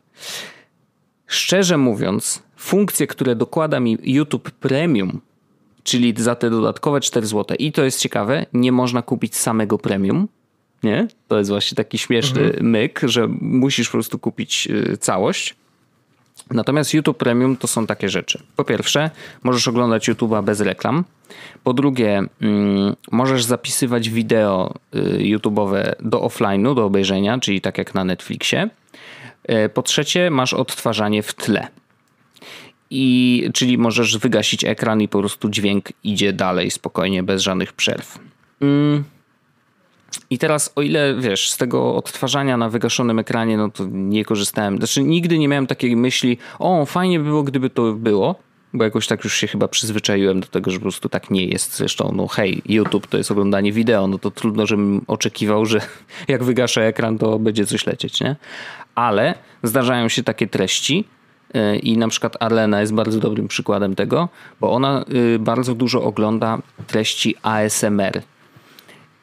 szczerze 1.27 1.79
mówiąc, 1.79 2.43
funkcje, 2.57 3.07
które 3.07 3.37
dokłada 3.37 3.81
mi 3.81 3.99
YouTube 4.03 4.51
Premium, 4.51 5.21
czyli 5.83 6.15
za 6.17 6.35
te 6.35 6.51
dodatkowe 6.51 7.01
4 7.01 7.27
zł 7.27 7.57
i 7.59 7.73
to 7.73 7.85
jest 7.85 8.01
ciekawe, 8.01 8.47
nie 8.53 8.73
można 8.73 9.03
kupić 9.03 9.37
samego 9.37 9.79
premium, 9.79 10.29
nie? 10.85 11.09
To 11.29 11.39
jest 11.39 11.51
właśnie 11.51 11.77
taki 11.77 11.99
śmieszny 11.99 12.43
mhm. 12.43 12.71
myk, 12.71 13.01
że 13.05 13.29
musisz 13.41 13.89
po 13.89 13.93
prostu 13.93 14.19
kupić 14.19 14.69
y, 14.71 14.97
całość. 14.97 15.55
Natomiast 16.51 16.95
YouTube 16.95 17.19
Premium 17.19 17.57
to 17.57 17.67
są 17.67 17.87
takie 17.87 18.09
rzeczy. 18.09 18.43
Po 18.57 18.65
pierwsze, 18.65 19.11
możesz 19.43 19.69
oglądać 19.69 20.09
YouTube'a 20.09 20.45
bez 20.45 20.61
reklam. 20.61 21.05
Po 21.65 21.73
drugie, 21.73 22.23
mm, 22.41 22.97
możesz 23.13 23.45
zapisywać 23.45 24.11
wideo 24.11 24.75
y, 24.95 24.99
YouTube'owe 25.19 25.93
do 26.01 26.19
offline'u, 26.19 26.75
do 26.75 26.85
obejrzenia, 26.85 27.39
czyli 27.39 27.61
tak 27.61 27.79
jak 27.79 27.95
na 27.95 28.05
Netflixie. 28.05 28.69
Y, 29.51 29.69
po 29.69 29.83
trzecie, 29.83 30.31
masz 30.31 30.55
odtwarzanie 30.55 31.23
w 31.23 31.35
tle. 31.35 31.69
I, 32.91 33.51
czyli 33.55 33.79
możesz 33.79 34.19
wygasić 34.19 34.65
ekran 34.65 35.01
i 35.01 35.09
po 35.09 35.19
prostu 35.19 35.49
dźwięk 35.49 35.89
idzie 36.05 36.33
dalej 36.33 36.71
spokojnie, 36.71 37.23
bez 37.23 37.43
żadnych 37.43 37.73
przerw. 37.73 38.19
Mm. 38.61 39.05
I 40.31 40.39
teraz, 40.39 40.73
o 40.77 40.83
ile 40.83 41.15
wiesz, 41.15 41.51
z 41.51 41.57
tego 41.57 41.95
odtwarzania 41.95 42.57
na 42.57 42.69
wygaszonym 42.69 43.19
ekranie, 43.19 43.57
no 43.57 43.71
to 43.71 43.85
nie 43.91 44.25
korzystałem. 44.25 44.79
Znaczy, 44.79 45.03
nigdy 45.03 45.39
nie 45.39 45.49
miałem 45.49 45.67
takiej 45.67 45.97
myśli, 45.97 46.39
o, 46.59 46.87
fajnie 46.87 47.19
by 47.19 47.25
było, 47.25 47.43
gdyby 47.43 47.71
to 47.71 47.93
było, 47.93 48.35
bo 48.75 48.85
jakoś 48.85 49.07
tak 49.07 49.25
już 49.25 49.35
się 49.35 49.47
chyba 49.47 49.69
przyzwyczaiłem 49.69 50.41
do 50.41 50.47
tego, 50.47 50.71
że 50.71 50.79
po 50.79 50.83
prostu 50.83 51.09
tak 51.09 51.31
nie 51.31 51.45
jest. 51.45 51.77
Zresztą, 51.77 52.13
no 52.17 52.27
hej, 52.27 52.63
YouTube 52.67 53.07
to 53.07 53.19
jest 53.19 53.31
oglądanie 53.31 53.73
wideo, 53.73 54.07
no 54.07 54.19
to 54.19 54.31
trudno, 54.31 54.67
żebym 54.67 55.05
oczekiwał, 55.07 55.67
że 55.67 55.81
jak 56.29 56.45
wygaszę 56.45 56.87
ekran, 56.87 57.19
to 57.19 57.39
będzie 57.39 57.67
coś 57.67 57.87
lecieć, 57.87 58.21
nie? 58.21 58.37
Ale 58.95 59.35
zdarzają 59.63 60.09
się 60.09 60.23
takie 60.23 60.47
treści, 60.47 61.05
y, 61.57 61.79
i 61.79 61.99
na 61.99 62.09
przykład 62.09 62.37
Arlena 62.41 62.81
jest 62.81 62.95
bardzo 62.95 63.21
dobrym 63.21 63.49
przykładem 63.49 63.95
tego, 63.95 64.29
bo 64.61 64.73
ona 64.73 65.05
y, 65.35 65.39
bardzo 65.39 65.75
dużo 65.75 66.03
ogląda 66.03 66.59
treści 66.87 67.35
ASMR, 67.43 68.23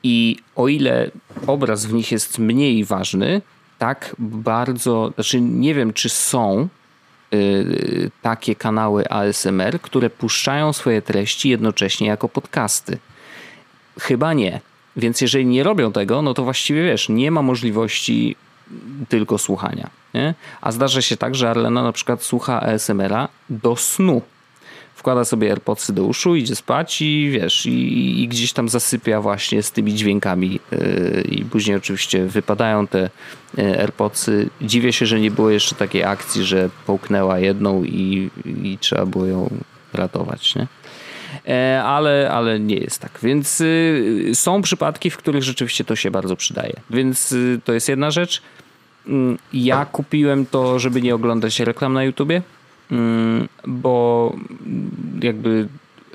i 0.03 0.37
o 0.55 0.67
ile 0.67 1.11
obraz 1.47 1.85
w 1.85 1.93
nich 1.93 2.11
jest 2.11 2.39
mniej 2.39 2.85
ważny, 2.85 3.41
tak 3.77 4.15
bardzo, 4.19 5.11
znaczy 5.15 5.41
nie 5.41 5.73
wiem, 5.73 5.93
czy 5.93 6.09
są 6.09 6.67
yy, 7.31 8.11
takie 8.21 8.55
kanały 8.55 9.09
ASMR, 9.09 9.81
które 9.81 10.09
puszczają 10.09 10.73
swoje 10.73 11.01
treści 11.01 11.49
jednocześnie 11.49 12.07
jako 12.07 12.29
podcasty. 12.29 12.97
Chyba 13.99 14.33
nie. 14.33 14.61
Więc 14.95 15.21
jeżeli 15.21 15.45
nie 15.45 15.63
robią 15.63 15.91
tego, 15.91 16.21
no 16.21 16.33
to 16.33 16.43
właściwie 16.43 16.83
wiesz, 16.83 17.09
nie 17.09 17.31
ma 17.31 17.41
możliwości 17.41 18.35
tylko 19.09 19.37
słuchania. 19.37 19.89
Nie? 20.13 20.33
A 20.61 20.71
zdarza 20.71 21.01
się 21.01 21.17
tak, 21.17 21.35
że 21.35 21.49
Arlena 21.49 21.83
na 21.83 21.91
przykład 21.91 22.23
słucha 22.23 22.61
ASMR-a 22.61 23.27
do 23.49 23.75
snu 23.75 24.21
wkłada 25.01 25.25
sobie 25.25 25.49
AirPodsy 25.49 25.93
do 25.93 26.03
uszu, 26.03 26.35
idzie 26.35 26.55
spać 26.55 27.01
i 27.01 27.29
wiesz, 27.29 27.65
i, 27.65 28.23
i 28.23 28.27
gdzieś 28.27 28.53
tam 28.53 28.69
zasypia 28.69 29.21
właśnie 29.21 29.63
z 29.63 29.71
tymi 29.71 29.93
dźwiękami 29.93 30.59
yy, 30.71 31.21
i 31.21 31.45
później 31.45 31.77
oczywiście 31.77 32.25
wypadają 32.25 32.87
te 32.87 33.09
yy, 33.57 33.79
AirPodsy. 33.79 34.49
Dziwię 34.61 34.93
się, 34.93 35.05
że 35.05 35.19
nie 35.19 35.31
było 35.31 35.49
jeszcze 35.49 35.75
takiej 35.75 36.03
akcji, 36.03 36.43
że 36.43 36.69
połknęła 36.85 37.39
jedną 37.39 37.83
i, 37.83 38.29
i 38.63 38.77
trzeba 38.81 39.05
było 39.05 39.25
ją 39.25 39.49
ratować, 39.93 40.55
nie? 40.55 40.67
E, 41.47 41.83
ale, 41.83 42.31
ale 42.31 42.59
nie 42.59 42.75
jest 42.75 42.99
tak. 42.99 43.19
Więc 43.23 43.61
y, 43.61 44.31
są 44.33 44.61
przypadki, 44.61 45.09
w 45.09 45.17
których 45.17 45.43
rzeczywiście 45.43 45.83
to 45.83 45.95
się 45.95 46.11
bardzo 46.11 46.35
przydaje. 46.35 46.73
Więc 46.89 47.31
y, 47.31 47.59
to 47.65 47.73
jest 47.73 47.89
jedna 47.89 48.11
rzecz. 48.11 48.41
Mm, 49.07 49.37
ja 49.53 49.85
kupiłem 49.85 50.45
to, 50.45 50.79
żeby 50.79 51.01
nie 51.01 51.15
oglądać 51.15 51.59
reklam 51.59 51.93
na 51.93 52.03
YouTubie 52.03 52.41
bo 53.67 54.35
jakby 55.21 55.67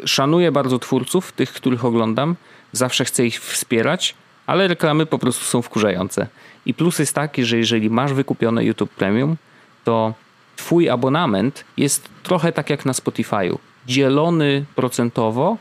szanuję 0.05 0.53
bardzo 0.53 0.79
twórców, 0.79 1.33
tych, 1.33 1.53
których 1.53 1.85
oglądam, 1.85 2.37
zawsze 2.73 3.05
chcę 3.05 3.27
ich 3.27 3.41
wspierać, 3.41 4.15
ale 4.47 4.69
reklamy 4.69 5.07
po 5.07 5.19
prostu 5.19 5.45
są 5.45 5.63
wkurzające. 5.63 6.27
I 6.67 6.75
plus 6.75 6.99
jest 6.99 7.15
taki, 7.15 7.45
że 7.45 7.57
jeżeli 7.59 7.91
masz 7.91 8.13
wykupione 8.13 8.65
YouTube 8.65 8.91
Premium, 8.91 9.37
to 9.85 10.15
twój 10.57 10.89
abonament 10.91 11.65
jest 11.77 12.09
trochę 12.23 12.53
tak 12.53 12.71
jak 12.71 12.87
na 12.87 12.93
Spotify'u. 12.93 13.59
Dzielony 13.87 14.65
procentowo 14.75 15.57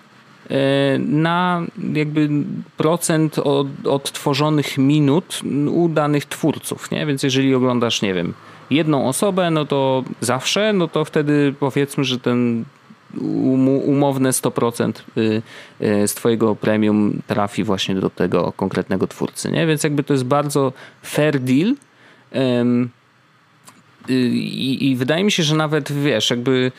e, 0.50 0.56
na 1.00 1.62
jakby 1.94 2.30
procent 2.78 3.40
od, 3.40 3.68
odtworzonych 3.88 4.78
minut 4.78 5.42
u 5.72 5.90
danych 5.90 6.26
twórców, 6.26 6.92
nie? 6.92 7.06
Więc 7.06 7.24
jeżeli 7.24 7.56
oglądasz, 7.56 8.02
nie 8.02 8.14
wiem, 8.14 8.34
jedną 8.70 9.08
osobę, 9.08 9.52
no 9.52 9.66
to 9.66 10.04
zawsze, 10.22 10.74
no 10.74 10.88
to 10.88 11.06
wtedy 11.06 11.54
powiedzmy, 11.60 12.04
że 12.04 12.20
ten 12.20 12.66
umowne 13.86 14.32
100% 14.32 14.92
y, 15.18 15.42
y, 15.82 16.08
z 16.08 16.14
twojego 16.14 16.56
premium 16.56 17.22
trafi 17.28 17.64
właśnie 17.64 17.96
do 17.96 18.10
tego 18.10 18.54
konkretnego 18.58 19.08
twórcy, 19.08 19.52
nie? 19.52 19.68
Więc 19.68 19.84
jakby 19.84 20.04
to 20.04 20.14
jest 20.14 20.26
bardzo 20.26 20.74
fair 21.04 21.40
deal 21.40 21.70
y, 21.70 21.76
i, 24.10 24.92
i 24.92 24.96
wydaje 24.96 25.24
mi 25.24 25.32
się, 25.32 25.44
że 25.44 25.56
nawet 25.56 25.92
wiesz, 25.92 26.30
jakby 26.30 26.72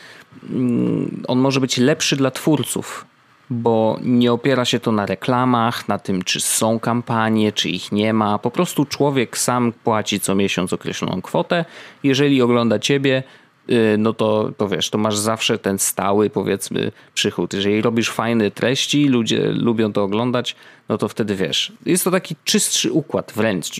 mm, 0.49 1.23
on 1.27 1.39
może 1.39 1.59
być 1.59 1.77
lepszy 1.77 2.15
dla 2.15 2.31
twórców, 2.31 3.05
bo 3.49 3.99
nie 4.03 4.31
opiera 4.33 4.65
się 4.65 4.79
to 4.79 4.91
na 4.91 5.05
reklamach, 5.05 5.87
na 5.87 5.99
tym, 5.99 6.23
czy 6.23 6.39
są 6.39 6.79
kampanie, 6.79 7.51
czy 7.51 7.69
ich 7.69 7.91
nie 7.91 8.13
ma. 8.13 8.39
Po 8.39 8.51
prostu 8.51 8.85
człowiek 8.85 9.37
sam 9.37 9.73
płaci 9.83 10.19
co 10.19 10.35
miesiąc 10.35 10.73
określoną 10.73 11.21
kwotę. 11.21 11.65
Jeżeli 12.03 12.41
ogląda 12.41 12.79
ciebie, 12.79 13.23
y, 13.69 13.95
no 13.97 14.13
to, 14.13 14.51
to 14.57 14.67
wiesz, 14.67 14.89
to 14.89 14.97
masz 14.97 15.17
zawsze 15.17 15.57
ten 15.57 15.79
stały, 15.79 16.29
powiedzmy, 16.29 16.91
przychód. 17.13 17.53
Jeżeli 17.53 17.81
robisz 17.81 18.09
fajne 18.09 18.51
treści, 18.51 19.07
ludzie 19.07 19.51
lubią 19.51 19.93
to 19.93 20.03
oglądać, 20.03 20.55
no 20.89 20.97
to 20.97 21.07
wtedy 21.07 21.35
wiesz. 21.35 21.71
Jest 21.85 22.03
to 22.03 22.11
taki 22.11 22.35
czystszy 22.43 22.91
układ 22.91 23.33
wręcz. 23.35 23.71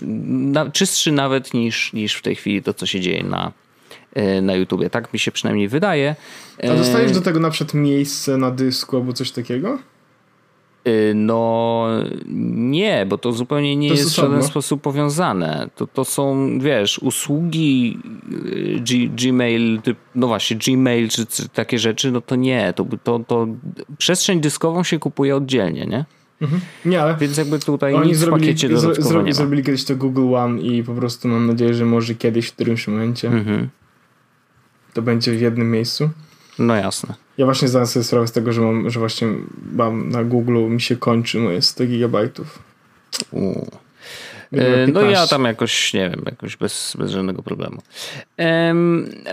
Czystszy 0.72 1.12
nawet 1.12 1.54
niż, 1.54 1.92
niż 1.92 2.14
w 2.14 2.22
tej 2.22 2.34
chwili 2.34 2.62
to, 2.62 2.74
co 2.74 2.86
się 2.86 3.00
dzieje 3.00 3.22
na, 3.22 3.52
na 4.42 4.54
YouTubie. 4.54 4.90
Tak 4.90 5.12
mi 5.12 5.18
się 5.18 5.32
przynajmniej 5.32 5.68
wydaje. 5.68 6.16
A 6.62 6.76
dostajesz 6.76 7.12
do 7.12 7.20
tego 7.20 7.40
na 7.40 7.50
przykład 7.50 7.74
miejsce 7.74 8.36
na 8.36 8.50
dysku 8.50 8.96
albo 8.96 9.12
coś 9.12 9.30
takiego? 9.30 9.78
E, 10.84 11.14
no 11.14 11.86
nie, 12.54 13.06
bo 13.06 13.18
to 13.18 13.32
zupełnie 13.32 13.76
nie 13.76 13.88
to 13.88 13.94
jest 13.94 14.10
w 14.10 14.14
żaden 14.14 14.42
sposób 14.42 14.82
powiązane. 14.82 15.70
To, 15.76 15.86
to 15.86 16.04
są, 16.04 16.58
wiesz, 16.58 16.98
usługi 16.98 17.98
e, 18.76 18.80
G, 18.80 19.08
Gmail, 19.08 19.80
no 20.14 20.26
właśnie, 20.26 20.56
Gmail 20.56 21.08
czy, 21.08 21.26
czy, 21.26 21.48
takie 21.48 21.78
rzeczy, 21.78 22.12
no 22.12 22.20
to 22.20 22.36
nie. 22.36 22.72
To, 22.76 22.86
to, 23.04 23.18
to 23.26 23.46
przestrzeń 23.98 24.40
dyskową 24.40 24.82
się 24.82 24.98
kupuje 24.98 25.36
oddzielnie, 25.36 25.86
nie? 25.86 26.04
Mhm. 26.40 26.60
Nie, 26.84 27.02
ale 27.02 27.16
Więc 27.16 27.36
jakby 27.36 27.58
tutaj 27.58 27.94
oni 27.94 28.08
nic 28.08 28.18
zrobili, 28.18 28.46
w 28.46 28.48
pakiecie 28.48 28.78
zro, 29.02 29.22
nie 29.22 29.28
ma. 29.28 29.34
Zrobili 29.34 29.62
kiedyś 29.62 29.84
to 29.84 29.96
Google 29.96 30.34
One 30.34 30.60
i 30.60 30.82
po 30.82 30.94
prostu 30.94 31.28
mam 31.28 31.46
nadzieję, 31.46 31.74
że 31.74 31.84
może 31.84 32.14
kiedyś 32.14 32.48
w 32.48 32.52
którymś 32.52 32.88
momencie 32.88 33.28
mhm 33.28 33.68
to 34.92 35.02
będzie 35.02 35.32
w 35.32 35.40
jednym 35.40 35.70
miejscu. 35.70 36.10
No 36.58 36.74
jasne. 36.74 37.14
Ja 37.38 37.44
właśnie 37.44 37.68
zdałem 37.68 37.86
sobie 37.86 38.04
sprawę 38.04 38.28
z 38.28 38.32
tego, 38.32 38.52
że 38.52 38.60
mam, 38.60 38.90
że 38.90 39.00
właśnie 39.00 39.28
mam 39.72 40.08
na 40.08 40.24
Google 40.24 40.58
mi 40.58 40.80
się 40.80 40.96
kończy 40.96 41.38
moje 41.38 41.62
100 41.62 41.86
gigabajtów. 41.86 42.58
E, 44.52 44.86
no 44.86 45.02
ja 45.02 45.26
tam 45.26 45.44
jakoś, 45.44 45.94
nie 45.94 46.10
wiem, 46.10 46.22
jakoś 46.26 46.56
bez, 46.56 46.96
bez 46.98 47.10
żadnego 47.10 47.42
problemu. 47.42 47.78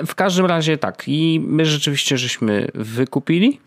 W 0.07 0.15
każdym 0.15 0.45
razie 0.45 0.77
tak, 0.77 1.03
i 1.07 1.41
my 1.47 1.65
rzeczywiście 1.65 2.17
żeśmy 2.17 2.67
wykupili 2.73 3.59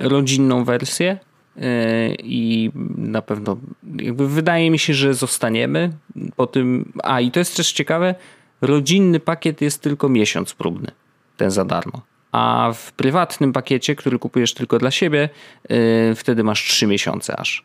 rodzinną 0.00 0.64
wersję 0.64 1.18
e, 1.56 2.14
i 2.14 2.70
na 2.96 3.22
pewno 3.22 3.56
jakby 3.96 4.28
wydaje 4.28 4.70
mi 4.70 4.78
się, 4.78 4.94
że 4.94 5.14
zostaniemy 5.14 5.90
po 6.36 6.46
tym. 6.46 6.92
A 7.02 7.20
i 7.20 7.30
to 7.30 7.38
jest 7.38 7.56
też 7.56 7.72
ciekawe, 7.72 8.14
rodzinny 8.60 9.20
pakiet 9.20 9.60
jest 9.60 9.82
tylko 9.82 10.08
miesiąc 10.08 10.54
próbny 10.54 10.90
ten 11.36 11.50
za 11.50 11.64
darmo. 11.64 12.00
A 12.32 12.72
w 12.74 12.92
prywatnym 12.92 13.52
pakiecie, 13.52 13.96
który 13.96 14.18
kupujesz 14.18 14.54
tylko 14.54 14.78
dla 14.78 14.90
siebie, 14.90 15.28
yy, 15.68 16.14
wtedy 16.14 16.44
masz 16.44 16.68
3 16.68 16.86
miesiące 16.86 17.36
aż. 17.36 17.64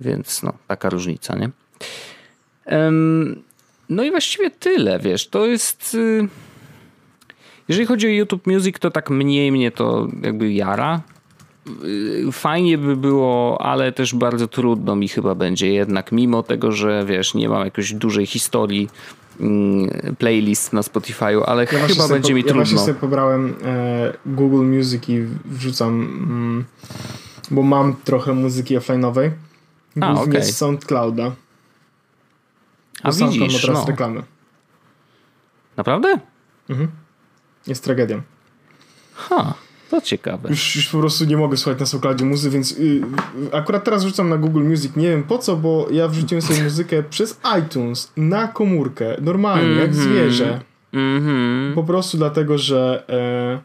Więc 0.00 0.42
no, 0.42 0.52
taka 0.66 0.90
różnica, 0.90 1.36
nie? 1.36 1.50
No 3.88 4.04
i 4.04 4.10
właściwie 4.10 4.50
tyle, 4.50 4.98
wiesz, 4.98 5.28
to 5.28 5.46
jest... 5.46 5.94
Y, 5.94 6.28
jeżeli 7.68 7.86
chodzi 7.86 8.06
o 8.06 8.10
YouTube 8.10 8.46
Music, 8.46 8.78
to 8.78 8.90
tak 8.90 9.10
mniej 9.10 9.52
mnie 9.52 9.70
to 9.70 10.08
jakby 10.22 10.52
jara. 10.52 11.00
Y, 11.84 12.32
fajnie 12.32 12.78
by 12.78 12.96
było, 12.96 13.60
ale 13.60 13.92
też 13.92 14.14
bardzo 14.14 14.48
trudno 14.48 14.96
mi 14.96 15.08
chyba 15.08 15.34
będzie 15.34 15.72
jednak, 15.72 16.12
mimo 16.12 16.42
tego, 16.42 16.72
że 16.72 17.04
wiesz, 17.06 17.34
nie 17.34 17.48
mam 17.48 17.64
jakiejś 17.64 17.92
dużej 17.92 18.26
historii 18.26 18.88
playlist 20.18 20.72
na 20.72 20.80
Spotify'u, 20.80 21.42
ale 21.46 21.64
ja 21.64 21.86
chyba 21.86 22.08
będzie 22.08 22.28
po, 22.28 22.34
mi 22.34 22.40
ja 22.40 22.46
trudno. 22.46 22.62
Ja 22.62 22.66
właśnie 22.66 22.78
sobie 22.78 22.94
pobrałem 22.94 23.54
e, 23.64 24.12
Google 24.26 24.64
Music 24.76 25.08
i 25.08 25.26
wrzucam, 25.44 25.90
mm, 25.92 26.64
bo 27.50 27.62
mam 27.62 27.96
trochę 28.04 28.32
muzyki 28.32 28.78
offline'owej. 28.78 29.30
A, 30.00 30.20
okay. 30.20 30.44
z 30.44 30.56
SoundClouda. 30.56 31.32
A 33.02 33.12
widzisz, 33.12 33.40
ma 33.40 33.60
teraz 33.60 33.80
no. 33.80 33.86
reklamy. 33.86 34.22
Naprawdę? 35.76 36.18
Mhm. 36.68 36.88
Jest 37.66 37.84
tragedią. 37.84 38.22
Ha, 39.14 39.54
to 39.94 40.00
ciekawe. 40.00 40.48
Już, 40.48 40.76
już 40.76 40.88
po 40.88 40.98
prostu 40.98 41.24
nie 41.24 41.36
mogę 41.36 41.56
słuchać 41.56 41.80
na 41.80 41.86
SoundCloudzie 41.86 42.24
muzy, 42.24 42.50
więc 42.50 42.78
yy, 42.78 43.02
akurat 43.52 43.84
teraz 43.84 44.02
rzucam 44.02 44.28
na 44.28 44.36
Google 44.36 44.62
Music. 44.62 44.96
Nie 44.96 45.08
wiem 45.08 45.22
po 45.22 45.38
co, 45.38 45.56
bo 45.56 45.86
ja 45.90 46.08
wrzuciłem 46.08 46.42
sobie 46.42 46.62
muzykę 46.62 47.02
przez 47.02 47.40
iTunes 47.58 48.12
na 48.16 48.48
komórkę. 48.48 49.16
Normalnie, 49.20 49.64
mm 49.64 49.76
-hmm. 49.76 49.80
jak 49.80 49.90
mhm. 49.90 50.08
zwierzę. 50.08 50.60
Mm 50.92 51.22
-hmm. 51.22 51.74
Po 51.74 51.84
prostu 51.84 52.16
dlatego, 52.16 52.58
że 52.58 53.04
e, 53.08 53.62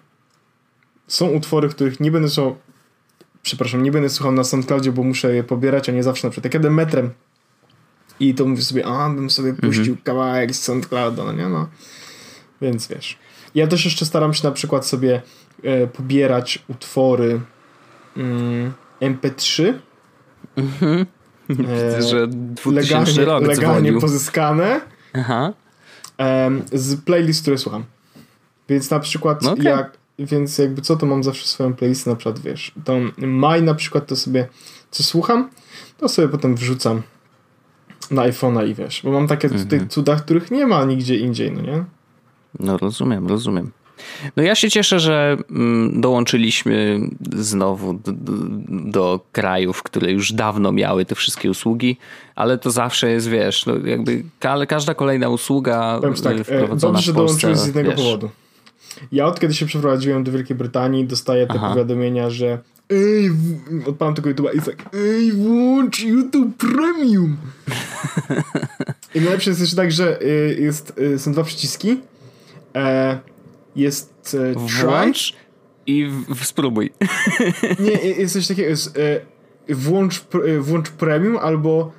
są 1.07 1.29
utwory, 1.29 1.69
których 1.69 1.99
nie 1.99 2.11
będę 2.11 2.29
słuchał 2.29 2.55
przepraszam, 3.41 3.83
nie 3.83 3.91
będę 3.91 4.09
słuchał 4.09 4.31
na 4.31 4.43
SoundCloudzie, 4.43 4.91
bo 4.91 5.03
muszę 5.03 5.35
je 5.35 5.43
pobierać, 5.43 5.89
a 5.89 5.91
nie 5.91 6.03
zawsze 6.03 6.27
na 6.27 6.31
przykład. 6.31 6.45
Jak 6.45 6.53
jadę 6.53 6.69
metrem 6.69 7.09
i 8.19 8.35
to 8.35 8.45
mówię 8.45 8.61
sobie, 8.61 8.85
a 8.85 9.09
bym 9.09 9.29
sobie 9.29 9.53
puścił 9.53 9.83
mm 9.83 9.95
-hmm. 9.95 10.03
kawałek 10.03 10.55
z 10.55 10.61
SoundClouda, 10.61 11.23
no 11.23 11.31
nie 11.31 11.49
no. 11.49 11.69
Więc 12.61 12.87
wiesz. 12.87 13.17
Ja 13.55 13.67
też 13.67 13.85
jeszcze 13.85 14.05
staram 14.05 14.33
się 14.33 14.47
na 14.47 14.51
przykład 14.51 14.85
sobie 14.85 15.21
pobierać 15.93 16.63
utwory 16.67 17.41
mm, 18.17 18.73
MP3. 19.01 19.73
Mhm. 20.57 21.05
E, 21.49 22.01
że 22.01 22.27
2000 22.27 22.71
legalnie, 22.71 23.25
rok 23.25 23.47
legalnie 23.47 23.93
pozyskane 23.93 24.81
Aha. 25.13 25.53
E, 26.19 26.51
z 26.73 27.01
playlist, 27.01 27.41
które 27.41 27.57
słucham. 27.57 27.83
Więc 28.69 28.89
na 28.89 28.99
przykład 28.99 29.41
no 29.41 29.51
okay. 29.51 29.65
jak 29.65 29.99
więc 30.19 30.57
jakby 30.57 30.81
co, 30.81 30.95
to 30.95 31.05
mam 31.05 31.23
zawsze 31.23 31.47
swoją 31.47 31.73
playlistę, 31.73 32.09
na 32.09 32.15
przykład 32.15 32.39
wiesz, 32.39 32.71
tą 32.85 33.09
maj 33.17 33.63
na 33.63 33.73
przykład 33.73 34.07
to 34.07 34.15
sobie, 34.15 34.47
co 34.91 35.03
słucham, 35.03 35.49
to 35.97 36.09
sobie 36.09 36.27
potem 36.27 36.55
wrzucam 36.55 37.01
na 38.11 38.21
iPhone'a 38.21 38.67
i 38.67 38.75
wiesz, 38.75 39.01
bo 39.03 39.11
mam 39.11 39.27
takie 39.27 39.47
mhm. 39.47 39.63
tutaj 39.63 39.87
cuda, 39.87 40.15
których 40.15 40.51
nie 40.51 40.67
ma 40.67 40.85
nigdzie 40.85 41.15
indziej, 41.15 41.51
no 41.51 41.61
nie? 41.61 41.83
No 42.59 42.77
rozumiem, 42.77 43.27
rozumiem. 43.27 43.71
No 44.35 44.43
ja 44.43 44.55
się 44.55 44.69
cieszę, 44.69 44.99
że 44.99 45.37
mm, 45.49 46.01
dołączyliśmy 46.01 46.99
znowu 47.35 47.93
do, 47.93 48.11
do, 48.11 48.33
do, 48.69 49.19
krajów, 49.31 49.83
które 49.83 50.11
już 50.11 50.33
dawno 50.33 50.71
miały 50.71 51.05
te 51.05 51.15
wszystkie 51.15 51.51
usługi, 51.51 51.97
ale 52.35 52.57
to 52.57 52.71
zawsze 52.71 53.11
jest, 53.11 53.29
wiesz, 53.29 53.65
no 53.65 53.73
jakby 53.85 54.23
ka 54.39 54.65
każda 54.65 54.93
kolejna 54.93 55.29
usługa 55.29 55.97
Powiem 56.01 56.15
tak, 56.15 56.37
e, 56.37 56.43
wprowadzona 56.43 56.93
dobrze, 56.93 57.05
że 57.05 57.13
dołączyłeś 57.13 57.57
z 57.57 57.65
jednego 57.65 57.89
wiesz, 57.89 57.99
powodu. 57.99 58.29
Ja 59.11 59.25
od 59.25 59.39
kiedy 59.39 59.53
się 59.53 59.65
przeprowadziłem 59.65 60.23
do 60.23 60.31
Wielkiej 60.31 60.55
Brytanii 60.55 61.05
dostaję 61.05 61.47
te 61.47 61.53
Aha. 61.55 61.69
powiadomienia, 61.69 62.29
że 62.29 62.59
ej, 62.89 63.31
odpalam 63.87 64.15
tego 64.15 64.29
YouTube'a 64.29 64.57
i 64.57 64.61
tak 64.61 64.95
ej, 64.95 65.31
włącz 65.31 65.99
YouTube 66.03 66.57
Premium. 66.57 67.37
I 69.15 69.21
najlepsze 69.21 69.49
jest 69.49 69.61
jeszcze 69.61 69.75
tak, 69.75 69.91
że 69.91 70.21
y, 70.21 70.57
jest, 70.59 70.99
y, 70.99 71.19
są 71.19 71.31
dwa 71.31 71.43
przyciski. 71.43 71.97
E, 72.75 73.19
jest 73.75 74.37
e, 74.39 74.53
Włącz 74.83 75.33
i 75.85 76.07
w, 76.29 76.45
spróbuj. 76.45 76.93
Nie, 77.79 77.91
jest 77.91 78.33
coś 78.33 78.47
takiego, 78.47 78.69
jest 78.69 78.97
e, 78.97 79.75
włącz, 79.75 80.23
włącz 80.59 80.89
premium 80.89 81.37
albo 81.37 81.91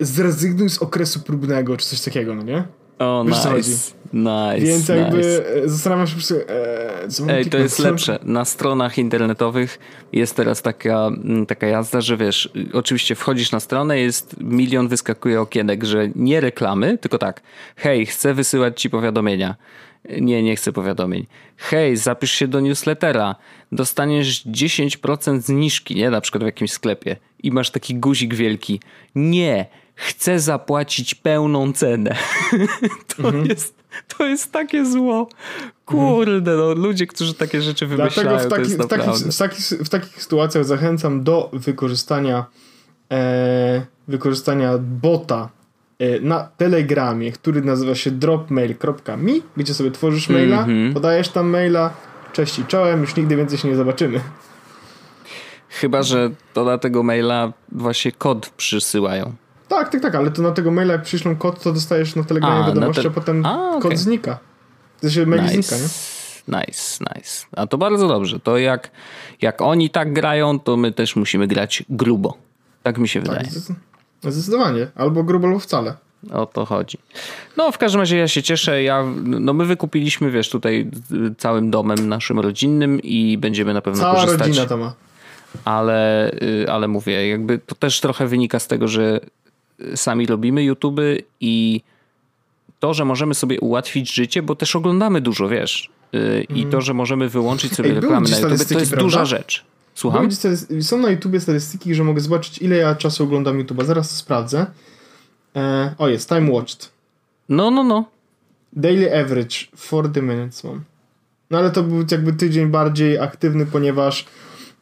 zrezygnuj 0.00 0.70
z 0.70 0.78
okresu 0.78 1.20
próbnego, 1.20 1.76
czy 1.76 1.86
coś 1.86 2.00
takiego, 2.00 2.34
no 2.34 2.42
nie? 2.42 2.64
O, 2.98 3.24
Wiesz, 3.24 3.36
nice. 3.36 3.98
Nice. 4.12 4.66
Więc 4.66 4.88
jakby 4.88 5.16
nice. 5.16 5.68
zastanawiam 5.68 6.06
się 6.06 6.10
po 6.10 6.16
prostu, 6.16 6.34
e, 6.34 7.08
co 7.08 7.28
Ej, 7.28 7.46
to 7.46 7.58
jest 7.58 7.78
lepsze. 7.78 8.18
Na 8.22 8.44
stronach 8.44 8.98
internetowych 8.98 9.78
jest 10.12 10.36
teraz 10.36 10.62
taka, 10.62 11.06
mm, 11.06 11.46
taka 11.46 11.66
jazda, 11.66 12.00
że 12.00 12.16
wiesz, 12.16 12.50
oczywiście 12.72 13.14
wchodzisz 13.14 13.52
na 13.52 13.60
stronę, 13.60 13.98
jest 13.98 14.36
milion 14.40 14.88
wyskakuje 14.88 15.40
okienek, 15.40 15.84
że 15.84 16.08
nie 16.14 16.40
reklamy, 16.40 16.98
tylko 16.98 17.18
tak, 17.18 17.40
hej, 17.76 18.06
chcę 18.06 18.34
wysyłać 18.34 18.80
ci 18.80 18.90
powiadomienia. 18.90 19.56
Nie, 20.20 20.42
nie 20.42 20.56
chcę 20.56 20.72
powiadomień. 20.72 21.26
Hej, 21.56 21.96
zapisz 21.96 22.32
się 22.32 22.48
do 22.48 22.60
newslettera. 22.60 23.34
Dostaniesz 23.72 24.46
10% 24.46 25.40
zniżki, 25.40 25.94
nie? 25.94 26.10
Na 26.10 26.20
przykład 26.20 26.42
w 26.42 26.46
jakimś 26.46 26.72
sklepie. 26.72 27.16
I 27.42 27.52
masz 27.52 27.70
taki 27.70 27.94
guzik 27.94 28.34
wielki. 28.34 28.80
Nie, 29.14 29.66
chcę 29.94 30.40
zapłacić 30.40 31.14
pełną 31.14 31.72
cenę. 31.72 32.16
to, 33.16 33.22
mhm. 33.22 33.46
jest, 33.46 33.74
to 34.16 34.26
jest 34.26 34.52
takie 34.52 34.86
zło. 34.86 35.28
Kurde, 35.84 36.56
no, 36.56 36.74
ludzie, 36.74 37.06
którzy 37.06 37.34
takie 37.34 37.62
rzeczy 37.62 37.86
wymyślają, 37.86 38.28
Dlatego 38.28 38.56
w, 38.56 38.58
taki, 38.58 38.74
w, 38.74 38.86
takich, 38.86 39.14
w, 39.14 39.38
takich, 39.38 39.64
w 39.66 39.88
takich 39.88 40.22
sytuacjach 40.22 40.64
zachęcam 40.64 41.24
do 41.24 41.50
wykorzystania 41.52 42.46
e, 43.12 43.86
wykorzystania 44.08 44.78
bota 44.78 45.48
na 46.20 46.48
Telegramie, 46.56 47.32
który 47.32 47.62
nazywa 47.62 47.94
się 47.94 48.10
dropmail.me, 48.10 49.32
gdzie 49.56 49.74
sobie 49.74 49.90
tworzysz 49.90 50.28
maila, 50.28 50.64
mm 50.64 50.90
-hmm. 50.90 50.94
podajesz 50.94 51.28
tam 51.28 51.50
maila, 51.50 51.90
cześć 52.32 52.58
i 52.58 52.64
czołem, 52.64 53.00
już 53.00 53.16
nigdy 53.16 53.36
więcej 53.36 53.58
się 53.58 53.68
nie 53.68 53.76
zobaczymy. 53.76 54.20
Chyba, 55.68 56.02
że 56.02 56.30
to 56.54 56.64
na 56.64 56.78
tego 56.78 57.02
maila 57.02 57.52
właśnie 57.72 58.12
kod 58.12 58.50
przysyłają. 58.50 59.32
Tak, 59.68 59.88
tak, 59.88 60.02
tak, 60.02 60.14
ale 60.14 60.30
to 60.30 60.42
na 60.42 60.50
tego 60.50 60.70
maila 60.70 60.92
jak 60.92 61.02
przyślą 61.02 61.36
kod, 61.36 61.62
to 61.62 61.72
dostajesz 61.72 62.16
na 62.16 62.24
telegramie 62.24 62.66
wiadomość, 62.66 63.02
te... 63.02 63.08
a 63.08 63.10
potem 63.10 63.46
a, 63.46 63.68
okay. 63.68 63.80
kod 63.82 63.98
znika. 63.98 64.38
To 65.00 65.10
się 65.10 65.26
mail 65.26 65.42
nice. 65.42 65.54
znika, 65.54 65.76
nie? 65.76 65.88
Nice, 66.58 67.04
nice. 67.14 67.46
A 67.56 67.66
to 67.66 67.78
bardzo 67.78 68.08
dobrze. 68.08 68.40
To 68.40 68.58
jak, 68.58 68.90
jak 69.42 69.62
oni 69.62 69.90
tak 69.90 70.12
grają, 70.12 70.60
to 70.60 70.76
my 70.76 70.92
też 70.92 71.16
musimy 71.16 71.46
grać 71.46 71.84
grubo. 71.90 72.36
Tak 72.82 72.98
mi 72.98 73.08
się 73.08 73.22
tak, 73.22 73.28
wydaje. 73.28 73.50
Zdecydowanie. 74.22 74.86
Albo 74.94 75.24
grubo, 75.24 75.46
albo 75.46 75.58
wcale. 75.58 75.94
O 76.32 76.46
to 76.46 76.64
chodzi. 76.64 76.98
No, 77.56 77.72
w 77.72 77.78
każdym 77.78 78.00
razie 78.00 78.16
ja 78.16 78.28
się 78.28 78.42
cieszę. 78.42 78.82
Ja, 78.82 79.04
no 79.24 79.52
my 79.52 79.64
wykupiliśmy, 79.64 80.30
wiesz, 80.30 80.50
tutaj 80.50 80.90
całym 81.38 81.70
domem 81.70 82.08
naszym 82.08 82.40
rodzinnym 82.40 83.00
i 83.02 83.38
będziemy 83.38 83.74
na 83.74 83.80
pewno 83.80 84.00
Cała 84.00 84.14
korzystać. 84.14 84.46
rodzina 84.48 84.66
to 84.66 84.76
ma. 84.76 84.94
Ale, 85.64 86.30
y, 86.42 86.66
ale 86.70 86.88
mówię, 86.88 87.28
jakby 87.28 87.58
to 87.58 87.74
też 87.74 88.00
trochę 88.00 88.26
wynika 88.26 88.58
z 88.58 88.66
tego, 88.66 88.88
że 88.88 89.20
sami 89.94 90.26
robimy 90.26 90.64
YouTube 90.64 91.00
i 91.40 91.80
to, 92.80 92.94
że 92.94 93.04
możemy 93.04 93.34
sobie 93.34 93.60
ułatwić 93.60 94.14
życie, 94.14 94.42
bo 94.42 94.56
też 94.56 94.76
oglądamy 94.76 95.20
dużo, 95.20 95.48
wiesz. 95.48 95.90
Mm. 96.12 96.44
I 96.48 96.66
to, 96.66 96.80
że 96.80 96.94
możemy 96.94 97.28
wyłączyć 97.28 97.72
sobie 97.72 97.88
Ej, 97.88 97.94
reklamy 97.94 98.28
na 98.30 98.38
YouTube, 98.38 98.68
to 98.68 98.78
jest 98.78 98.90
prawda? 98.90 98.96
duża 98.96 99.24
rzecz. 99.24 99.64
Słucham? 99.98 100.28
Są 100.80 100.98
na 100.98 101.10
YouTube 101.10 101.40
statystyki, 101.40 101.94
że 101.94 102.04
mogę 102.04 102.20
zobaczyć, 102.20 102.58
ile 102.58 102.76
ja 102.76 102.94
czasu 102.94 103.24
oglądam 103.24 103.58
YouTube'a. 103.58 103.84
Zaraz 103.84 104.08
to 104.08 104.14
sprawdzę. 104.14 104.66
E, 105.56 105.94
o, 105.98 106.08
jest, 106.08 106.28
time 106.28 106.50
watched. 106.50 106.90
No, 107.48 107.70
no, 107.70 107.84
no. 107.84 108.04
Daily 108.72 109.20
average, 109.20 109.56
40 109.76 110.22
minutes 110.22 110.64
mam. 110.64 110.84
No 111.50 111.58
ale 111.58 111.70
to 111.70 111.82
był 111.82 112.04
jakby 112.10 112.32
tydzień 112.32 112.68
bardziej 112.68 113.18
aktywny, 113.18 113.66
ponieważ 113.66 114.26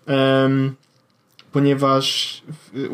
um, 0.06 0.74
ponieważ 1.52 2.42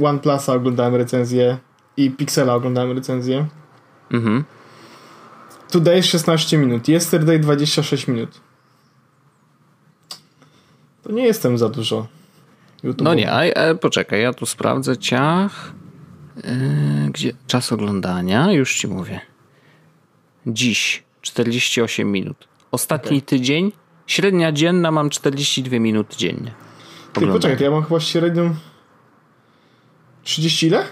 OnePlusa 0.04 0.52
oglądałem 0.54 0.94
recenzję 0.94 1.58
i 1.96 2.10
Pixela 2.10 2.54
oglądałem 2.54 2.96
recenzję. 2.96 3.46
Mhm. 4.10 4.44
Today 5.70 6.02
16 6.02 6.58
minut, 6.58 6.88
Yesterday 6.88 7.38
26 7.38 8.08
minut. 8.08 8.40
To 11.02 11.12
nie 11.12 11.24
jestem 11.24 11.58
za 11.58 11.68
dużo. 11.68 12.06
YouTube. 12.82 13.04
No 13.04 13.14
nie, 13.14 13.32
a, 13.32 13.70
a, 13.70 13.74
poczekaj, 13.74 14.22
ja 14.22 14.32
tu 14.32 14.46
sprawdzę 14.46 14.96
ciach. 14.96 15.72
Yy, 16.36 17.10
gdzie 17.10 17.32
czas 17.46 17.72
oglądania? 17.72 18.52
Już 18.52 18.76
ci 18.76 18.88
mówię. 18.88 19.20
Dziś 20.46 21.02
48 21.22 22.12
minut. 22.12 22.48
Ostatni 22.70 23.16
okay. 23.16 23.26
tydzień, 23.26 23.72
średnia 24.06 24.52
dzienna 24.52 24.90
mam 24.90 25.10
42 25.10 25.78
minut 25.78 26.16
dziennie. 26.16 26.52
Ty 27.12 27.26
poczekaj, 27.26 27.64
ja 27.64 27.70
mam 27.70 27.82
chyba 27.82 28.00
średnią 28.00 28.54
30 30.22 30.66
ile? 30.66 30.84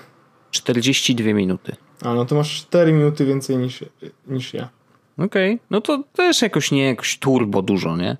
42 0.51 1.33
minuty. 1.33 1.77
A, 2.03 2.15
no 2.15 2.25
to 2.25 2.35
masz 2.35 2.61
4 2.63 2.93
minuty 2.93 3.25
więcej 3.25 3.57
niż, 3.57 3.85
niż 4.27 4.55
ja. 4.55 4.69
Okej, 5.19 5.55
okay. 5.55 5.67
no 5.71 5.81
to 5.81 6.05
też 6.13 6.43
jakoś 6.43 6.71
nie 6.71 6.85
jakoś 6.85 7.19
turbo 7.19 7.63
dużo, 7.63 7.97
nie? 7.97 8.17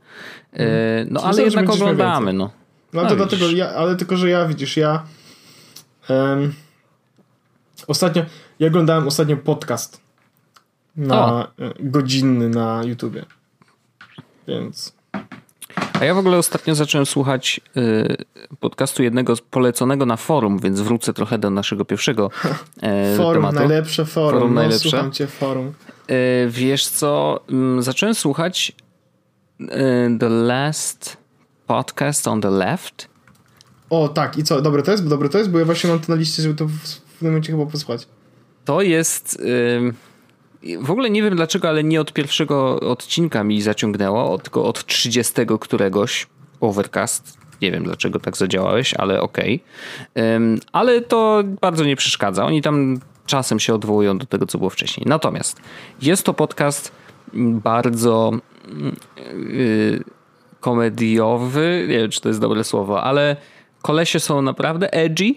E, 0.53 1.07
no 1.11 1.23
ale 1.23 1.43
jednak 1.43 1.71
oglądamy, 1.71 2.33
no. 2.33 2.51
No, 2.93 3.03
no 3.03 3.09
to 3.09 3.17
dlatego, 3.17 3.51
ja, 3.51 3.69
ale 3.69 3.97
tylko, 3.97 4.17
że 4.17 4.31
ja 4.31 4.47
widzisz, 4.47 4.77
ja 4.77 5.03
um, 6.09 6.55
ostatnio, 7.87 8.23
ja 8.59 8.67
oglądałem 8.67 9.09
ostatnio 9.09 9.37
podcast 9.37 10.01
na 10.97 11.49
e, 11.59 11.73
godzinny 11.81 12.49
na 12.49 12.83
YouTubie. 12.85 13.25
Więc. 14.49 14.93
A 16.01 16.05
ja 16.05 16.15
w 16.15 16.19
ogóle 16.19 16.39
ostatnio 16.39 16.75
zacząłem 16.75 17.07
słuchać 17.07 17.61
y, 17.77 18.17
podcastu 18.61 19.03
jednego 19.03 19.35
poleconego 19.51 20.07
na 20.07 20.17
forum, 20.17 20.59
więc 20.59 20.81
wrócę 20.81 21.13
trochę 21.13 21.39
do 21.39 21.51
naszego 21.51 21.85
pierwszego 21.85 22.31
y, 23.15 23.17
forum, 23.17 23.43
tematu. 23.43 23.59
najlepsze 23.59 24.05
forum. 24.05 24.41
forum 24.41 24.55
no, 24.55 24.61
najlepsze. 24.61 24.91
Słucham 24.91 25.13
cię, 25.13 25.27
forum. 25.27 25.73
Y, 26.11 26.49
wiesz 26.49 26.87
co, 26.87 27.41
zacząłem 27.79 28.15
słuchać 28.15 28.73
The 30.19 30.29
Last 30.29 31.17
Podcast 31.67 32.29
on 32.29 32.41
the 32.41 32.51
Left. 32.51 33.09
O, 33.91 34.09
tak. 34.09 34.39
I 34.39 34.45
co? 34.45 34.63
Dobre 34.63 34.83
to 34.83 34.91
jest? 34.91 35.09
Dobre 35.09 35.29
to 35.29 35.39
jest? 35.39 35.51
Bo 35.51 35.59
ja 35.59 35.65
właśnie 35.65 35.91
mam 35.91 36.01
to 36.01 36.13
na 36.13 36.19
liście, 36.19 36.43
żeby 36.43 36.55
to 36.55 36.67
w, 36.67 36.73
w 36.73 37.19
tym 37.19 37.29
momencie 37.29 37.53
chyba 37.53 37.67
posłuchać. 37.67 38.09
To 38.65 38.83
jest... 38.83 39.43
W 40.81 40.91
ogóle 40.91 41.11
nie 41.11 41.23
wiem 41.23 41.37
dlaczego, 41.37 41.69
ale 41.69 41.85
nie 41.85 42.01
od 42.01 42.13
pierwszego 42.13 42.81
odcinka 42.81 43.45
mi 43.45 43.63
zaciągnęło, 43.63 44.39
tylko 44.39 44.65
od 44.65 44.87
30 44.87 45.33
któregoś 45.61 46.27
Overcast. 46.61 47.39
Nie 47.63 47.73
wiem 47.73 47.85
dlaczego 47.85 48.21
tak 48.21 48.37
zadziałałeś, 48.37 48.95
ale 48.95 49.21
okej. 49.21 49.63
Okay. 50.15 50.59
Ale 50.73 51.01
to 51.01 51.43
bardzo 51.61 51.85
nie 51.85 51.97
przeszkadza. 51.97 52.47
Oni 52.47 52.63
tam 52.63 53.01
czasem 53.27 53.61
się 53.61 53.75
odwołują 53.75 54.19
do 54.19 54.27
tego, 54.27 54.47
co 54.47 54.59
było 54.59 54.71
wcześniej. 54.71 55.07
Natomiast 55.09 55.61
jest 56.03 56.23
to 56.23 56.35
podcast 56.35 56.93
bardzo 57.35 58.33
yy, 59.35 60.05
komediowy. 60.61 61.87
Nie 61.89 61.99
wiem, 61.99 62.11
czy 62.11 62.21
to 62.21 62.29
jest 62.29 62.41
dobre 62.41 62.65
słowo, 62.65 63.03
ale 63.03 63.37
kolesie 63.83 64.21
są 64.21 64.43
naprawdę 64.43 64.93
edgy. 64.93 65.35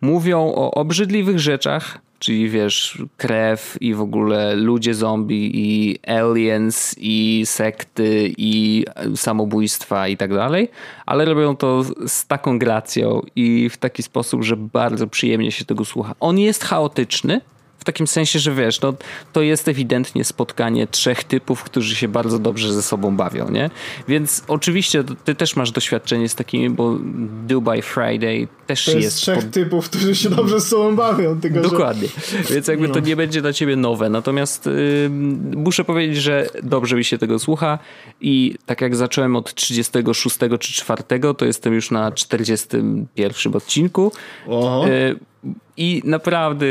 Mówią 0.00 0.40
o 0.54 0.70
obrzydliwych 0.70 1.38
rzeczach, 1.38 1.98
czyli 2.18 2.48
wiesz, 2.48 3.02
krew 3.16 3.76
i 3.80 3.94
w 3.94 4.00
ogóle 4.00 4.56
ludzie 4.56 4.94
zombie 4.94 5.50
i 5.54 5.98
aliens 6.06 6.94
i 6.98 7.42
sekty 7.44 8.32
i 8.38 8.84
samobójstwa 9.16 10.08
i 10.08 10.16
tak 10.16 10.34
dalej, 10.34 10.68
ale 11.06 11.24
robią 11.24 11.56
to 11.56 11.82
z 12.06 12.26
taką 12.26 12.58
gracją 12.58 13.22
i 13.36 13.68
w 13.68 13.76
taki 13.76 14.02
sposób, 14.02 14.42
że 14.42 14.56
bardzo 14.56 15.06
przyjemnie 15.06 15.52
się 15.52 15.64
tego 15.64 15.84
słucha. 15.84 16.14
On 16.20 16.38
jest 16.38 16.64
chaotyczny, 16.64 17.40
w 17.82 17.84
takim 17.84 18.06
sensie, 18.06 18.38
że 18.38 18.54
wiesz, 18.54 18.80
no, 18.80 18.94
to 19.32 19.42
jest 19.42 19.68
ewidentnie 19.68 20.24
spotkanie 20.24 20.86
trzech 20.86 21.24
typów, 21.24 21.62
którzy 21.62 21.96
się 21.96 22.08
bardzo 22.08 22.38
dobrze 22.38 22.72
ze 22.72 22.82
sobą 22.82 23.16
bawią, 23.16 23.50
nie? 23.50 23.70
Więc 24.08 24.44
oczywiście 24.48 25.04
ty 25.24 25.34
też 25.34 25.56
masz 25.56 25.70
doświadczenie 25.70 26.28
z 26.28 26.34
takimi, 26.34 26.70
bo 26.70 26.98
Dubai 27.46 27.82
Friday 27.82 28.48
też 28.66 28.84
to 28.84 28.90
jest... 28.90 29.02
jest 29.04 29.16
trzech 29.16 29.38
pod... 29.38 29.50
typów, 29.50 29.90
którzy 29.90 30.14
się 30.14 30.30
dobrze 30.30 30.60
ze 30.60 30.66
sobą 30.66 30.96
bawią. 30.96 31.40
Tylko, 31.40 31.60
Dokładnie. 31.60 32.08
Że... 32.48 32.54
Więc 32.54 32.68
jakby 32.68 32.88
no. 32.88 32.94
to 32.94 33.00
nie 33.00 33.16
będzie 33.16 33.42
dla 33.42 33.52
ciebie 33.52 33.76
nowe. 33.76 34.10
Natomiast 34.10 34.66
yy, 34.66 35.10
muszę 35.56 35.84
powiedzieć, 35.84 36.16
że 36.16 36.46
dobrze 36.62 36.96
mi 36.96 37.04
się 37.04 37.18
tego 37.18 37.38
słucha 37.38 37.78
i 38.20 38.54
tak 38.66 38.80
jak 38.80 38.96
zacząłem 38.96 39.36
od 39.36 39.54
36 39.54 40.38
czy 40.60 40.72
4, 40.72 41.02
to 41.38 41.44
jestem 41.44 41.74
już 41.74 41.90
na 41.90 42.12
41 42.12 43.56
odcinku. 43.56 44.12
Yy, 44.48 45.31
I 45.76 46.02
naprawdę 46.04 46.66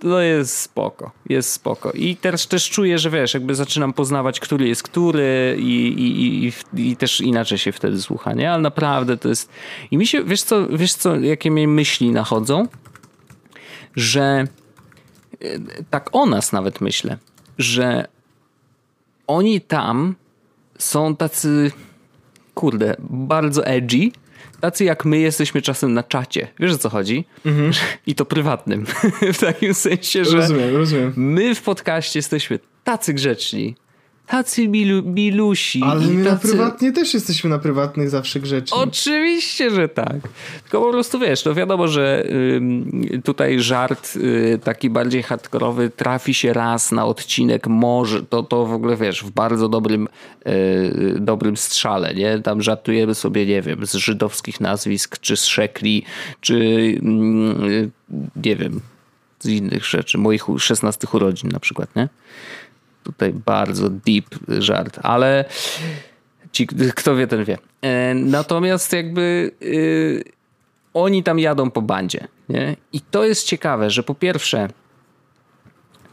to 0.00 0.20
jest 0.20 0.58
spoko, 0.58 1.10
jest 1.28 1.52
spoko. 1.52 1.92
I 1.92 2.16
teraz 2.16 2.48
też 2.48 2.70
czuję, 2.70 2.98
że 2.98 3.10
wiesz, 3.10 3.34
jakby 3.34 3.54
zaczynam 3.54 3.92
poznawać, 3.92 4.40
który 4.40 4.68
jest 4.68 4.82
który 4.82 5.56
i, 5.58 5.86
i, 5.86 6.46
i, 6.46 6.90
i 6.90 6.96
też 6.96 7.20
inaczej 7.20 7.58
się 7.58 7.72
wtedy 7.72 8.02
słucha, 8.02 8.32
nie? 8.32 8.52
Ale 8.52 8.62
naprawdę 8.62 9.16
to 9.16 9.28
jest... 9.28 9.50
I 9.90 9.98
mi 9.98 10.06
się, 10.06 10.24
wiesz 10.24 10.42
co, 10.42 10.68
wiesz 10.68 10.94
co, 10.94 11.16
jakie 11.16 11.50
mi 11.50 11.66
myśli 11.66 12.10
nachodzą? 12.10 12.68
Że 13.96 14.44
e, 15.40 15.58
tak 15.90 16.10
o 16.12 16.26
nas 16.26 16.52
nawet 16.52 16.80
myślę, 16.80 17.16
że 17.58 18.08
oni 19.26 19.60
tam 19.60 20.14
są 20.78 21.16
tacy, 21.16 21.72
kurde, 22.54 22.96
bardzo 23.00 23.66
edgy, 23.66 24.10
tacy 24.60 24.84
jak 24.84 25.04
my 25.04 25.18
jesteśmy 25.18 25.62
czasem 25.62 25.94
na 25.94 26.02
czacie. 26.02 26.48
Wiesz 26.58 26.72
o 26.72 26.78
co 26.78 26.88
chodzi? 26.88 27.24
Mhm. 27.46 27.72
I 28.06 28.14
to 28.14 28.24
prywatnym. 28.24 28.86
w 29.34 29.38
takim 29.38 29.74
sensie, 29.74 30.24
że 30.24 30.36
rozumiem, 30.36 30.76
rozumiem. 30.76 31.12
my 31.16 31.54
w 31.54 31.62
podcaście 31.62 32.18
jesteśmy 32.18 32.58
tacy 32.84 33.14
grzeczni, 33.14 33.76
tacy 34.30 34.68
milu, 34.68 35.02
milusi. 35.02 35.82
Ale 35.82 36.06
my 36.06 36.24
tacy... 36.24 36.46
na 36.46 36.52
prywatnie 36.52 36.92
też 36.92 37.14
jesteśmy 37.14 37.50
na 37.50 37.58
prywatnych 37.58 38.10
zawsze 38.10 38.40
grzeczni. 38.40 38.78
Oczywiście, 38.78 39.70
że 39.70 39.88
tak. 39.88 40.16
Tylko 40.62 40.80
po 40.80 40.90
prostu 40.90 41.18
wiesz, 41.18 41.42
to 41.42 41.54
wiadomo, 41.54 41.88
że 41.88 42.24
y, 43.14 43.22
tutaj 43.24 43.60
żart 43.60 44.16
y, 44.16 44.58
taki 44.64 44.90
bardziej 44.90 45.22
hardkorowy 45.22 45.90
trafi 45.90 46.34
się 46.34 46.52
raz 46.52 46.92
na 46.92 47.06
odcinek, 47.06 47.66
może, 47.66 48.22
to, 48.22 48.42
to 48.42 48.66
w 48.66 48.72
ogóle 48.72 48.96
wiesz, 48.96 49.24
w 49.24 49.30
bardzo 49.30 49.68
dobrym, 49.68 50.08
y, 50.46 51.16
dobrym 51.20 51.56
strzale, 51.56 52.14
nie? 52.14 52.38
Tam 52.38 52.62
żartujemy 52.62 53.14
sobie, 53.14 53.46
nie 53.46 53.62
wiem, 53.62 53.86
z 53.86 53.94
żydowskich 53.94 54.60
nazwisk, 54.60 55.18
czy 55.18 55.36
z 55.36 55.44
szekli, 55.44 56.04
czy 56.40 56.54
mm, 57.02 57.90
nie 58.36 58.56
wiem, 58.56 58.80
z 59.40 59.46
innych 59.46 59.86
rzeczy, 59.86 60.18
moich 60.18 60.44
16 60.58 61.06
urodzin 61.12 61.50
na 61.50 61.60
przykład, 61.60 61.96
nie? 61.96 62.08
Tutaj 63.02 63.32
bardzo 63.32 63.90
deep 63.90 64.26
żart, 64.48 64.98
ale 65.02 65.44
ci, 66.52 66.66
kto 66.66 67.16
wie, 67.16 67.26
ten 67.26 67.44
wie. 67.44 67.58
E, 67.82 68.14
natomiast 68.14 68.92
jakby 68.92 69.50
yy, 69.60 70.24
oni 70.94 71.22
tam 71.22 71.38
jadą 71.38 71.70
po 71.70 71.82
bandzie. 71.82 72.28
Nie? 72.48 72.76
I 72.92 73.00
to 73.00 73.24
jest 73.24 73.46
ciekawe, 73.46 73.90
że 73.90 74.02
po 74.02 74.14
pierwsze 74.14 74.68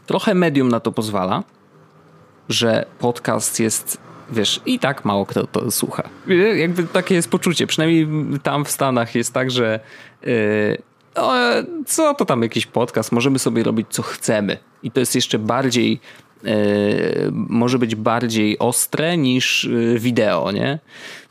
trochę 0.06 0.34
medium 0.34 0.68
na 0.68 0.80
to 0.80 0.92
pozwala, 0.92 1.42
że 2.48 2.86
podcast 2.98 3.60
jest 3.60 3.98
wiesz, 4.30 4.60
i 4.66 4.78
tak 4.78 5.04
mało 5.04 5.26
kto 5.26 5.46
to 5.46 5.70
słucha. 5.70 6.08
Jakby 6.56 6.84
takie 6.84 7.14
jest 7.14 7.30
poczucie, 7.30 7.66
przynajmniej 7.66 8.08
tam 8.42 8.64
w 8.64 8.70
Stanach 8.70 9.14
jest 9.14 9.34
tak, 9.34 9.50
że 9.50 9.80
yy, 10.22 10.78
no, 11.16 11.32
co 11.86 12.14
to 12.14 12.24
tam 12.24 12.42
jakiś 12.42 12.66
podcast, 12.66 13.12
możemy 13.12 13.38
sobie 13.38 13.62
robić 13.62 13.86
co 13.90 14.02
chcemy. 14.02 14.58
I 14.82 14.90
to 14.90 15.00
jest 15.00 15.14
jeszcze 15.14 15.38
bardziej 15.38 16.00
E, 16.00 16.27
może 17.32 17.78
być 17.78 17.94
bardziej 17.94 18.58
ostre 18.58 19.16
niż 19.16 19.64
e, 19.64 19.98
wideo, 19.98 20.52
nie? 20.52 20.78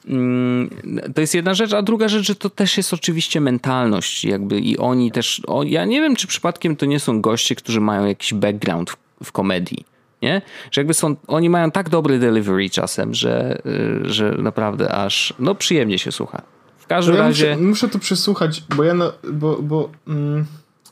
Mm, 0.08 0.70
to 1.16 1.22
jest 1.22 1.36
jedna 1.36 1.54
rzecz, 1.54 1.74
a 1.74 1.82
druga 1.82 2.08
rzecz, 2.08 2.28
że 2.28 2.36
to 2.36 2.50
też 2.50 2.78
jest 2.78 2.94
oczywiście 2.94 3.42
mentalność, 3.42 4.26
jakby 4.26 4.60
i 4.60 4.78
oni 4.78 5.12
też, 5.12 5.42
o, 5.48 5.64
ja 5.64 5.86
nie 5.86 6.02
wiem, 6.02 6.16
czy 6.16 6.28
przypadkiem 6.28 6.76
to 6.76 6.86
nie 6.86 7.00
są 7.00 7.22
goście, 7.22 7.56
którzy 7.56 7.82
mają 7.82 8.06
jakiś 8.06 8.34
background 8.34 8.90
w, 8.90 8.98
w 9.24 9.32
komedii, 9.32 9.86
nie? 10.22 10.42
Że 10.72 10.82
jakby 10.82 10.94
są, 10.94 11.16
oni 11.28 11.50
mają 11.50 11.72
tak 11.72 11.90
dobry 11.90 12.20
delivery 12.20 12.70
czasem, 12.70 13.14
że, 13.14 13.62
e, 14.06 14.10
że 14.10 14.32
naprawdę 14.32 14.92
aż, 14.92 15.34
no 15.40 15.56
przyjemnie 15.56 16.00
się 16.00 16.12
słucha. 16.12 16.42
W 16.78 16.88
każdym 16.88 17.16
ja 17.16 17.22
razie... 17.22 17.50
Muszę, 17.50 17.64
muszę 17.64 17.90
to 17.90 18.00
przesłuchać, 18.00 18.64
bo 18.76 18.84
ja, 18.84 18.94
no, 18.94 19.14
bo, 19.32 19.58
bo 19.62 19.90
mm, 20.08 20.46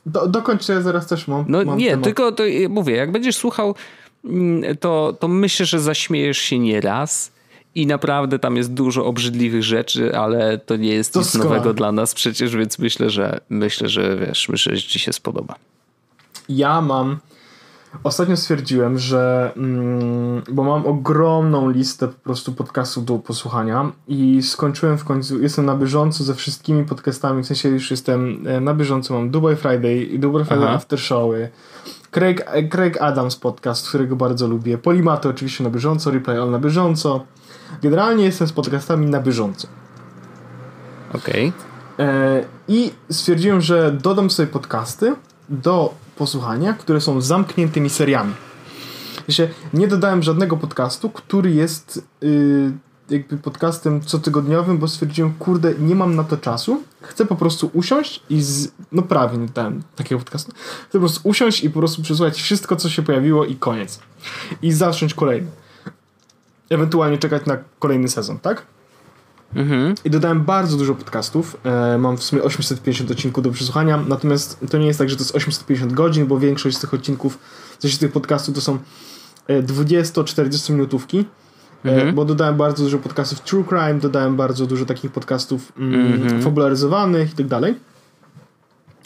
do, 0.05 0.27
dokończę, 0.27 0.73
ja 0.73 0.81
zaraz 0.81 1.07
też 1.07 1.27
mam 1.27 1.45
No 1.47 1.63
mam 1.65 1.77
nie, 1.77 1.89
temat. 1.89 2.03
tylko 2.03 2.31
to, 2.31 2.43
mówię, 2.69 2.95
jak 2.95 3.11
będziesz 3.11 3.35
słuchał 3.35 3.75
to, 4.79 5.17
to 5.19 5.27
myślę, 5.27 5.65
że 5.65 5.79
zaśmiejesz 5.79 6.37
się 6.37 6.59
nieraz. 6.59 7.35
I 7.75 7.87
naprawdę 7.87 8.39
tam 8.39 8.57
jest 8.57 8.73
dużo 8.73 9.05
obrzydliwych 9.05 9.63
rzeczy, 9.63 10.17
ale 10.17 10.57
to 10.57 10.75
nie 10.75 10.93
jest 10.93 11.13
to 11.13 11.19
nic 11.19 11.29
skoro. 11.29 11.43
nowego 11.43 11.73
dla 11.73 11.91
nas 11.91 12.13
przecież, 12.13 12.55
więc 12.55 12.79
myślę, 12.79 13.09
że 13.09 13.39
myślę, 13.49 13.89
że 13.89 14.17
wiesz, 14.17 14.49
myślę, 14.49 14.75
że 14.75 14.81
ci 14.81 14.99
się 14.99 15.13
spodoba. 15.13 15.55
Ja 16.49 16.81
mam. 16.81 17.17
Ostatnio 18.03 18.37
stwierdziłem, 18.37 18.99
że. 18.99 19.51
Mm, 19.57 20.41
bo 20.51 20.63
mam 20.63 20.85
ogromną 20.85 21.69
listę 21.69 22.07
po 22.07 22.13
prostu 22.23 22.53
podcastów 22.53 23.05
do 23.05 23.19
posłuchania 23.19 23.91
i 24.07 24.43
skończyłem 24.43 24.97
w 24.97 25.05
końcu. 25.05 25.41
Jestem 25.41 25.65
na 25.65 25.75
bieżąco 25.75 26.23
ze 26.23 26.35
wszystkimi 26.35 26.85
podcastami, 26.85 27.43
w 27.43 27.47
sensie 27.47 27.69
już 27.69 27.91
jestem 27.91 28.47
e, 28.47 28.61
na 28.61 28.73
bieżąco. 28.73 29.13
Mam 29.13 29.29
Dubai 29.29 29.55
Friday, 29.55 30.09
Dubai 30.19 30.45
Friday 30.45 30.65
Aha. 30.65 30.75
After 30.75 30.99
Showy, 30.99 31.49
Craig, 32.15 32.45
Craig 32.69 33.01
Adams 33.01 33.35
podcast, 33.35 33.87
którego 33.87 34.15
bardzo 34.15 34.47
lubię. 34.47 34.77
Polimaty 34.77 35.29
oczywiście 35.29 35.63
na 35.63 35.69
bieżąco, 35.69 36.11
Replay 36.11 36.37
All 36.37 36.51
na 36.51 36.59
bieżąco. 36.59 37.25
Generalnie 37.81 38.25
jestem 38.25 38.47
z 38.47 38.51
podcastami 38.51 39.05
na 39.05 39.19
bieżąco. 39.19 39.67
Okej. 41.13 41.53
Okay. 41.95 42.07
E, 42.07 42.45
I 42.67 42.91
stwierdziłem, 43.11 43.61
że 43.61 43.91
dodam 43.91 44.29
sobie 44.29 44.47
podcasty 44.47 45.15
do 45.49 45.93
posłuchania, 46.17 46.73
które 46.73 47.01
są 47.01 47.21
zamkniętymi 47.21 47.89
seriami. 47.89 48.33
nie 49.73 49.87
dodałem 49.87 50.23
żadnego 50.23 50.57
podcastu, 50.57 51.09
który 51.09 51.51
jest 51.51 52.07
yy, 52.21 52.71
jakby 53.09 53.37
podcastem 53.37 54.01
cotygodniowym, 54.01 54.77
bo 54.77 54.87
stwierdziłem, 54.87 55.33
kurde, 55.33 55.73
nie 55.79 55.95
mam 55.95 56.15
na 56.15 56.23
to 56.23 56.37
czasu. 56.37 56.83
Chcę 57.01 57.25
po 57.25 57.35
prostu 57.35 57.69
usiąść 57.73 58.23
i 58.29 58.41
z... 58.41 58.71
no 58.91 59.01
prawie 59.01 59.37
nie 59.37 59.47
dałem 59.47 59.83
takiego 59.95 60.19
podcastu. 60.19 60.51
Chcę 60.89 60.91
po 60.91 60.99
prostu 60.99 61.29
usiąść 61.29 61.63
i 61.63 61.69
po 61.69 61.79
prostu 61.79 62.01
przesłuchać 62.01 62.41
wszystko, 62.41 62.75
co 62.75 62.89
się 62.89 63.01
pojawiło 63.01 63.45
i 63.45 63.55
koniec. 63.55 63.99
I 64.61 64.71
zacząć 64.71 65.13
kolejny. 65.13 65.47
Ewentualnie 66.69 67.17
czekać 67.17 67.45
na 67.45 67.57
kolejny 67.79 68.09
sezon, 68.09 68.39
tak? 68.39 68.65
Mhm. 69.55 69.95
I 70.05 70.09
dodałem 70.09 70.43
bardzo 70.43 70.77
dużo 70.77 70.95
podcastów. 70.95 71.57
E, 71.63 71.97
mam 71.97 72.17
w 72.17 72.23
sumie 72.23 72.43
850 72.43 73.11
odcinków 73.11 73.43
do 73.43 73.51
przesłuchania, 73.51 73.97
natomiast 74.07 74.59
to 74.69 74.77
nie 74.77 74.87
jest 74.87 74.99
tak, 74.99 75.09
że 75.09 75.15
to 75.15 75.21
jest 75.21 75.35
850 75.35 75.93
godzin, 75.93 76.25
bo 76.25 76.39
większość 76.39 76.77
z 76.77 76.79
tych 76.79 76.93
odcinków, 76.93 77.37
coś 77.79 77.93
z 77.93 77.99
tych 77.99 78.11
podcastów 78.11 78.55
to 78.55 78.61
są 78.61 78.79
20-40 79.49 80.71
minutówki. 80.71 81.25
Mhm. 81.85 82.15
Bo 82.15 82.25
dodałem 82.25 82.57
bardzo 82.57 82.83
dużo 82.83 82.97
podcastów 82.97 83.41
True 83.41 83.63
Crime, 83.63 83.99
dodałem 83.99 84.35
bardzo 84.35 84.65
dużo 84.65 84.85
takich 84.85 85.11
podcastów 85.11 85.71
mm, 85.77 86.13
mhm. 86.13 86.41
fabularyzowanych 86.41 87.33
i 87.33 87.35
tak 87.35 87.47
dalej, 87.47 87.75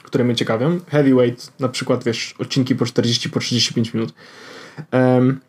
które 0.03 0.23
mnie 0.23 0.35
ciekawią. 0.35 0.79
Heavyweight, 0.87 1.59
na 1.59 1.69
przykład, 1.69 2.03
wiesz, 2.03 2.35
odcinki 2.39 2.75
po 2.75 2.85
40, 2.85 3.29
po 3.29 3.39
35 3.39 3.93
minut. 3.93 4.13
Um, 4.91 5.39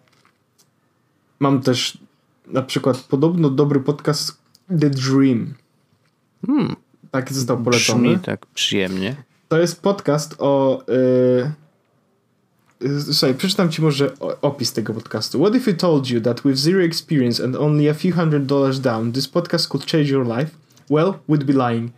mam 1.41 1.63
też 1.63 1.99
na 2.47 2.63
przykład 2.63 2.99
podobno 3.01 3.51
dobry 3.51 3.81
podcast 3.81 4.39
The 4.81 4.91
Dream. 4.91 5.55
Hmm. 6.47 6.77
Tak 7.11 7.33
został 7.33 7.63
polecony. 7.63 8.09
Brzmi 8.09 8.19
tak 8.19 8.47
przyjemnie. 8.47 9.17
To 9.49 9.59
jest 9.59 9.83
podcast 9.83 10.37
o... 10.39 10.83
Yy, 10.89 11.51
Słuchaj, 13.13 13.35
przeczytam 13.35 13.71
ci 13.71 13.83
może 13.83 14.13
opis 14.43 14.73
tego 14.73 14.95
podcastu. 14.95 15.39
What 15.39 15.55
if 15.55 15.67
we 15.67 15.75
told 15.75 16.11
you 16.11 16.21
that 16.21 16.45
with 16.45 16.57
zero 16.57 16.85
experience 16.85 17.45
and 17.45 17.57
only 17.57 17.89
a 17.89 17.95
few 17.95 18.15
hundred 18.15 18.47
dollars 18.47 18.81
down, 18.81 19.13
this 19.13 19.29
podcast 19.29 19.69
could 19.69 19.85
change 19.85 20.11
your 20.11 20.27
life? 20.27 20.51
Well, 20.91 21.15
we'd 21.29 21.45
be 21.45 21.53
lying. 21.53 21.93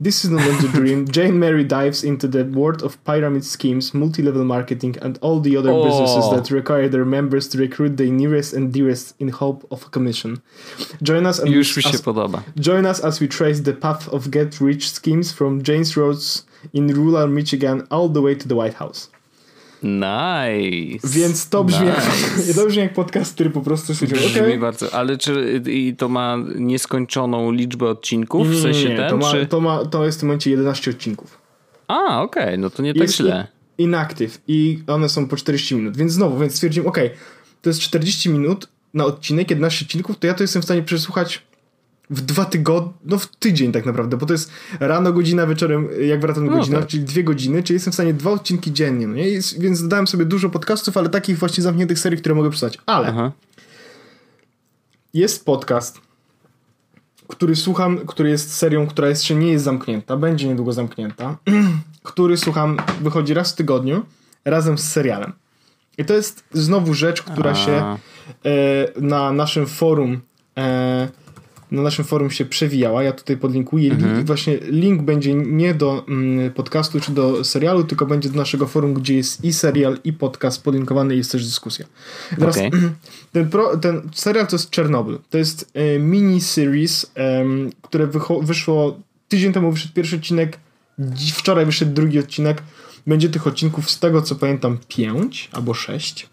This 0.00 0.24
is 0.24 0.30
not 0.30 0.64
a 0.64 0.68
dream. 0.68 1.08
Jane 1.10 1.40
Mary 1.40 1.64
dives 1.64 2.04
into 2.04 2.28
the 2.28 2.44
world 2.44 2.82
of 2.82 3.02
pyramid 3.04 3.44
schemes, 3.44 3.92
multi-level 3.92 4.44
marketing, 4.44 4.96
and 5.02 5.18
all 5.20 5.40
the 5.40 5.56
other 5.56 5.72
oh. 5.72 5.84
businesses 5.84 6.30
that 6.30 6.54
require 6.54 6.88
their 6.88 7.04
members 7.04 7.48
to 7.48 7.58
recruit 7.58 7.96
the 7.96 8.08
nearest 8.08 8.54
and 8.54 8.72
dearest 8.72 9.14
in 9.18 9.28
hope 9.30 9.66
of 9.72 9.84
a 9.86 9.88
commission. 9.88 10.40
Join 11.02 11.26
us 11.26 11.40
and 11.40 11.48
Już 11.50 11.76
mi 11.76 11.82
się 11.82 11.94
as, 11.94 12.02
podoba. 12.02 12.42
Join 12.56 12.86
us 12.86 13.00
as 13.00 13.20
we 13.20 13.26
trace 13.28 13.60
the 13.60 13.72
path 13.72 14.08
of 14.08 14.30
get-rich 14.30 14.88
schemes 14.90 15.32
from 15.32 15.62
Jane's 15.62 15.96
Roads 15.96 16.44
in 16.72 16.86
rural 16.94 17.26
Michigan 17.26 17.86
all 17.90 18.08
the 18.08 18.22
way 18.22 18.36
to 18.36 18.46
the 18.46 18.54
White 18.54 18.74
House. 18.74 19.10
Nice. 19.82 21.08
Więc 21.08 21.48
to 21.48 21.64
brzmi, 21.64 21.86
nice. 21.86 22.02
jak, 22.46 22.56
to 22.56 22.66
brzmi 22.66 22.82
jak 22.82 22.94
podcast, 22.94 23.34
który 23.34 23.50
po 23.50 23.60
prostu 23.60 23.94
stwierdził, 23.94 24.18
Brzmi 24.18 24.40
okay. 24.40 24.58
bardzo, 24.58 24.94
ale 24.94 25.18
czy 25.18 25.62
i 25.66 25.94
to 25.96 26.08
ma 26.08 26.36
nieskończoną 26.54 27.52
liczbę 27.52 27.88
odcinków? 27.88 28.48
W 28.48 28.62
sensie 28.62 28.88
nie, 28.88 28.96
ten, 28.96 29.10
to, 29.10 29.16
ma, 29.16 29.30
czy... 29.30 29.46
to, 29.46 29.60
ma, 29.60 29.84
to 29.84 30.04
jest 30.04 30.18
w 30.18 30.20
tym 30.20 30.28
momencie 30.28 30.50
11 30.50 30.90
odcinków. 30.90 31.38
A, 31.88 32.22
okej, 32.22 32.42
okay. 32.42 32.58
no 32.58 32.70
to 32.70 32.82
nie 32.82 32.94
tak 32.94 33.02
jest 33.02 33.18
tak 33.18 33.26
źle. 33.26 33.46
Inactive 33.78 34.40
i 34.48 34.82
one 34.86 35.08
są 35.08 35.28
po 35.28 35.36
40 35.36 35.74
minut, 35.74 35.96
więc 35.96 36.12
znowu, 36.12 36.38
więc 36.38 36.54
stwierdziłem, 36.54 36.88
okej, 36.88 37.06
okay, 37.06 37.18
to 37.62 37.70
jest 37.70 37.80
40 37.80 38.30
minut 38.30 38.68
na 38.94 39.04
odcinek, 39.04 39.50
11 39.50 39.84
odcinków, 39.84 40.18
to 40.18 40.26
ja 40.26 40.34
to 40.34 40.44
jestem 40.44 40.62
w 40.62 40.64
stanie 40.64 40.82
przesłuchać 40.82 41.42
w 42.10 42.20
dwa 42.20 42.44
tygodnie, 42.44 42.92
no 43.04 43.18
w 43.18 43.26
tydzień 43.26 43.72
tak 43.72 43.86
naprawdę, 43.86 44.16
bo 44.16 44.26
to 44.26 44.32
jest 44.32 44.50
rano 44.80 45.12
godzina, 45.12 45.46
wieczorem 45.46 45.88
jak 46.00 46.20
wracam 46.20 46.44
do 46.44 46.50
no 46.50 46.56
godziny, 46.56 46.76
tak. 46.76 46.86
czyli 46.86 47.04
dwie 47.04 47.24
godziny, 47.24 47.62
czyli 47.62 47.74
jestem 47.74 47.92
w 47.92 47.94
stanie 47.94 48.14
dwa 48.14 48.30
odcinki 48.30 48.72
dziennie, 48.72 49.06
no 49.06 49.14
nie? 49.14 49.24
Więc 49.58 49.82
dodałem 49.82 50.06
sobie 50.06 50.24
dużo 50.24 50.50
podcastów, 50.50 50.96
ale 50.96 51.08
takich 51.08 51.38
właśnie 51.38 51.62
zamkniętych 51.62 51.98
serii, 51.98 52.18
które 52.18 52.34
mogę 52.34 52.50
przysłać. 52.50 52.78
Ale 52.86 53.08
Aha. 53.08 53.32
jest 55.14 55.44
podcast, 55.44 56.00
który 57.28 57.56
słucham, 57.56 57.98
który 57.98 58.30
jest 58.30 58.54
serią, 58.54 58.86
która 58.86 59.08
jeszcze 59.08 59.34
nie 59.34 59.52
jest 59.52 59.64
zamknięta, 59.64 60.16
będzie 60.16 60.48
niedługo 60.48 60.72
zamknięta, 60.72 61.36
który 62.02 62.36
słucham, 62.36 62.76
wychodzi 63.00 63.34
raz 63.34 63.52
w 63.52 63.56
tygodniu, 63.56 64.02
razem 64.44 64.78
z 64.78 64.92
serialem. 64.92 65.32
I 65.98 66.04
to 66.04 66.14
jest 66.14 66.44
znowu 66.52 66.94
rzecz, 66.94 67.22
która 67.22 67.50
A. 67.50 67.54
się 67.54 67.72
e, 67.72 67.96
na 69.00 69.32
naszym 69.32 69.66
forum 69.66 70.20
e, 70.58 71.08
na 71.70 71.82
naszym 71.82 72.04
forum 72.04 72.30
się 72.30 72.44
przewijała. 72.44 73.02
Ja 73.02 73.12
tutaj 73.12 73.36
podlinkuję. 73.36 73.92
Mhm. 73.92 74.24
Właśnie 74.24 74.56
link 74.56 75.02
będzie 75.02 75.34
nie 75.34 75.74
do 75.74 76.04
mm, 76.08 76.52
podcastu 76.52 77.00
czy 77.00 77.12
do 77.12 77.44
serialu, 77.44 77.84
tylko 77.84 78.06
będzie 78.06 78.28
do 78.28 78.36
naszego 78.36 78.66
forum, 78.66 78.94
gdzie 78.94 79.14
jest 79.14 79.44
i 79.44 79.52
serial, 79.52 79.98
i 80.04 80.12
podcast 80.12 80.64
podlinkowany 80.64 81.14
i 81.14 81.18
jest 81.18 81.32
też 81.32 81.44
dyskusja. 81.44 81.86
Teraz 82.38 82.56
okay. 82.56 82.70
ten, 83.32 83.50
pro, 83.50 83.76
ten 83.76 84.02
serial 84.14 84.46
to 84.46 84.56
jest 84.56 84.70
Czernobyl. 84.70 85.18
To 85.30 85.38
jest 85.38 85.70
e, 85.74 85.98
mini 85.98 86.40
series, 86.40 87.12
które 87.82 88.08
wyszło 88.42 88.98
tydzień 89.28 89.52
temu 89.52 89.72
wyszedł 89.72 89.94
pierwszy 89.94 90.16
odcinek, 90.16 90.58
wczoraj 91.34 91.66
wyszedł 91.66 91.92
drugi 91.92 92.18
odcinek. 92.18 92.62
Będzie 93.06 93.28
tych 93.28 93.46
odcinków 93.46 93.90
z 93.90 93.98
tego 93.98 94.22
co 94.22 94.34
pamiętam 94.34 94.78
pięć 94.88 95.50
albo 95.52 95.74
sześć. 95.74 96.28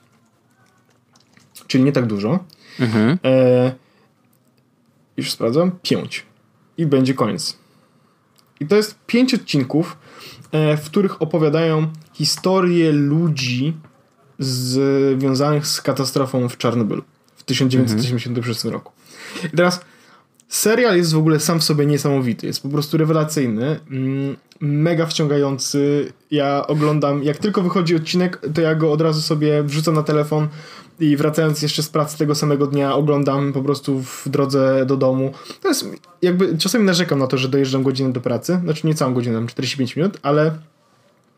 Czyli 1.67 1.83
nie 1.83 1.91
tak 1.91 2.05
dużo. 2.05 2.43
Mhm. 2.79 3.17
E, 3.23 3.84
już 5.17 5.31
sprawdzam, 5.31 5.71
pięć. 5.81 6.25
I 6.77 6.85
będzie 6.85 7.13
koniec. 7.13 7.57
I 8.59 8.67
to 8.67 8.75
jest 8.75 8.95
pięć 9.07 9.33
odcinków, 9.33 9.97
e, 10.51 10.77
w 10.77 10.85
których 10.85 11.21
opowiadają 11.21 11.87
historię 12.13 12.91
ludzi 12.91 13.73
związanych 14.39 15.67
z 15.67 15.81
katastrofą 15.81 16.49
w 16.49 16.57
Czarnobylu 16.57 17.03
w 17.35 17.43
1986 17.43 18.65
mhm. 18.65 18.73
roku. 18.73 18.91
I 19.53 19.57
teraz 19.57 19.81
serial 20.47 20.97
jest 20.97 21.13
w 21.13 21.17
ogóle 21.17 21.39
sam 21.39 21.59
w 21.59 21.63
sobie 21.63 21.85
niesamowity. 21.85 22.47
Jest 22.47 22.63
po 22.63 22.69
prostu 22.69 22.97
rewelacyjny, 22.97 23.79
mm, 23.91 24.37
mega 24.59 25.05
wciągający. 25.05 26.13
Ja 26.31 26.67
oglądam, 26.67 27.23
jak 27.23 27.37
tylko 27.37 27.61
wychodzi 27.61 27.95
odcinek, 27.95 28.41
to 28.53 28.61
ja 28.61 28.75
go 28.75 28.91
od 28.91 29.01
razu 29.01 29.21
sobie 29.21 29.63
wrzucam 29.63 29.95
na 29.95 30.03
telefon, 30.03 30.47
i 30.99 31.17
wracając 31.17 31.61
jeszcze 31.61 31.83
z 31.83 31.89
pracy 31.89 32.17
tego 32.17 32.35
samego 32.35 32.67
dnia 32.67 32.95
oglądam 32.95 33.53
po 33.53 33.61
prostu 33.61 34.03
w 34.03 34.23
drodze 34.25 34.85
do 34.85 34.97
domu. 34.97 35.31
To 35.61 35.67
jest 35.67 35.89
jakby, 36.21 36.57
czasami 36.57 36.85
narzekam 36.85 37.19
na 37.19 37.27
to, 37.27 37.37
że 37.37 37.49
dojeżdżam 37.49 37.83
godzinę 37.83 38.13
do 38.13 38.21
pracy, 38.21 38.59
znaczy 38.63 38.87
nie 38.87 38.95
całą 38.95 39.13
godzinę, 39.13 39.47
45 39.47 39.95
minut, 39.95 40.17
ale 40.21 40.51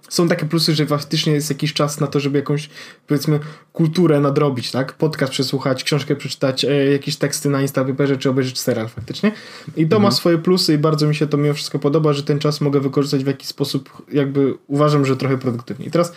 są 0.09 0.27
takie 0.27 0.45
plusy, 0.45 0.75
że 0.75 0.85
faktycznie 0.85 1.33
jest 1.33 1.49
jakiś 1.49 1.73
czas 1.73 1.99
na 1.99 2.07
to, 2.07 2.19
żeby 2.19 2.37
jakąś, 2.37 2.69
powiedzmy, 3.07 3.39
kulturę 3.73 4.19
nadrobić, 4.19 4.71
tak? 4.71 4.93
Podcast 4.93 5.31
przesłuchać, 5.31 5.83
książkę 5.83 6.15
przeczytać, 6.15 6.65
e, 6.65 6.91
jakieś 6.91 7.15
teksty 7.15 7.49
na 7.49 7.61
Insta 7.61 7.83
wyperzyć, 7.83 8.21
czy 8.21 8.29
obejrzeć 8.29 8.59
serial 8.59 8.87
faktycznie. 8.87 9.31
I 9.67 9.87
to 9.87 9.95
mhm. 9.95 10.01
ma 10.01 10.11
swoje 10.11 10.37
plusy 10.37 10.73
i 10.73 10.77
bardzo 10.77 11.07
mi 11.07 11.15
się 11.15 11.27
to 11.27 11.37
mimo 11.37 11.53
wszystko 11.53 11.79
podoba, 11.79 12.13
że 12.13 12.23
ten 12.23 12.39
czas 12.39 12.61
mogę 12.61 12.79
wykorzystać 12.79 13.23
w 13.23 13.27
jakiś 13.27 13.47
sposób, 13.47 14.05
jakby 14.11 14.53
uważam, 14.67 15.05
że 15.05 15.17
trochę 15.17 15.37
produktywnie. 15.37 15.85
I 15.85 15.91
teraz 15.91 16.13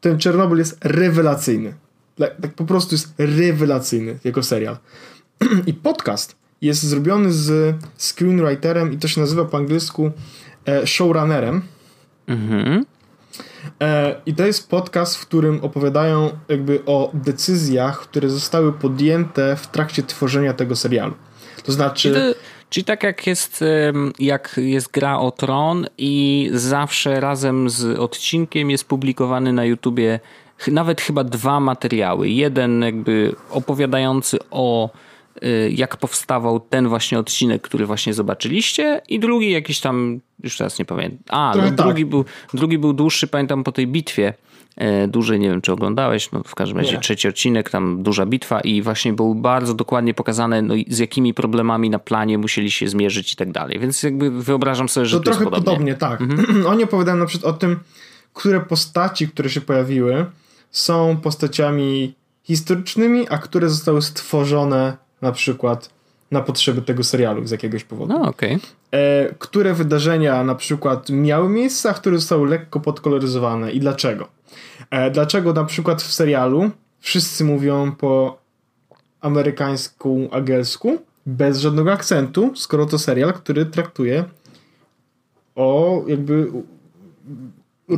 ten 0.00 0.18
Czernobyl 0.18 0.58
jest 0.58 0.78
rewelacyjny 0.84 1.74
tak 2.16 2.54
po 2.54 2.64
prostu 2.64 2.94
jest 2.94 3.14
rewelacyjny 3.18 4.18
jako 4.24 4.42
serial. 4.42 4.76
I 5.66 5.74
podcast 5.74 6.36
jest 6.60 6.82
zrobiony 6.82 7.32
z 7.32 7.76
screenwriterem 7.98 8.92
i 8.92 8.98
to 8.98 9.08
się 9.08 9.20
nazywa 9.20 9.44
po 9.44 9.56
angielsku 9.56 10.10
e, 10.66 10.86
showrunnerem. 10.86 11.62
Mhm. 12.26 12.84
E, 13.80 14.20
I 14.26 14.34
to 14.34 14.46
jest 14.46 14.68
podcast, 14.68 15.16
w 15.16 15.26
którym 15.26 15.60
opowiadają 15.62 16.30
jakby 16.48 16.84
o 16.86 17.10
decyzjach, 17.14 18.00
które 18.00 18.30
zostały 18.30 18.72
podjęte 18.72 19.56
w 19.56 19.66
trakcie 19.66 20.02
tworzenia 20.02 20.54
tego 20.54 20.76
serialu. 20.76 21.14
To 21.64 21.72
znaczy... 21.72 22.12
Czyli, 22.12 22.34
czyli 22.70 22.84
tak 22.84 23.02
jak 23.02 23.26
jest, 23.26 23.64
jak 24.18 24.54
jest 24.56 24.90
gra 24.90 25.18
o 25.18 25.30
Tron 25.30 25.86
i 25.98 26.50
zawsze 26.52 27.20
razem 27.20 27.70
z 27.70 27.98
odcinkiem 27.98 28.70
jest 28.70 28.84
publikowany 28.84 29.52
na 29.52 29.64
YouTubie 29.64 30.20
nawet 30.68 31.00
chyba 31.00 31.24
dwa 31.24 31.60
materiały. 31.60 32.28
Jeden 32.28 32.82
jakby 32.82 33.34
opowiadający 33.50 34.38
o 34.50 34.90
y, 35.42 35.72
jak 35.74 35.96
powstawał 35.96 36.60
ten 36.60 36.88
właśnie 36.88 37.18
odcinek, 37.18 37.62
który 37.62 37.86
właśnie 37.86 38.14
zobaczyliście 38.14 39.02
i 39.08 39.20
drugi 39.20 39.50
jakiś 39.50 39.80
tam, 39.80 40.20
już 40.42 40.56
teraz 40.56 40.78
nie 40.78 40.84
pamiętam. 40.84 41.18
A, 41.28 41.52
no, 41.56 41.62
tak. 41.62 41.74
drugi, 41.74 42.04
był, 42.04 42.24
drugi 42.54 42.78
był 42.78 42.92
dłuższy, 42.92 43.26
pamiętam 43.26 43.64
po 43.64 43.72
tej 43.72 43.86
bitwie 43.86 44.34
e, 44.76 45.08
dłużej, 45.08 45.40
nie 45.40 45.48
wiem 45.48 45.60
czy 45.60 45.72
oglądałeś, 45.72 46.32
no 46.32 46.42
w 46.42 46.54
każdym 46.54 46.78
razie 46.78 46.92
nie. 46.92 47.00
trzeci 47.00 47.28
odcinek, 47.28 47.70
tam 47.70 48.02
duża 48.02 48.26
bitwa 48.26 48.60
i 48.60 48.82
właśnie 48.82 49.12
był 49.12 49.34
bardzo 49.34 49.74
dokładnie 49.74 50.14
pokazane 50.14 50.62
no, 50.62 50.74
z 50.88 50.98
jakimi 50.98 51.34
problemami 51.34 51.90
na 51.90 51.98
planie 51.98 52.38
musieli 52.38 52.70
się 52.70 52.88
zmierzyć 52.88 53.32
i 53.32 53.36
tak 53.36 53.52
dalej, 53.52 53.78
więc 53.78 54.02
jakby 54.02 54.30
wyobrażam 54.30 54.88
sobie, 54.88 55.06
że 55.06 55.16
to, 55.16 55.22
to 55.22 55.30
trochę 55.30 55.44
podobnie. 55.44 55.64
podobnie 55.64 55.94
tak. 55.94 56.20
Mhm. 56.20 56.66
Oni 56.72 56.84
opowiadają 56.84 57.16
na 57.16 57.26
przykład 57.26 57.54
o 57.54 57.58
tym, 57.58 57.80
które 58.34 58.60
postaci, 58.60 59.28
które 59.28 59.50
się 59.50 59.60
pojawiły, 59.60 60.26
są 60.74 61.16
postaciami 61.16 62.14
historycznymi, 62.42 63.26
a 63.30 63.38
które 63.38 63.68
zostały 63.68 64.02
stworzone 64.02 64.96
na 65.22 65.32
przykład 65.32 65.90
na 66.30 66.40
potrzeby 66.40 66.82
tego 66.82 67.04
serialu 67.04 67.46
z 67.46 67.50
jakiegoś 67.50 67.84
powodu. 67.84 68.12
No, 68.12 68.28
okay. 68.28 68.58
E, 68.90 69.34
które 69.38 69.74
wydarzenia 69.74 70.44
na 70.44 70.54
przykład 70.54 71.10
miały 71.10 71.48
miejsce, 71.48 71.90
a 71.90 71.94
które 71.94 72.18
zostały 72.18 72.48
lekko 72.48 72.80
podkoloryzowane 72.80 73.72
i 73.72 73.80
dlaczego? 73.80 74.28
E, 74.90 75.10
dlaczego 75.10 75.52
na 75.52 75.64
przykład 75.64 76.02
w 76.02 76.12
serialu 76.12 76.70
wszyscy 77.00 77.44
mówią 77.44 77.92
po 77.92 78.38
amerykańsku, 79.20 80.28
angielsku, 80.32 80.98
bez 81.26 81.58
żadnego 81.58 81.92
akcentu, 81.92 82.52
skoro 82.56 82.86
to 82.86 82.98
serial, 82.98 83.32
który 83.32 83.66
traktuje 83.66 84.24
o 85.54 86.02
jakby 86.06 86.52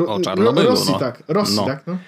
o 0.07 0.21
Czarnobylu, 0.21 0.69
Rosji, 0.69 0.93
no. 0.93 0.99
tak, 0.99 1.23
Rosji, 1.29 1.57
no. 1.57 1.67
tak, 1.67 1.87
no. 1.87 1.99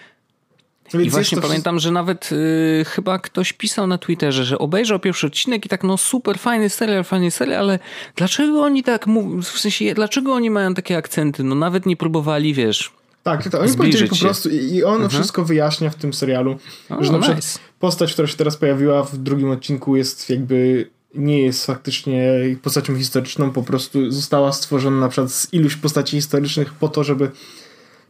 Więc 0.95 1.07
I 1.07 1.11
właśnie 1.11 1.41
pamiętam, 1.41 1.79
że 1.79 1.91
nawet 1.91 2.33
y, 2.33 2.85
chyba 2.89 3.19
ktoś 3.19 3.53
pisał 3.53 3.87
na 3.87 3.99
Twitterze, 3.99 4.45
że 4.45 4.59
obejrzał 4.59 5.01
pierwszy 5.01 5.27
odcinek 5.27 5.67
i 5.67 5.69
tak 5.69 5.85
no 5.85 5.97
super, 5.97 6.39
fajny 6.39 6.71
serial, 6.71 7.05
fajny 7.05 7.31
serial, 7.31 7.61
ale 7.61 7.79
dlaczego 8.17 8.63
oni 8.63 8.83
tak 8.83 9.07
mówią, 9.07 9.43
w 9.43 9.59
sensie 9.59 9.95
dlaczego 9.95 10.33
oni 10.33 10.51
mają 10.51 10.75
takie 10.75 10.97
akcenty? 10.97 11.45
No 11.45 11.55
nawet 11.55 11.87
nie 11.87 11.97
próbowali, 11.97 12.55
wiesz, 12.55 12.93
Tak, 13.23 13.49
to 13.49 13.61
oni 13.61 13.77
powiedzieli 13.77 14.09
po 14.09 14.17
prostu 14.17 14.49
i 14.49 14.85
on 14.85 14.93
mhm. 14.93 15.11
wszystko 15.11 15.45
wyjaśnia 15.45 15.91
w 15.91 15.95
tym 15.95 16.13
serialu, 16.13 16.59
o, 16.91 17.05
że 17.05 17.13
na 17.13 17.19
przykład 17.19 17.39
nice. 17.39 17.59
postać, 17.79 18.13
która 18.13 18.29
się 18.29 18.37
teraz 18.37 18.57
pojawiła 18.57 19.03
w 19.03 19.17
drugim 19.17 19.51
odcinku 19.51 19.97
jest 19.97 20.31
jakby 20.31 20.91
nie 21.15 21.43
jest 21.43 21.67
faktycznie 21.67 22.33
postacią 22.63 22.97
historyczną, 22.97 23.51
po 23.51 23.63
prostu 23.63 24.11
została 24.11 24.53
stworzona 24.53 25.01
na 25.01 25.09
przykład 25.09 25.33
z 25.33 25.53
iluś 25.53 25.77
postaci 25.77 26.17
historycznych 26.17 26.75
po 26.75 26.89
to, 26.89 27.05
żeby 27.05 27.31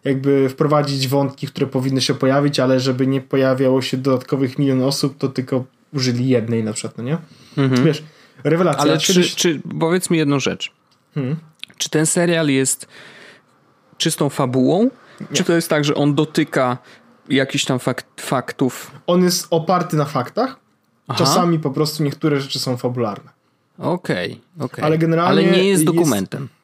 jakby 0.04 0.48
wprowadzić 0.48 1.08
wątki, 1.08 1.46
które 1.46 1.66
powinny 1.66 2.00
się 2.00 2.14
pojawić, 2.14 2.60
ale 2.60 2.80
żeby 2.80 3.06
nie 3.06 3.20
pojawiało 3.20 3.82
się 3.82 3.96
dodatkowych 3.96 4.58
milion 4.58 4.82
osób, 4.82 5.18
to 5.18 5.28
tylko 5.28 5.64
użyli 5.92 6.28
jednej 6.28 6.64
na 6.64 6.72
przykład, 6.72 6.98
no 6.98 7.04
nie? 7.04 7.18
Mhm. 7.56 7.84
Wiesz, 7.84 8.02
rewelacja. 8.44 8.82
Ale 8.82 8.98
czy, 8.98 9.14
kiedyś... 9.14 9.34
czy, 9.34 9.60
powiedz 9.80 10.10
mi 10.10 10.18
jedną 10.18 10.40
rzecz. 10.40 10.72
Hmm? 11.14 11.36
Czy 11.78 11.90
ten 11.90 12.06
serial 12.06 12.48
jest 12.48 12.86
czystą 13.96 14.28
fabułą, 14.28 14.82
nie. 15.20 15.26
czy 15.32 15.44
to 15.44 15.52
jest 15.52 15.68
tak, 15.68 15.84
że 15.84 15.94
on 15.94 16.14
dotyka 16.14 16.78
jakichś 17.28 17.64
tam 17.64 17.78
fakt, 17.78 18.06
faktów? 18.20 18.90
On 19.06 19.22
jest 19.22 19.46
oparty 19.50 19.96
na 19.96 20.04
faktach. 20.04 20.56
Aha. 21.08 21.18
Czasami 21.18 21.58
po 21.58 21.70
prostu 21.70 22.02
niektóre 22.02 22.40
rzeczy 22.40 22.58
są 22.58 22.76
fabularne. 22.76 23.30
Okej, 23.78 24.26
okay, 24.26 24.40
okej. 24.56 24.66
Okay. 24.66 24.84
Ale 24.84 24.98
generalnie. 24.98 25.48
Ale 25.48 25.56
nie 25.56 25.64
jest 25.64 25.84
dokumentem. 25.84 26.42
Jest... 26.42 26.57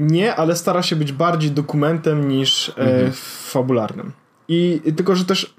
Nie, 0.00 0.36
ale 0.36 0.56
stara 0.56 0.82
się 0.82 0.96
być 0.96 1.12
bardziej 1.12 1.50
dokumentem 1.50 2.28
niż 2.28 2.68
e, 2.68 2.72
mhm. 2.76 3.06
e, 3.06 3.12
fabularnym. 3.50 4.12
I 4.48 4.80
tylko, 4.96 5.16
że 5.16 5.24
też 5.24 5.54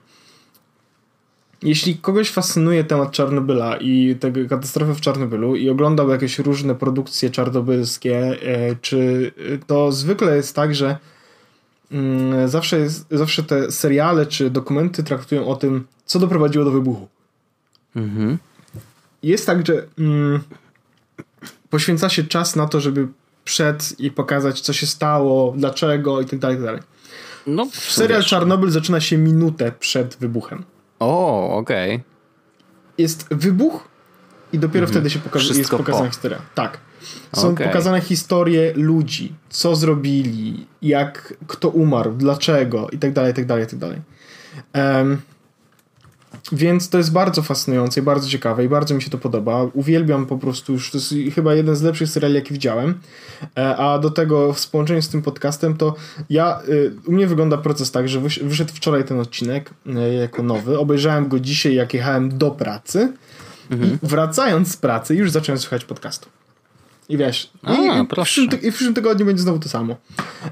jeśli 1.62 1.98
kogoś 1.98 2.32
fascynuje 2.32 2.84
temat 2.84 3.12
Czarnobyla 3.12 3.78
i 3.78 4.16
tego 4.20 4.40
katastrofy 4.50 4.94
w 4.94 5.02
Czarnobylu 5.02 5.56
i 5.56 5.70
oglądał 5.70 6.10
jakieś 6.10 6.40
różne 6.40 6.76
produkcje 6.76 7.30
czarnobylskie, 7.30 8.18
e, 8.18 8.76
czy 8.76 9.32
to 9.68 9.92
zwykle 9.92 10.36
jest 10.36 10.56
tak, 10.56 10.76
że 10.76 10.98
mm, 11.92 12.50
zawsze, 12.50 12.80
jest, 12.80 13.06
zawsze 13.12 13.44
te 13.44 13.72
seriale 13.72 14.26
czy 14.26 14.50
dokumenty 14.50 15.04
traktują 15.04 15.48
o 15.48 15.56
tym, 15.56 15.88
co 16.06 16.20
doprowadziło 16.20 16.66
do 16.66 16.72
wybuchu. 16.72 17.08
Mhm. 17.96 18.38
Jest 19.24 19.46
tak, 19.46 19.68
że 19.68 19.86
mm, 20.00 20.40
poświęca 21.70 22.10
się 22.10 22.24
czas 22.24 22.56
na 22.56 22.68
to, 22.68 22.82
żeby 22.82 23.08
przed 23.52 24.00
i 24.00 24.12
pokazać, 24.12 24.62
co 24.62 24.74
się 24.74 24.88
stało, 24.88 25.54
dlaczego 25.58 26.22
i 26.22 26.26
tak 26.26 26.40
dalej, 26.40 26.58
tak 26.58 26.66
dalej. 26.66 26.82
No, 27.48 27.68
Serial 27.74 28.24
Czarnobyl 28.24 28.70
zaczyna 28.70 29.02
się 29.02 29.18
minutę 29.18 29.72
przed 29.80 30.18
wybuchem. 30.18 30.64
O, 31.00 31.58
okej. 31.58 31.96
Okay. 31.96 32.06
Jest 32.98 33.28
wybuch 33.32 33.88
i 34.54 34.60
dopiero 34.60 34.86
mhm. 34.86 34.92
wtedy 34.92 35.10
się 35.10 35.20
poka- 35.20 35.58
jest 35.58 35.72
pokazana 35.72 36.06
po. 36.06 36.12
historia. 36.12 36.42
Tak. 36.56 36.78
Są 37.36 37.50
okay. 37.50 37.68
pokazane 37.68 38.02
historie 38.02 38.74
ludzi, 38.76 39.34
co 39.50 39.76
zrobili, 39.76 40.68
jak 40.82 41.34
kto 41.48 41.70
umarł, 41.70 42.12
dlaczego 42.12 42.90
i 42.92 42.98
tak 42.98 43.14
dalej, 43.14 43.34
tak 43.34 43.46
dalej, 43.46 43.64
i 43.64 43.68
tak 43.68 43.80
dalej. 43.80 44.02
Um, 44.76 45.22
więc 46.52 46.90
to 46.90 46.98
jest 46.98 47.12
bardzo 47.12 47.42
fascynujące 47.42 48.00
i 48.00 48.04
bardzo 48.04 48.30
ciekawe 48.30 48.66
i 48.66 48.70
bardzo 48.70 48.96
mi 48.96 49.02
się 49.02 49.10
to 49.10 49.18
podoba. 49.18 49.64
Uwielbiam 49.74 50.26
po 50.26 50.38
prostu 50.38 50.74
już, 50.74 50.92
to 50.92 50.98
jest 50.98 51.14
chyba 51.36 51.54
jeden 51.54 51.76
z 51.76 51.82
lepszych 51.82 52.10
seriali, 52.10 52.36
jaki 52.36 52.54
widziałem. 52.54 53.00
E, 53.58 53.78
a 53.78 54.00
do 54.00 54.10
tego 54.10 54.54
w 54.54 54.68
połączeniu 54.68 55.02
z 55.02 55.10
tym 55.10 55.22
podcastem 55.22 55.78
to 55.78 55.96
ja, 56.30 56.62
y, 56.70 56.94
u 57.08 57.12
mnie 57.12 57.28
wygląda 57.28 57.58
proces 57.58 57.92
tak, 57.92 58.10
że 58.10 58.20
wyszedł 58.42 58.74
wczoraj 58.74 59.04
ten 59.04 59.20
odcinek 59.20 59.70
e, 59.86 60.14
jako 60.14 60.44
nowy, 60.44 60.80
obejrzałem 60.80 61.28
go 61.28 61.40
dzisiaj 61.40 61.76
jak 61.76 61.94
jechałem 61.94 62.38
do 62.38 62.52
pracy 62.52 63.14
mhm. 63.72 63.94
i 63.94 64.08
wracając 64.08 64.72
z 64.72 64.78
pracy 64.78 65.16
już 65.16 65.32
zacząłem 65.32 65.60
słuchać 65.60 65.86
podcastu. 65.86 66.30
I 67.10 67.18
wiesz, 67.18 67.52
A, 67.64 67.74
i, 67.74 68.08
w 68.08 68.08
przyszłym, 68.08 68.48
i 68.62 68.72
w 68.72 68.76
przyszłym 68.76 68.94
tygodniu 68.94 69.26
będzie 69.26 69.44
znowu 69.44 69.60
to 69.60 69.70
samo. 69.70 69.96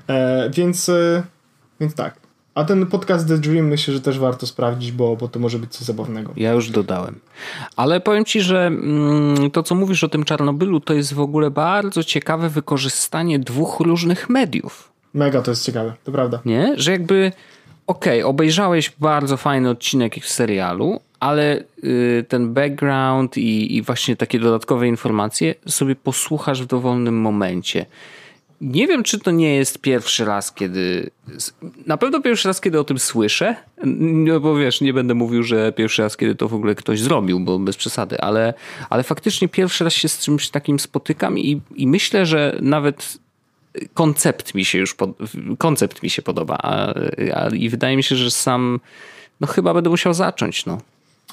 E, 0.07 0.49
więc, 0.49 0.91
więc 1.79 1.95
tak. 1.95 2.28
A 2.59 2.63
ten 2.63 2.85
podcast 2.85 3.27
The 3.27 3.37
Dream 3.37 3.67
myślę, 3.67 3.93
że 3.93 4.01
też 4.01 4.19
warto 4.19 4.47
sprawdzić, 4.47 4.91
bo, 4.91 5.15
bo 5.15 5.27
to 5.27 5.39
może 5.39 5.59
być 5.59 5.71
coś 5.71 5.81
zabawnego. 5.81 6.33
Ja 6.35 6.51
już 6.51 6.69
dodałem. 6.69 7.19
Ale 7.75 7.99
powiem 7.99 8.25
ci, 8.25 8.41
że 8.41 8.67
mm, 8.67 9.51
to 9.51 9.63
co 9.63 9.75
mówisz 9.75 10.03
o 10.03 10.09
tym 10.09 10.23
Czarnobylu 10.23 10.79
to 10.79 10.93
jest 10.93 11.13
w 11.13 11.19
ogóle 11.19 11.51
bardzo 11.51 12.03
ciekawe 12.03 12.49
wykorzystanie 12.49 13.39
dwóch 13.39 13.79
różnych 13.79 14.29
mediów. 14.29 14.91
Mega 15.13 15.41
to 15.41 15.51
jest 15.51 15.65
ciekawe, 15.65 15.93
to 16.03 16.11
prawda. 16.11 16.39
Nie? 16.45 16.73
Że 16.77 16.91
jakby 16.91 17.31
okej, 17.87 18.19
okay, 18.21 18.29
obejrzałeś 18.29 18.91
bardzo 18.99 19.37
fajny 19.37 19.69
odcinek 19.69 20.15
w 20.15 20.29
serialu, 20.29 20.99
ale 21.19 21.63
y, 21.83 22.25
ten 22.29 22.53
background 22.53 23.37
i, 23.37 23.75
i 23.75 23.81
właśnie 23.81 24.15
takie 24.15 24.39
dodatkowe 24.39 24.87
informacje 24.87 25.55
sobie 25.67 25.95
posłuchasz 25.95 26.61
w 26.63 26.65
dowolnym 26.65 27.21
momencie. 27.21 27.85
Nie 28.61 28.87
wiem, 28.87 29.03
czy 29.03 29.19
to 29.19 29.31
nie 29.31 29.55
jest 29.55 29.79
pierwszy 29.79 30.25
raz, 30.25 30.51
kiedy. 30.51 31.11
Na 31.85 31.97
pewno 31.97 32.21
pierwszy 32.21 32.47
raz, 32.47 32.61
kiedy 32.61 32.79
o 32.79 32.83
tym 32.83 32.99
słyszę. 32.99 33.55
No 33.99 34.39
bo 34.39 34.55
wiesz, 34.55 34.81
nie 34.81 34.93
będę 34.93 35.13
mówił, 35.13 35.43
że 35.43 35.71
pierwszy 35.71 36.01
raz, 36.01 36.17
kiedy 36.17 36.35
to 36.35 36.47
w 36.47 36.53
ogóle 36.53 36.75
ktoś 36.75 37.01
zrobił, 37.01 37.39
bo 37.39 37.59
bez 37.59 37.77
przesady, 37.77 38.21
ale, 38.21 38.53
ale 38.89 39.03
faktycznie 39.03 39.47
pierwszy 39.47 39.83
raz 39.83 39.93
się 39.93 40.09
z 40.09 40.19
czymś 40.19 40.49
takim 40.49 40.79
spotykam 40.79 41.39
i, 41.39 41.61
i 41.75 41.87
myślę, 41.87 42.25
że 42.25 42.57
nawet 42.61 43.17
koncept 43.93 44.55
mi 44.55 44.65
się 44.65 44.77
już 44.77 44.95
pod, 44.95 45.09
koncept 45.57 46.03
mi 46.03 46.09
się 46.09 46.21
podoba. 46.21 46.57
A, 46.63 46.93
a, 47.33 47.49
I 47.49 47.69
wydaje 47.69 47.97
mi 47.97 48.03
się, 48.03 48.15
że 48.15 48.31
sam 48.31 48.79
no 49.41 49.47
chyba 49.47 49.73
będę 49.73 49.89
musiał 49.89 50.13
zacząć. 50.13 50.65
No. 50.65 50.81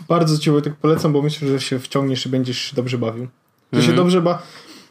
Bardzo 0.09 0.39
ci 0.39 0.51
tak 0.65 0.75
polecam, 0.75 1.13
bo 1.13 1.23
myślę, 1.23 1.49
że 1.49 1.61
się 1.61 1.79
wciągniesz 1.79 2.27
i 2.27 2.29
będziesz 2.29 2.75
dobrze 2.75 2.99
bawił. 2.99 3.29
Że 3.73 3.79
mm 3.79 3.91
się 3.91 3.97
dobrze 3.97 4.23
ba 4.23 4.43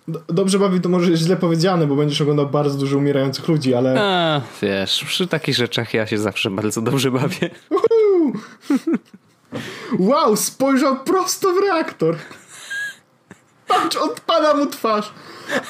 Dobrze 0.07 0.59
bawi 0.59 0.81
to 0.81 0.89
może 0.89 1.17
źle 1.17 1.35
powiedziane, 1.35 1.87
bo 1.87 1.95
będziesz 1.95 2.21
oglądał 2.21 2.49
bardzo 2.49 2.77
dużo 2.77 2.97
umierających 2.97 3.47
ludzi, 3.47 3.73
ale... 3.73 4.01
A, 4.01 4.41
wiesz, 4.61 5.03
przy 5.07 5.27
takich 5.27 5.55
rzeczach 5.55 5.93
ja 5.93 6.07
się 6.07 6.17
zawsze 6.17 6.49
bardzo 6.49 6.81
dobrze 6.81 7.11
bawię. 7.11 7.49
wow, 9.99 10.35
spojrzał 10.35 10.99
prosto 10.99 11.53
w 11.53 11.57
reaktor. 11.57 12.17
Patrz, 13.67 13.97
odpada 13.97 14.53
mu 14.53 14.65
twarz. 14.65 15.13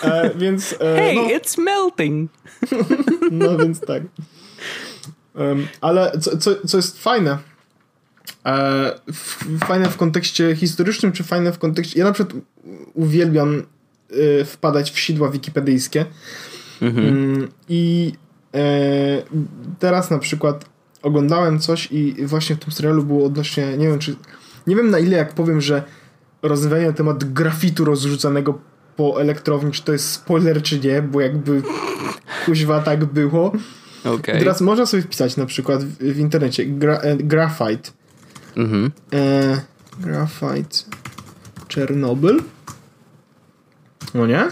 E, 0.01 0.31
więc... 0.35 0.75
E, 0.81 0.95
hey, 0.95 1.15
no. 1.15 1.21
it's 1.21 1.61
melting. 1.61 2.31
no 3.31 3.57
więc 3.57 3.79
tak. 3.79 4.03
Um, 5.35 5.67
ale 5.81 6.11
co, 6.21 6.37
co, 6.37 6.67
co 6.67 6.77
jest 6.77 7.03
fajne, 7.03 7.37
e, 8.45 8.99
fajne 9.65 9.89
w 9.89 9.97
kontekście 9.97 10.55
historycznym, 10.55 11.11
czy 11.11 11.23
fajne 11.23 11.51
w 11.51 11.59
kontekście... 11.59 11.99
Ja 11.99 12.05
na 12.05 12.11
przykład 12.11 12.43
uwielbiam 12.93 13.63
wpadać 14.45 14.91
w 14.91 14.99
sidła 14.99 15.29
wikipedyjskie. 15.29 16.05
Mhm. 16.81 17.07
Mm, 17.07 17.47
I 17.69 18.13
e, 18.55 18.59
teraz 19.79 20.11
na 20.11 20.19
przykład 20.19 20.65
oglądałem 21.01 21.59
coś 21.59 21.91
i 21.91 22.25
właśnie 22.25 22.55
w 22.55 22.59
tym 22.59 22.71
serialu 22.71 23.03
było 23.03 23.25
odnośnie, 23.25 23.77
nie 23.77 23.87
wiem 23.87 23.99
czy, 23.99 24.15
nie 24.67 24.75
wiem 24.75 24.89
na 24.89 24.99
ile 24.99 25.17
jak 25.17 25.33
powiem, 25.33 25.61
że 25.61 25.83
rozmawianie 26.41 26.87
na 26.87 26.93
temat 26.93 27.33
grafitu 27.33 27.85
rozrzucanego 27.85 28.59
po 28.95 29.21
elektrowni, 29.21 29.71
czy 29.71 29.83
to 29.83 29.93
jest 29.93 30.11
spoiler, 30.11 30.61
czy 30.61 30.79
nie, 30.79 31.01
bo 31.01 31.21
jakby 31.21 31.61
kuźwa 32.45 32.81
tak 32.81 33.05
było. 33.05 33.51
Okay. 34.03 34.39
Teraz 34.39 34.61
można 34.61 34.85
sobie 34.85 35.03
wpisać 35.03 35.37
na 35.37 35.45
przykład 35.45 35.83
w, 35.83 35.97
w 35.97 36.19
internecie 36.19 36.65
gra, 36.65 36.97
e, 36.97 37.17
graphite. 37.17 37.91
Mhm. 38.55 38.91
E, 39.13 39.61
graphite 39.99 40.77
Czernobyl 41.67 42.41
no 44.15 44.27
nie? 44.27 44.47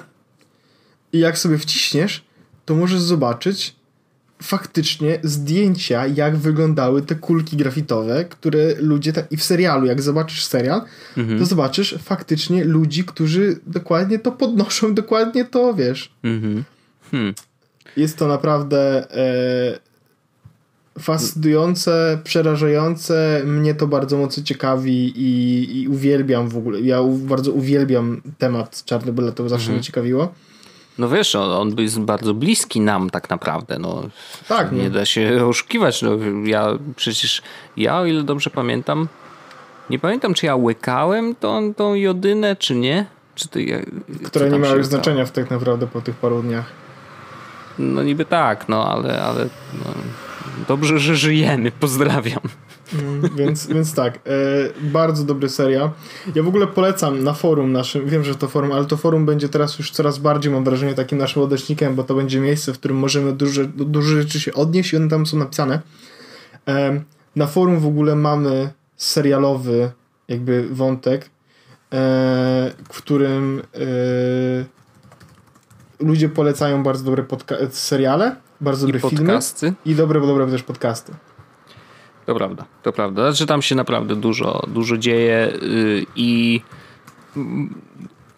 I 1.14 1.20
jak 1.20 1.38
sobie 1.38 1.58
wciśniesz, 1.58 2.24
to 2.66 2.76
możesz 2.76 3.02
zobaczyć 3.02 3.76
faktycznie 4.44 5.20
zdjęcia, 5.24 6.08
jak 6.08 6.38
wyglądały 6.38 7.02
te 7.02 7.16
kulki 7.16 7.58
grafitowe, 7.58 8.26
które 8.26 8.76
ludzie, 8.80 9.14
i 9.32 9.38
w 9.38 9.44
serialu, 9.44 9.86
jak 9.86 10.02
zobaczysz 10.02 10.46
serial, 10.46 10.82
mhm. 11.18 11.40
to 11.40 11.46
zobaczysz 11.46 11.96
faktycznie 12.04 12.64
ludzi, 12.64 13.04
którzy 13.04 13.60
dokładnie 13.68 14.20
to 14.20 14.32
podnoszą, 14.32 14.94
dokładnie 14.94 15.46
to, 15.46 15.74
wiesz. 15.74 16.14
Mhm. 16.24 16.64
Hmm. 17.12 17.34
Jest 17.98 18.18
to 18.18 18.28
naprawdę 18.28 19.12
e, 19.12 19.80
fascynujące, 21.00 22.20
przerażające. 22.24 23.42
Mnie 23.46 23.76
to 23.76 23.88
bardzo 23.88 24.18
mocno 24.18 24.44
ciekawi 24.44 25.14
i, 25.16 25.82
i 25.82 25.88
uwielbiam 25.88 26.50
w 26.50 26.58
ogóle. 26.58 26.82
Ja 26.82 27.04
bardzo 27.04 27.52
uwielbiam 27.52 28.22
temat 28.38 28.84
Czarnobyla, 28.86 29.32
to 29.32 29.50
zawsze 29.50 29.64
mhm. 29.64 29.76
mnie 29.76 29.84
ciekawiło. 29.84 30.34
No 30.98 31.10
wiesz, 31.10 31.36
on, 31.36 31.52
on 31.52 31.76
jest 31.78 32.00
bardzo 32.00 32.34
bliski 32.34 32.82
nam 32.82 33.10
tak 33.10 33.30
naprawdę. 33.30 33.80
No, 33.80 34.04
tak. 34.48 34.72
Nie 34.72 34.84
no. 34.84 34.90
da 34.90 35.06
się 35.06 35.46
oszukiwać. 35.46 36.02
No, 36.02 36.12
ja 36.46 36.68
przecież, 36.96 37.42
ja 37.78 38.00
o 38.00 38.06
ile 38.06 38.24
dobrze 38.24 38.50
pamiętam, 38.50 39.08
nie 39.90 40.00
pamiętam 40.00 40.34
czy 40.34 40.46
ja 40.46 40.56
łykałem 40.56 41.36
tą, 41.36 41.74
tą 41.74 41.94
jodynę, 41.94 42.56
czy 42.56 42.76
nie. 42.76 43.06
Czy 43.36 43.48
to, 43.48 43.60
Które 44.24 44.50
nie 44.50 44.60
miały 44.60 44.84
znaczenia 44.84 45.26
w 45.26 45.32
tak 45.32 45.52
naprawdę 45.52 45.88
po 45.88 46.02
tych 46.02 46.16
paru 46.16 46.44
dniach. 46.44 46.66
No 47.80 48.04
niby 48.04 48.26
tak, 48.26 48.70
no 48.70 48.88
ale, 48.92 49.24
ale 49.24 49.46
no, 49.74 49.94
Dobrze, 50.68 51.00
że 51.00 51.16
żyjemy. 51.16 51.72
Pozdrawiam. 51.72 52.40
Mm, 52.94 53.36
więc, 53.36 53.68
więc 53.68 53.94
tak, 53.94 54.16
e, 54.16 54.20
bardzo 54.82 55.24
dobry 55.24 55.50
seria. 55.50 55.92
Ja 56.36 56.44
w 56.44 56.48
ogóle 56.48 56.68
polecam 56.68 57.24
na 57.24 57.34
forum 57.34 57.72
naszym, 57.72 58.10
wiem, 58.10 58.24
że 58.24 58.36
to 58.36 58.48
forum, 58.48 58.72
ale 58.72 58.86
to 58.86 58.98
forum 58.98 59.26
będzie 59.26 59.50
teraz 59.50 59.80
już 59.80 59.92
coraz 59.92 60.18
bardziej, 60.18 60.52
mam 60.52 60.64
wrażenie, 60.64 60.94
takim 60.94 61.18
naszym 61.18 61.42
odesznikiem, 61.42 61.96
bo 61.96 62.04
to 62.04 62.16
będzie 62.16 62.40
miejsce, 62.40 62.74
w 62.74 62.80
którym 62.80 62.98
możemy 62.98 63.34
dużo, 63.34 63.66
dużo 63.66 64.16
rzeczy 64.16 64.40
się 64.40 64.54
odnieść 64.54 64.94
i 64.94 64.98
one 64.98 65.10
tam 65.10 65.26
są 65.26 65.38
napisane. 65.38 65.82
E, 66.68 67.02
na 67.36 67.48
forum 67.48 67.80
w 67.80 67.86
ogóle 67.86 68.16
mamy 68.16 68.70
serialowy 68.98 69.92
jakby 70.28 70.68
wątek, 70.72 71.26
e, 71.26 71.30
w 72.90 72.98
którym 72.98 73.62
e, 73.76 73.86
ludzie 76.00 76.30
polecają 76.30 76.84
bardzo 76.84 77.04
dobre 77.04 77.26
seriale, 77.70 78.36
bardzo 78.64 78.88
dobre 78.88 79.02
podcasty. 79.02 79.60
filmy 79.60 79.76
i 79.86 79.96
dobre, 79.96 80.22
dobre 80.22 80.48
też 80.48 80.64
podcasty. 80.64 81.14
To 82.26 82.36
prawda, 82.36 82.66
to 82.84 82.94
prawda. 82.94 83.32
Znaczy 83.32 83.46
tam 83.46 83.62
się 83.62 83.76
naprawdę 83.76 84.16
dużo, 84.16 84.64
dużo 84.68 84.98
dzieje 84.98 85.54
yy, 85.62 86.06
i 86.16 86.62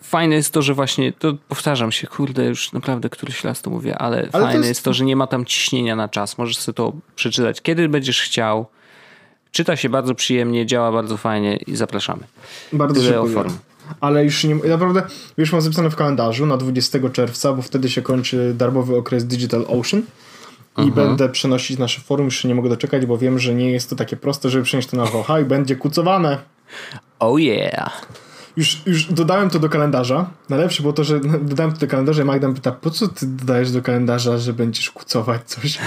fajne 0.01 0.35
jest 0.35 0.53
to, 0.53 0.61
że 0.61 0.73
właśnie, 0.73 1.13
to 1.13 1.33
powtarzam 1.47 1.91
się, 1.91 2.07
kurde, 2.07 2.45
już 2.45 2.73
naprawdę 2.73 3.09
któryś 3.09 3.43
raz 3.43 3.61
to 3.61 3.69
mówię, 3.69 3.97
ale, 3.97 4.17
ale 4.17 4.31
fajne 4.31 4.51
to 4.51 4.57
jest... 4.57 4.69
jest... 4.69 4.83
to, 4.83 4.93
że 4.93 5.05
nie 5.05 5.15
ma 5.15 5.27
tam 5.27 5.45
ciśnienia 5.45 5.95
na 5.95 6.09
czas. 6.09 6.37
Możesz 6.37 6.57
sobie 6.57 6.73
to 6.73 6.93
przeczytać, 7.15 7.61
kiedy 7.61 7.89
będziesz 7.89 8.21
chciał. 8.21 8.65
Czyta 9.51 9.75
się 9.75 9.89
bardzo 9.89 10.15
przyjemnie, 10.15 10.65
działa 10.65 10.91
bardzo 10.91 11.17
fajnie 11.17 11.55
i 11.55 11.75
zapraszamy. 11.75 12.23
Bardzo 12.73 13.01
Tyle. 13.01 13.45
Ale 13.99 14.23
już 14.23 14.43
nie, 14.43 14.55
naprawdę, 14.55 15.03
już 15.37 15.51
mam 15.51 15.61
zapisane 15.61 15.89
w 15.89 15.95
kalendarzu 15.95 16.45
na 16.45 16.57
20 16.57 17.09
czerwca, 17.09 17.53
bo 17.53 17.61
wtedy 17.61 17.89
się 17.89 18.01
kończy 18.01 18.53
darmowy 18.57 18.97
okres 18.97 19.25
Digital 19.25 19.65
Ocean 19.67 20.03
i 20.77 20.81
mhm. 20.81 20.93
będę 20.93 21.29
przenosić 21.29 21.77
nasze 21.77 22.01
forum, 22.01 22.25
już 22.25 22.43
nie 22.43 22.55
mogę 22.55 22.69
doczekać, 22.69 23.05
bo 23.05 23.17
wiem, 23.17 23.39
że 23.39 23.53
nie 23.53 23.71
jest 23.71 23.89
to 23.89 23.95
takie 23.95 24.17
proste, 24.17 24.49
żeby 24.49 24.63
przenieść 24.63 24.89
to 24.89 24.97
na 24.97 25.05
WH 25.05 25.41
i 25.41 25.45
będzie 25.45 25.75
kucowane. 25.75 26.37
Oh 27.19 27.39
yeah. 27.39 28.07
Już, 28.57 28.81
już 28.85 29.05
dodałem 29.05 29.49
to 29.49 29.59
do 29.59 29.69
kalendarza. 29.69 30.29
Najlepsze 30.49 30.81
było 30.81 30.93
to, 30.93 31.03
że 31.03 31.19
dodałem 31.51 31.73
to 31.73 31.79
do 31.79 31.87
kalendarza 31.87 32.21
i 32.21 32.25
Magda 32.25 32.53
pyta, 32.53 32.71
po 32.71 32.89
co 32.89 33.07
ty 33.07 33.27
dodajesz 33.27 33.71
do 33.71 33.81
kalendarza, 33.81 34.37
że 34.37 34.53
będziesz 34.53 34.91
kucować 34.91 35.41
coś? 35.45 35.79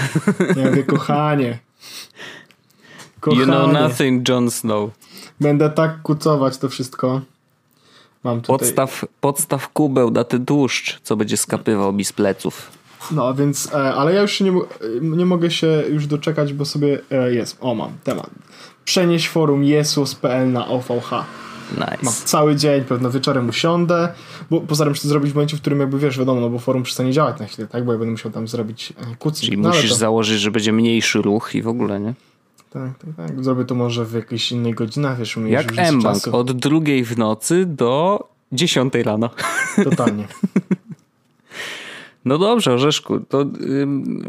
Ja 0.55 0.69
mówię, 0.69 0.83
kochanie. 0.83 1.59
kochanie. 3.19 3.41
You 3.41 3.45
know 3.45 3.73
nothing, 3.73 4.29
Jon 4.29 4.51
Snow. 4.51 4.91
Będę 5.39 5.69
tak 5.69 6.01
kucować 6.01 6.57
to 6.57 6.69
wszystko. 6.69 7.21
Mam 8.23 8.41
tutaj... 8.41 8.59
podstaw, 8.59 9.05
podstaw 9.21 9.69
kubeł 9.69 10.11
na 10.11 10.23
ten 10.23 10.45
tłuszcz, 10.45 10.99
co 11.03 11.15
będzie 11.15 11.37
skapywał 11.37 11.93
mi 11.93 12.05
z 12.05 12.13
pleców. 12.13 12.71
No, 13.11 13.33
więc, 13.33 13.73
e, 13.73 13.93
ale 13.93 14.13
ja 14.13 14.21
już 14.21 14.41
nie, 14.41 14.53
nie 15.01 15.25
mogę 15.25 15.51
się 15.51 15.83
już 15.89 16.07
doczekać, 16.07 16.53
bo 16.53 16.65
sobie 16.65 16.99
e, 17.11 17.33
jest, 17.33 17.57
o 17.61 17.75
mam 17.75 17.91
temat. 18.03 18.29
Przenieść 18.85 19.29
forum 19.29 19.63
Jesus.pl 19.63 20.51
na 20.51 20.67
OVH. 20.67 21.11
Nice. 21.71 21.97
Mam 22.03 22.13
cały 22.13 22.55
dzień, 22.55 22.83
pewno 22.83 23.11
wieczorem 23.11 23.49
usiądę, 23.49 24.13
bo 24.49 24.61
postaram 24.61 24.95
się 24.95 25.01
to 25.01 25.07
zrobić 25.07 25.31
w 25.31 25.35
momencie, 25.35 25.57
w 25.57 25.61
którym 25.61 25.79
jakby 25.79 25.99
wiesz, 25.99 26.19
wiadomo, 26.19 26.41
no 26.41 26.49
bo 26.49 26.59
forum 26.59 26.83
przestanie 26.83 27.11
działać 27.11 27.39
na 27.39 27.45
chwilę, 27.45 27.67
tak, 27.67 27.85
bo 27.85 27.91
ja 27.91 27.99
będę 27.99 28.11
musiał 28.11 28.31
tam 28.31 28.47
zrobić 28.47 28.93
e, 29.11 29.15
kucy. 29.15 29.41
Czyli 29.41 29.57
no, 29.57 29.69
musisz 29.69 29.89
to... 29.89 29.97
założyć, 29.97 30.39
że 30.39 30.51
będzie 30.51 30.73
mniejszy 30.73 31.21
ruch 31.21 31.55
i 31.55 31.61
w 31.61 31.67
ogóle, 31.67 31.99
nie? 31.99 32.13
Tak, 32.69 32.97
tak, 32.97 33.27
tak. 33.27 33.43
Zrobię 33.43 33.65
to 33.65 33.75
może 33.75 34.05
w 34.05 34.13
jakiejś 34.13 34.51
innej 34.51 34.73
godzinach, 34.73 35.17
wiesz, 35.17 35.37
Jak 35.47 35.73
M-Bank, 35.77 36.27
od 36.31 36.51
drugiej 36.51 37.03
w 37.03 37.17
nocy 37.17 37.65
do 37.65 38.27
dziesiątej 38.51 39.03
rano. 39.03 39.29
Totalnie. 39.89 40.27
No 42.25 42.37
dobrze, 42.37 42.73
Orzeszku, 42.73 43.19
to 43.19 43.45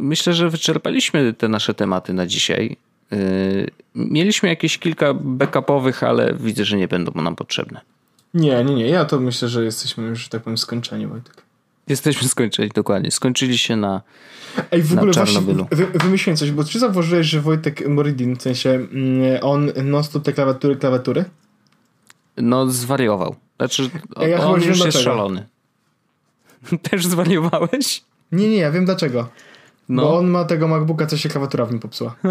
myślę, 0.00 0.32
że 0.34 0.50
wyczerpaliśmy 0.50 1.32
te 1.32 1.48
nasze 1.48 1.74
tematy 1.74 2.12
na 2.12 2.26
dzisiaj. 2.26 2.76
Y, 3.12 3.70
mieliśmy 3.94 4.48
jakieś 4.48 4.78
kilka 4.78 5.14
backupowych, 5.14 6.02
ale 6.02 6.34
widzę, 6.34 6.64
że 6.64 6.76
nie 6.76 6.88
będą 6.88 7.12
nam 7.22 7.36
potrzebne. 7.36 7.80
Nie, 8.34 8.64
nie, 8.64 8.74
nie. 8.74 8.88
Ja 8.88 9.04
to 9.04 9.20
myślę, 9.20 9.48
że 9.48 9.64
jesteśmy 9.64 10.04
już, 10.04 10.28
tak 10.28 10.42
powiem, 10.42 10.58
skończeni, 10.58 11.06
Wojtek. 11.06 11.42
Jesteśmy 11.90 12.28
skończeni, 12.28 12.70
dokładnie. 12.74 13.10
Skończyli 13.10 13.58
się 13.58 13.76
na 13.76 14.02
Ej, 14.70 14.82
w 14.82 14.92
ogóle 14.92 15.12
właśnie 15.12 15.40
wy, 15.70 15.86
wymyśliłem 15.86 16.36
coś, 16.36 16.50
bo 16.50 16.64
czy 16.64 16.78
zauważyłeś, 16.78 17.26
że 17.26 17.40
Wojtek 17.40 17.88
Moridin, 17.88 18.36
w 18.36 18.42
sensie 18.42 18.70
mm, 18.70 19.38
on 19.42 19.72
non-stop 19.84 20.24
te 20.24 20.32
klawiatury, 20.32 20.76
klawiatury? 20.76 21.24
No 22.36 22.70
zwariował. 22.70 23.36
Znaczy, 23.56 23.90
ja 24.28 24.46
on 24.46 24.62
już 24.62 24.84
jest 24.84 24.98
szalony. 24.98 25.46
Też 26.90 27.06
zwariowałeś? 27.06 28.04
Nie, 28.32 28.48
nie, 28.48 28.56
ja 28.56 28.70
wiem 28.70 28.84
dlaczego. 28.84 29.28
No. 29.88 30.02
Bo 30.02 30.18
on 30.18 30.26
ma 30.26 30.44
tego 30.44 30.68
MacBooka, 30.68 31.06
co 31.06 31.16
się 31.16 31.28
klawiatura 31.28 31.66
w 31.66 31.70
nim 31.70 31.80
popsuła. 31.80 32.14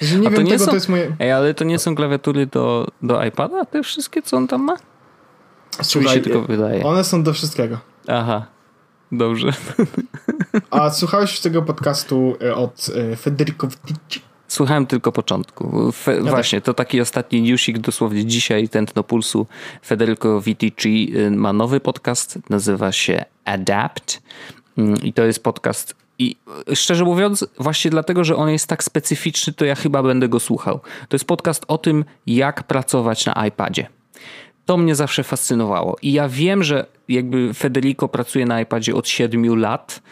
Że 0.00 0.18
nie 0.18 0.28
A 0.28 0.30
wiem 0.30 0.44
nie 0.44 0.52
tego, 0.52 0.64
są... 0.64 0.70
to 0.70 0.76
jest 0.76 0.88
moje... 0.88 1.16
Ej, 1.18 1.32
ale 1.32 1.54
to 1.54 1.64
nie 1.64 1.78
są 1.78 1.94
klawiatury 1.94 2.46
do, 2.46 2.88
do 3.02 3.24
iPada? 3.24 3.64
Te 3.64 3.82
wszystkie, 3.82 4.22
co 4.22 4.36
on 4.36 4.48
tam 4.48 4.62
ma? 4.62 4.76
Słuchaj, 5.82 6.14
się 6.14 6.20
tylko 6.20 6.42
wydaje. 6.42 6.84
One 6.84 7.04
są 7.04 7.22
do 7.22 7.32
wszystkiego. 7.32 7.78
Aha, 8.08 8.46
dobrze. 9.12 9.52
A 10.70 10.90
słuchałeś 10.90 11.40
tego 11.40 11.62
podcastu 11.62 12.36
e, 12.42 12.54
od 12.54 12.86
e, 13.12 13.16
Federico 13.16 13.66
Viticci? 13.66 14.20
Słuchałem 14.48 14.86
tylko 14.86 15.12
początku. 15.12 15.92
Fe, 15.92 16.16
ja 16.16 16.22
właśnie, 16.22 16.60
też. 16.60 16.66
to 16.66 16.74
taki 16.74 17.00
ostatni 17.00 17.42
newsik, 17.42 17.78
dosłownie 17.78 18.26
dzisiaj, 18.26 18.68
tętno 18.68 19.04
pulsu. 19.04 19.46
Federico 19.86 20.40
Viticci 20.40 21.12
y, 21.16 21.30
ma 21.30 21.52
nowy 21.52 21.80
podcast, 21.80 22.38
nazywa 22.50 22.92
się 22.92 23.24
Adapt 23.44 24.22
mm, 24.78 25.02
i 25.02 25.12
to 25.12 25.24
jest 25.24 25.42
podcast 25.42 25.94
i 26.20 26.36
szczerze 26.74 27.04
mówiąc, 27.04 27.46
właśnie 27.58 27.90
dlatego, 27.90 28.24
że 28.24 28.36
on 28.36 28.50
jest 28.50 28.66
tak 28.66 28.84
specyficzny, 28.84 29.52
to 29.52 29.64
ja 29.64 29.74
chyba 29.74 30.02
będę 30.02 30.28
go 30.28 30.40
słuchał. 30.40 30.80
To 31.08 31.14
jest 31.14 31.24
podcast 31.24 31.64
o 31.68 31.78
tym, 31.78 32.04
jak 32.26 32.62
pracować 32.62 33.26
na 33.26 33.46
iPadzie. 33.46 33.86
To 34.70 34.76
mnie 34.76 34.94
zawsze 34.94 35.24
fascynowało. 35.24 35.96
I 36.02 36.12
ja 36.12 36.28
wiem, 36.28 36.64
że 36.64 36.86
jakby 37.08 37.54
Federico 37.54 38.08
pracuje 38.08 38.46
na 38.46 38.60
iPadzie 38.60 38.94
od 38.94 39.08
7 39.08 39.56
lat 39.56 40.02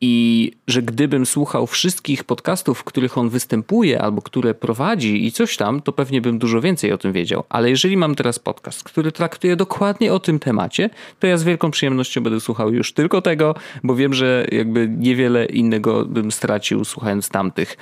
i 0.00 0.52
że 0.68 0.82
gdybym 0.82 1.26
słuchał 1.26 1.66
wszystkich 1.66 2.24
podcastów, 2.24 2.78
w 2.78 2.84
których 2.84 3.18
on 3.18 3.28
występuje 3.28 4.02
albo 4.02 4.22
które 4.22 4.54
prowadzi 4.54 5.26
i 5.26 5.32
coś 5.32 5.56
tam, 5.56 5.82
to 5.82 5.92
pewnie 5.92 6.20
bym 6.20 6.38
dużo 6.38 6.60
więcej 6.60 6.92
o 6.92 6.98
tym 6.98 7.12
wiedział. 7.12 7.44
Ale 7.48 7.70
jeżeli 7.70 7.96
mam 7.96 8.14
teraz 8.14 8.38
podcast, 8.38 8.84
który 8.84 9.12
traktuje 9.12 9.56
dokładnie 9.56 10.12
o 10.12 10.20
tym 10.20 10.38
temacie, 10.38 10.90
to 11.20 11.26
ja 11.26 11.36
z 11.36 11.44
wielką 11.44 11.70
przyjemnością 11.70 12.20
będę 12.20 12.40
słuchał 12.40 12.72
już 12.72 12.92
tylko 12.92 13.22
tego, 13.22 13.54
bo 13.82 13.94
wiem, 13.94 14.14
że 14.14 14.46
jakby 14.52 14.88
niewiele 14.88 15.46
innego 15.46 16.04
bym 16.04 16.32
stracił 16.32 16.84
słuchając 16.84 17.28
tamtych. 17.28 17.76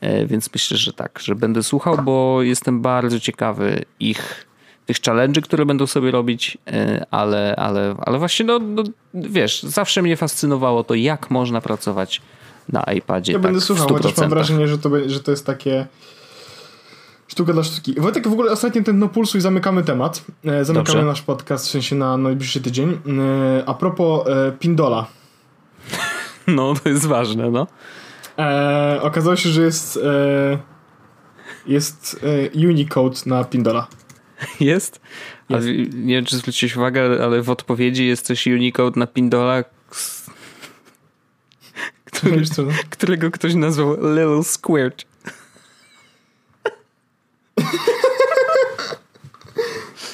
E, 0.00 0.26
więc 0.26 0.50
myślę, 0.52 0.76
że 0.76 0.92
tak, 0.92 1.18
że 1.22 1.34
będę 1.34 1.62
słuchał, 1.62 1.98
bo 2.04 2.42
jestem 2.42 2.80
bardzo 2.80 3.20
ciekawy 3.20 3.84
ich 4.00 4.46
tych 4.86 4.96
challenge'y, 5.00 5.40
które 5.40 5.66
będą 5.66 5.86
sobie 5.86 6.10
robić, 6.10 6.58
e, 6.66 7.06
ale, 7.10 7.56
ale, 7.56 7.94
ale 7.98 8.18
właśnie, 8.18 8.46
no, 8.46 8.58
no, 8.58 8.82
wiesz, 9.14 9.62
zawsze 9.62 10.02
mnie 10.02 10.16
fascynowało 10.16 10.84
to, 10.84 10.94
jak 10.94 11.30
można 11.30 11.60
pracować 11.60 12.22
na 12.68 12.82
iPadzie. 12.82 13.32
Ja 13.32 13.38
tak, 13.38 13.42
będę 13.42 13.60
słuchał, 13.60 13.88
chociaż 13.88 14.16
mam 14.16 14.30
wrażenie, 14.30 14.68
że 14.68 14.78
to, 14.78 14.90
że 15.06 15.20
to 15.20 15.30
jest 15.30 15.46
takie 15.46 15.86
sztuka 17.28 17.52
dla 17.52 17.64
sztuki. 17.64 18.00
Wojtek, 18.00 18.28
w 18.28 18.32
ogóle 18.32 18.52
ostatnio 18.52 18.82
ten 18.82 18.98
no 18.98 19.08
pulsu 19.08 19.38
i 19.38 19.40
zamykamy 19.40 19.84
temat. 19.84 20.24
E, 20.44 20.64
zamykamy 20.64 20.94
Dobrze. 20.94 21.04
nasz 21.04 21.22
podcast, 21.22 21.66
w 21.66 21.70
sensie 21.70 21.96
na 21.96 22.16
najbliższy 22.16 22.60
tydzień. 22.60 22.90
E, 22.90 22.98
a 23.66 23.74
propos 23.74 24.26
Pindola. 24.58 25.06
No, 26.46 26.74
to 26.82 26.88
jest 26.88 27.06
ważne, 27.06 27.50
no. 27.50 27.66
E, 28.38 28.98
okazało 29.02 29.36
się, 29.36 29.48
że 29.48 29.62
jest 29.62 29.98
jest 31.66 32.24
Unicode 32.54 33.16
na 33.26 33.44
Pindola. 33.44 33.86
Jest? 34.60 35.00
jest. 35.48 35.66
nie 35.94 36.14
wiem, 36.14 36.24
czy 36.24 36.36
zwróciłeś 36.36 36.76
uwagę, 36.76 37.24
ale 37.24 37.42
w 37.42 37.50
odpowiedzi 37.50 38.06
jest 38.06 38.26
coś 38.26 38.46
Unicode 38.46 39.00
na 39.00 39.06
Pindola, 39.06 39.64
który, 42.04 42.42
którego 42.90 43.30
ktoś 43.30 43.54
nazwał 43.54 43.94
Little 43.94 44.44
Squirt. 44.44 45.04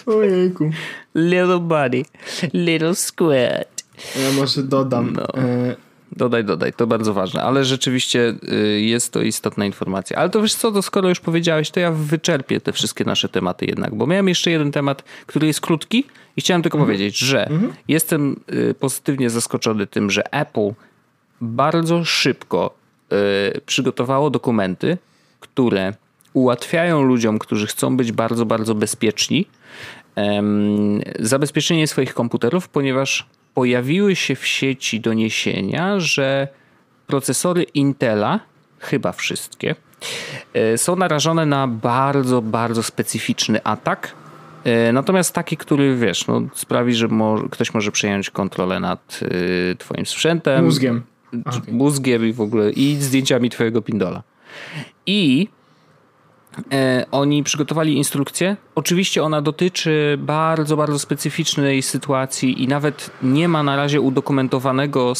Ojejku. 0.06 0.70
Little 1.14 1.58
body, 1.58 2.04
little 2.52 2.94
squirt. 2.94 3.84
Ja 4.16 4.32
może 4.32 4.62
dodam. 4.62 5.12
No. 5.12 5.28
E 5.34 5.76
Dodaj, 6.16 6.44
dodaj, 6.44 6.72
to 6.72 6.86
bardzo 6.86 7.14
ważne, 7.14 7.42
ale 7.42 7.64
rzeczywiście 7.64 8.34
y, 8.52 8.80
jest 8.80 9.12
to 9.12 9.22
istotna 9.22 9.66
informacja. 9.66 10.16
Ale 10.16 10.30
to 10.30 10.42
wiesz 10.42 10.54
co, 10.54 10.72
to 10.72 10.82
skoro 10.82 11.08
już 11.08 11.20
powiedziałeś, 11.20 11.70
to 11.70 11.80
ja 11.80 11.92
wyczerpię 11.92 12.60
te 12.60 12.72
wszystkie 12.72 13.04
nasze 13.04 13.28
tematy 13.28 13.66
jednak, 13.66 13.94
bo 13.94 14.06
miałem 14.06 14.28
jeszcze 14.28 14.50
jeden 14.50 14.72
temat, 14.72 15.04
który 15.26 15.46
jest 15.46 15.60
krótki 15.60 16.04
i 16.36 16.40
chciałem 16.40 16.62
tylko 16.62 16.78
mhm. 16.78 16.86
powiedzieć, 16.86 17.18
że 17.18 17.46
mhm. 17.48 17.72
jestem 17.88 18.40
y, 18.52 18.74
pozytywnie 18.74 19.30
zaskoczony 19.30 19.86
tym, 19.86 20.10
że 20.10 20.32
Apple 20.32 20.70
bardzo 21.40 22.04
szybko 22.04 22.74
y, 23.56 23.60
przygotowało 23.60 24.30
dokumenty, 24.30 24.98
które 25.40 25.94
ułatwiają 26.32 27.02
ludziom, 27.02 27.38
którzy 27.38 27.66
chcą 27.66 27.96
być 27.96 28.12
bardzo, 28.12 28.46
bardzo 28.46 28.74
bezpieczni, 28.74 29.46
zabezpieczenie 31.18 31.86
swoich 31.86 32.14
komputerów, 32.14 32.68
ponieważ 32.68 33.26
pojawiły 33.55 34.16
się 34.16 34.34
w 34.34 34.46
sieci 34.46 35.00
doniesienia, 35.00 36.00
że 36.00 36.48
procesory 37.07 37.62
Intela, 37.62 38.40
chyba 38.78 39.12
wszystkie, 39.12 39.74
e, 40.55 40.78
są 40.78 40.96
narażone 40.96 41.46
na 41.46 41.68
bardzo, 41.68 42.42
bardzo 42.42 42.82
specyficzny 42.82 43.64
atak. 43.64 44.14
E, 44.64 44.92
natomiast 44.92 45.34
taki, 45.34 45.57
który 45.57 45.96
wiesz, 45.96 46.26
no, 46.26 46.42
sprawi, 46.55 46.94
że 46.94 47.09
mo 47.09 47.38
ktoś 47.50 47.74
może 47.74 47.92
przejąć 47.92 48.30
kontrolę 48.30 48.80
nad 48.80 49.20
y, 49.22 49.76
Twoim 49.78 50.07
sprzętem. 50.07 50.64
Mózgiem. 50.64 51.03
Mózgiem 51.68 52.26
i 52.26 52.32
w 52.32 52.40
ogóle 52.40 52.70
i 52.70 52.96
zdjęciami 52.96 53.50
Twojego 53.50 53.82
pindola. 53.82 54.22
I 55.07 55.48
oni 57.11 57.42
przygotowali 57.42 57.96
instrukcję. 57.96 58.57
Oczywiście 58.74 59.22
ona 59.22 59.42
dotyczy 59.42 60.18
bardzo, 60.18 60.76
bardzo 60.76 60.98
specyficznej 60.98 61.82
sytuacji 61.82 62.62
i 62.62 62.68
nawet 62.68 63.11
nie 63.22 63.48
ma 63.48 63.62
na 63.62 63.76
razie 63.76 64.00
udokumentowanego 64.00 65.12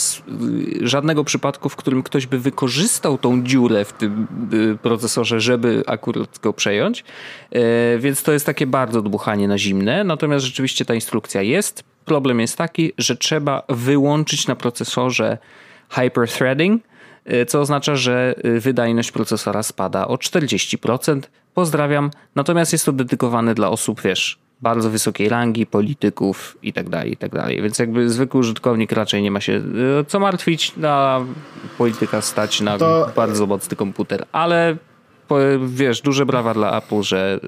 y, 0.83 0.89
żadnego 0.89 1.25
przypadku, 1.25 1.69
w 1.69 1.77
którym 1.77 2.03
ktoś 2.03 2.27
by 2.27 2.39
wykorzystał 2.39 3.19
tą 3.19 3.43
dziurę 3.43 3.85
w 3.85 3.93
tym 3.93 4.27
y, 4.53 4.79
procesorze, 4.83 5.41
żeby 5.41 5.83
akurat 5.87 6.39
go 6.39 6.53
przejąć. 6.53 7.05
E, 7.51 7.99
więc 7.99 8.23
to 8.23 8.33
jest 8.33 8.47
takie 8.47 8.67
bardzo 8.67 9.03
dmuchanie 9.03 9.49
na 9.49 9.59
zimne. 9.59 10.05
Natomiast 10.05 10.45
rzeczywiście 10.45 10.85
ta 10.85 10.95
instrukcja 10.95 11.43
jest. 11.43 11.85
Problem 12.05 12.41
jest 12.41 12.59
taki, 12.59 12.93
że 12.99 13.17
trzeba 13.17 13.63
wyłączyć 13.69 14.47
na 14.47 14.57
procesorze 14.57 15.39
hyperthreading, 15.91 16.83
co 17.47 17.61
oznacza, 17.61 17.97
że 17.97 18.35
y, 18.45 18.61
wydajność 18.61 19.13
procesora 19.13 19.63
spada 19.63 20.09
o 20.09 20.15
40%. 20.17 21.21
Pozdrawiam. 21.55 22.11
Natomiast 22.35 22.73
jest 22.73 22.85
to 22.85 22.93
dedykowane 22.93 23.55
dla 23.55 23.71
osób, 23.71 24.01
wiesz, 24.03 24.39
bardzo 24.61 24.91
wysokiej 24.91 25.29
rangi, 25.29 25.67
polityków 25.67 26.59
i 26.63 26.73
tak 26.73 26.89
dalej, 26.89 27.13
i 27.13 27.17
tak 27.17 27.33
dalej. 27.33 27.63
Więc 27.63 27.79
jakby 27.79 28.11
zwykły 28.11 28.41
użytkownik 28.41 28.93
raczej 28.93 29.23
nie 29.23 29.31
ma 29.31 29.41
się 29.41 29.53
y, 29.53 30.05
co 30.07 30.21
martwić, 30.21 30.77
na 30.77 31.25
polityka 31.79 32.21
stać 32.21 32.61
na 32.61 32.79
to... 32.79 33.11
bardzo 33.17 33.47
mocny 33.47 33.77
komputer. 33.77 34.25
Ale 34.33 34.77
wiesz, 35.67 36.01
duże 36.01 36.27
brawa 36.27 36.55
dla 36.55 36.79
Apple, 36.79 37.03
że 37.03 37.41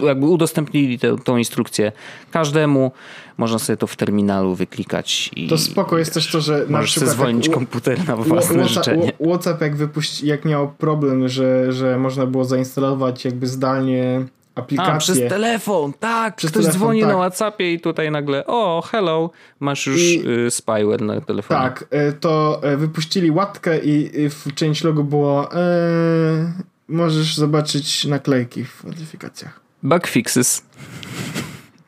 jakby 0.00 0.26
udostępnili 0.26 0.98
tę, 0.98 1.16
tą 1.24 1.36
instrukcję 1.36 1.92
każdemu. 2.30 2.92
Można 3.38 3.58
sobie 3.58 3.76
to 3.76 3.86
w 3.86 3.96
terminalu 3.96 4.54
wyklikać. 4.54 5.30
I, 5.36 5.48
to 5.48 5.58
spoko 5.58 5.98
jest 5.98 6.14
też 6.14 6.32
to, 6.32 6.40
że 6.40 6.66
na 6.68 6.82
przykład 6.82 7.10
zwolnić 7.10 7.46
jak, 7.46 7.54
komputer 7.54 8.08
na 8.08 8.16
własne 8.16 8.40
WhatsApp, 8.40 8.68
życzenie. 8.68 9.12
WhatsApp 9.26 9.60
jak, 9.60 9.76
wypuści, 9.76 10.26
jak 10.26 10.44
miał 10.44 10.68
problem, 10.68 11.28
że, 11.28 11.72
że 11.72 11.98
można 11.98 12.26
było 12.26 12.44
zainstalować 12.44 13.24
jakby 13.24 13.46
zdalnie 13.46 14.24
aplikację. 14.54 14.94
A, 14.94 14.98
przez 14.98 15.18
telefon, 15.18 15.92
tak. 16.00 16.36
Przez 16.36 16.50
Ktoś 16.50 16.62
telefon, 16.62 16.80
dzwoni 16.80 17.00
tak. 17.00 17.10
na 17.10 17.16
WhatsAppie 17.16 17.72
i 17.72 17.80
tutaj 17.80 18.10
nagle, 18.10 18.46
o, 18.46 18.82
hello, 18.90 19.30
masz 19.60 19.86
już 19.86 20.00
I, 20.00 20.28
y, 20.46 20.50
spyware 20.50 21.02
na 21.02 21.20
telefonie. 21.20 21.60
Tak, 21.60 21.84
y, 22.08 22.12
to 22.12 22.60
y, 22.72 22.76
wypuścili 22.76 23.30
łatkę 23.30 23.78
i 23.78 24.28
w 24.28 24.54
część 24.54 24.84
logo 24.84 25.04
było 25.04 25.48
możesz 26.90 27.36
zobaczyć 27.36 28.04
naklejki 28.04 28.64
w 28.64 28.84
notyfikacjach. 28.84 29.60
Bug 29.82 30.06
fixes. 30.06 30.62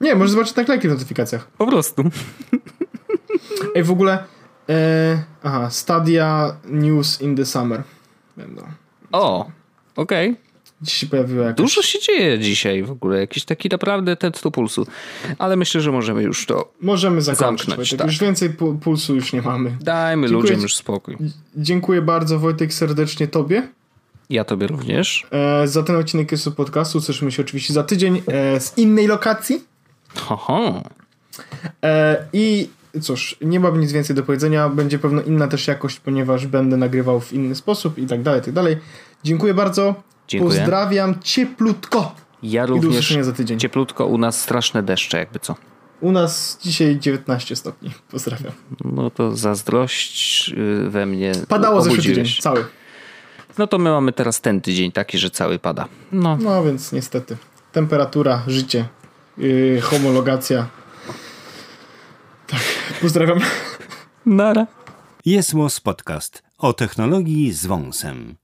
Nie, 0.00 0.14
możesz 0.14 0.30
zobaczyć 0.30 0.57
naklejki 0.57 0.88
w 0.88 0.90
notyfikacjach. 0.90 1.46
Po 1.46 1.66
prostu. 1.66 2.03
Ej, 3.74 3.82
w 3.82 3.90
ogóle 3.90 4.24
e, 4.68 5.22
aha, 5.42 5.70
Stadia 5.70 6.57
News 6.64 7.20
in 7.20 7.36
the 7.36 7.46
Summer 7.46 7.82
będą. 8.36 8.62
O, 9.12 9.50
okej. 9.96 10.30
Okay. 10.30 10.53
Dziś 10.82 10.94
się 10.94 11.07
pojawiło. 11.07 11.53
Dużo 11.53 11.82
się 11.82 11.98
dzieje 12.00 12.38
dzisiaj 12.38 12.82
w 12.82 12.90
ogóle, 12.90 13.20
jakiś 13.20 13.44
taki 13.44 13.68
naprawdę 13.68 14.16
test 14.16 14.42
do 14.42 14.50
pulsu. 14.50 14.86
Ale 15.38 15.57
myślę, 15.57 15.80
że 15.80 15.92
możemy 15.92 16.22
już 16.22 16.46
to 16.46 16.72
Możemy 16.80 17.22
zakończyć, 17.22 17.68
zamknąć. 17.68 17.96
Tak. 17.96 18.07
Już 18.07 18.18
więcej 18.18 18.50
pulsu 18.82 19.14
już 19.14 19.32
nie 19.32 19.42
mamy. 19.42 19.76
Dajmy 19.80 20.28
Dziękuję 20.28 20.50
ludziom 20.50 20.62
już 20.62 20.76
spokój. 20.76 21.16
Dziękuję 21.57 22.03
bardzo 22.03 22.38
Wojtek 22.38 22.74
serdecznie 22.74 23.28
Tobie. 23.28 23.68
Ja 24.32 24.44
tobie 24.44 24.66
również. 24.66 25.26
E, 25.30 25.68
za 25.68 25.82
ten 25.82 25.96
odcinek 25.96 26.32
jest 26.32 26.50
podcastu. 26.50 27.00
Słyszymy 27.00 27.32
się 27.32 27.42
oczywiście 27.42 27.74
za 27.74 27.82
tydzień 27.82 28.22
e, 28.26 28.60
z 28.60 28.78
innej 28.78 29.06
lokacji. 29.06 29.64
Ho, 30.16 30.82
E, 31.84 32.24
I 32.32 32.68
cóż, 33.00 33.36
nie 33.40 33.60
mam 33.60 33.80
nic 33.80 33.92
więcej 33.92 34.16
do 34.16 34.22
powiedzenia. 34.22 34.68
Będzie 34.68 34.98
pewno 34.98 35.22
inna 35.22 35.48
też 35.48 35.68
jakość, 35.68 36.00
ponieważ 36.00 36.46
będę 36.46 36.76
nagrywał 36.76 37.20
w 37.20 37.32
inny 37.32 37.54
sposób 37.54 37.98
i 37.98 38.06
tak 38.06 38.22
dalej, 38.22 38.40
i 38.40 38.44
tak 38.44 38.54
dalej. 38.54 38.76
Dziękuję 39.24 39.54
bardzo. 39.54 39.94
Dziękuję. 40.28 40.58
Pozdrawiam 40.60 41.20
cieplutko. 41.20 42.14
Ja 42.42 42.66
również. 42.66 43.16
za 43.20 43.32
tydzień. 43.32 43.58
Cieplutko, 43.58 44.06
u 44.06 44.18
nas 44.18 44.40
straszne 44.40 44.82
deszcze, 44.82 45.18
jakby 45.18 45.38
co. 45.38 45.54
U 46.00 46.12
nas 46.12 46.58
dzisiaj 46.62 46.98
19 46.98 47.56
stopni. 47.56 47.90
Pozdrawiam. 48.10 48.52
No 48.84 49.10
to 49.10 49.36
zazdrość 49.36 50.50
y, 50.86 50.90
we 50.90 51.06
mnie. 51.06 51.32
Padało 51.48 51.82
zeszły 51.82 52.02
tydzień, 52.02 52.26
cały. 52.40 52.64
No 53.59 53.66
to 53.66 53.78
my 53.78 53.90
mamy 53.90 54.12
teraz 54.12 54.40
ten 54.40 54.61
tydzień 54.61 54.92
taki, 54.92 55.18
że 55.18 55.30
cały 55.30 55.59
pada. 55.59 55.88
No, 56.12 56.36
no 56.36 56.64
więc 56.64 56.92
niestety. 56.92 57.36
Temperatura, 57.72 58.42
życie, 58.46 58.88
yy, 59.38 59.80
homologacja. 59.80 60.66
Tak, 62.46 62.61
pozdrawiam. 63.00 63.40
Nara. 64.26 64.66
Jest 65.24 65.55
Podcast 65.82 66.42
o 66.59 66.72
technologii 66.72 67.53
z 67.53 67.66
wąsem. 67.66 68.36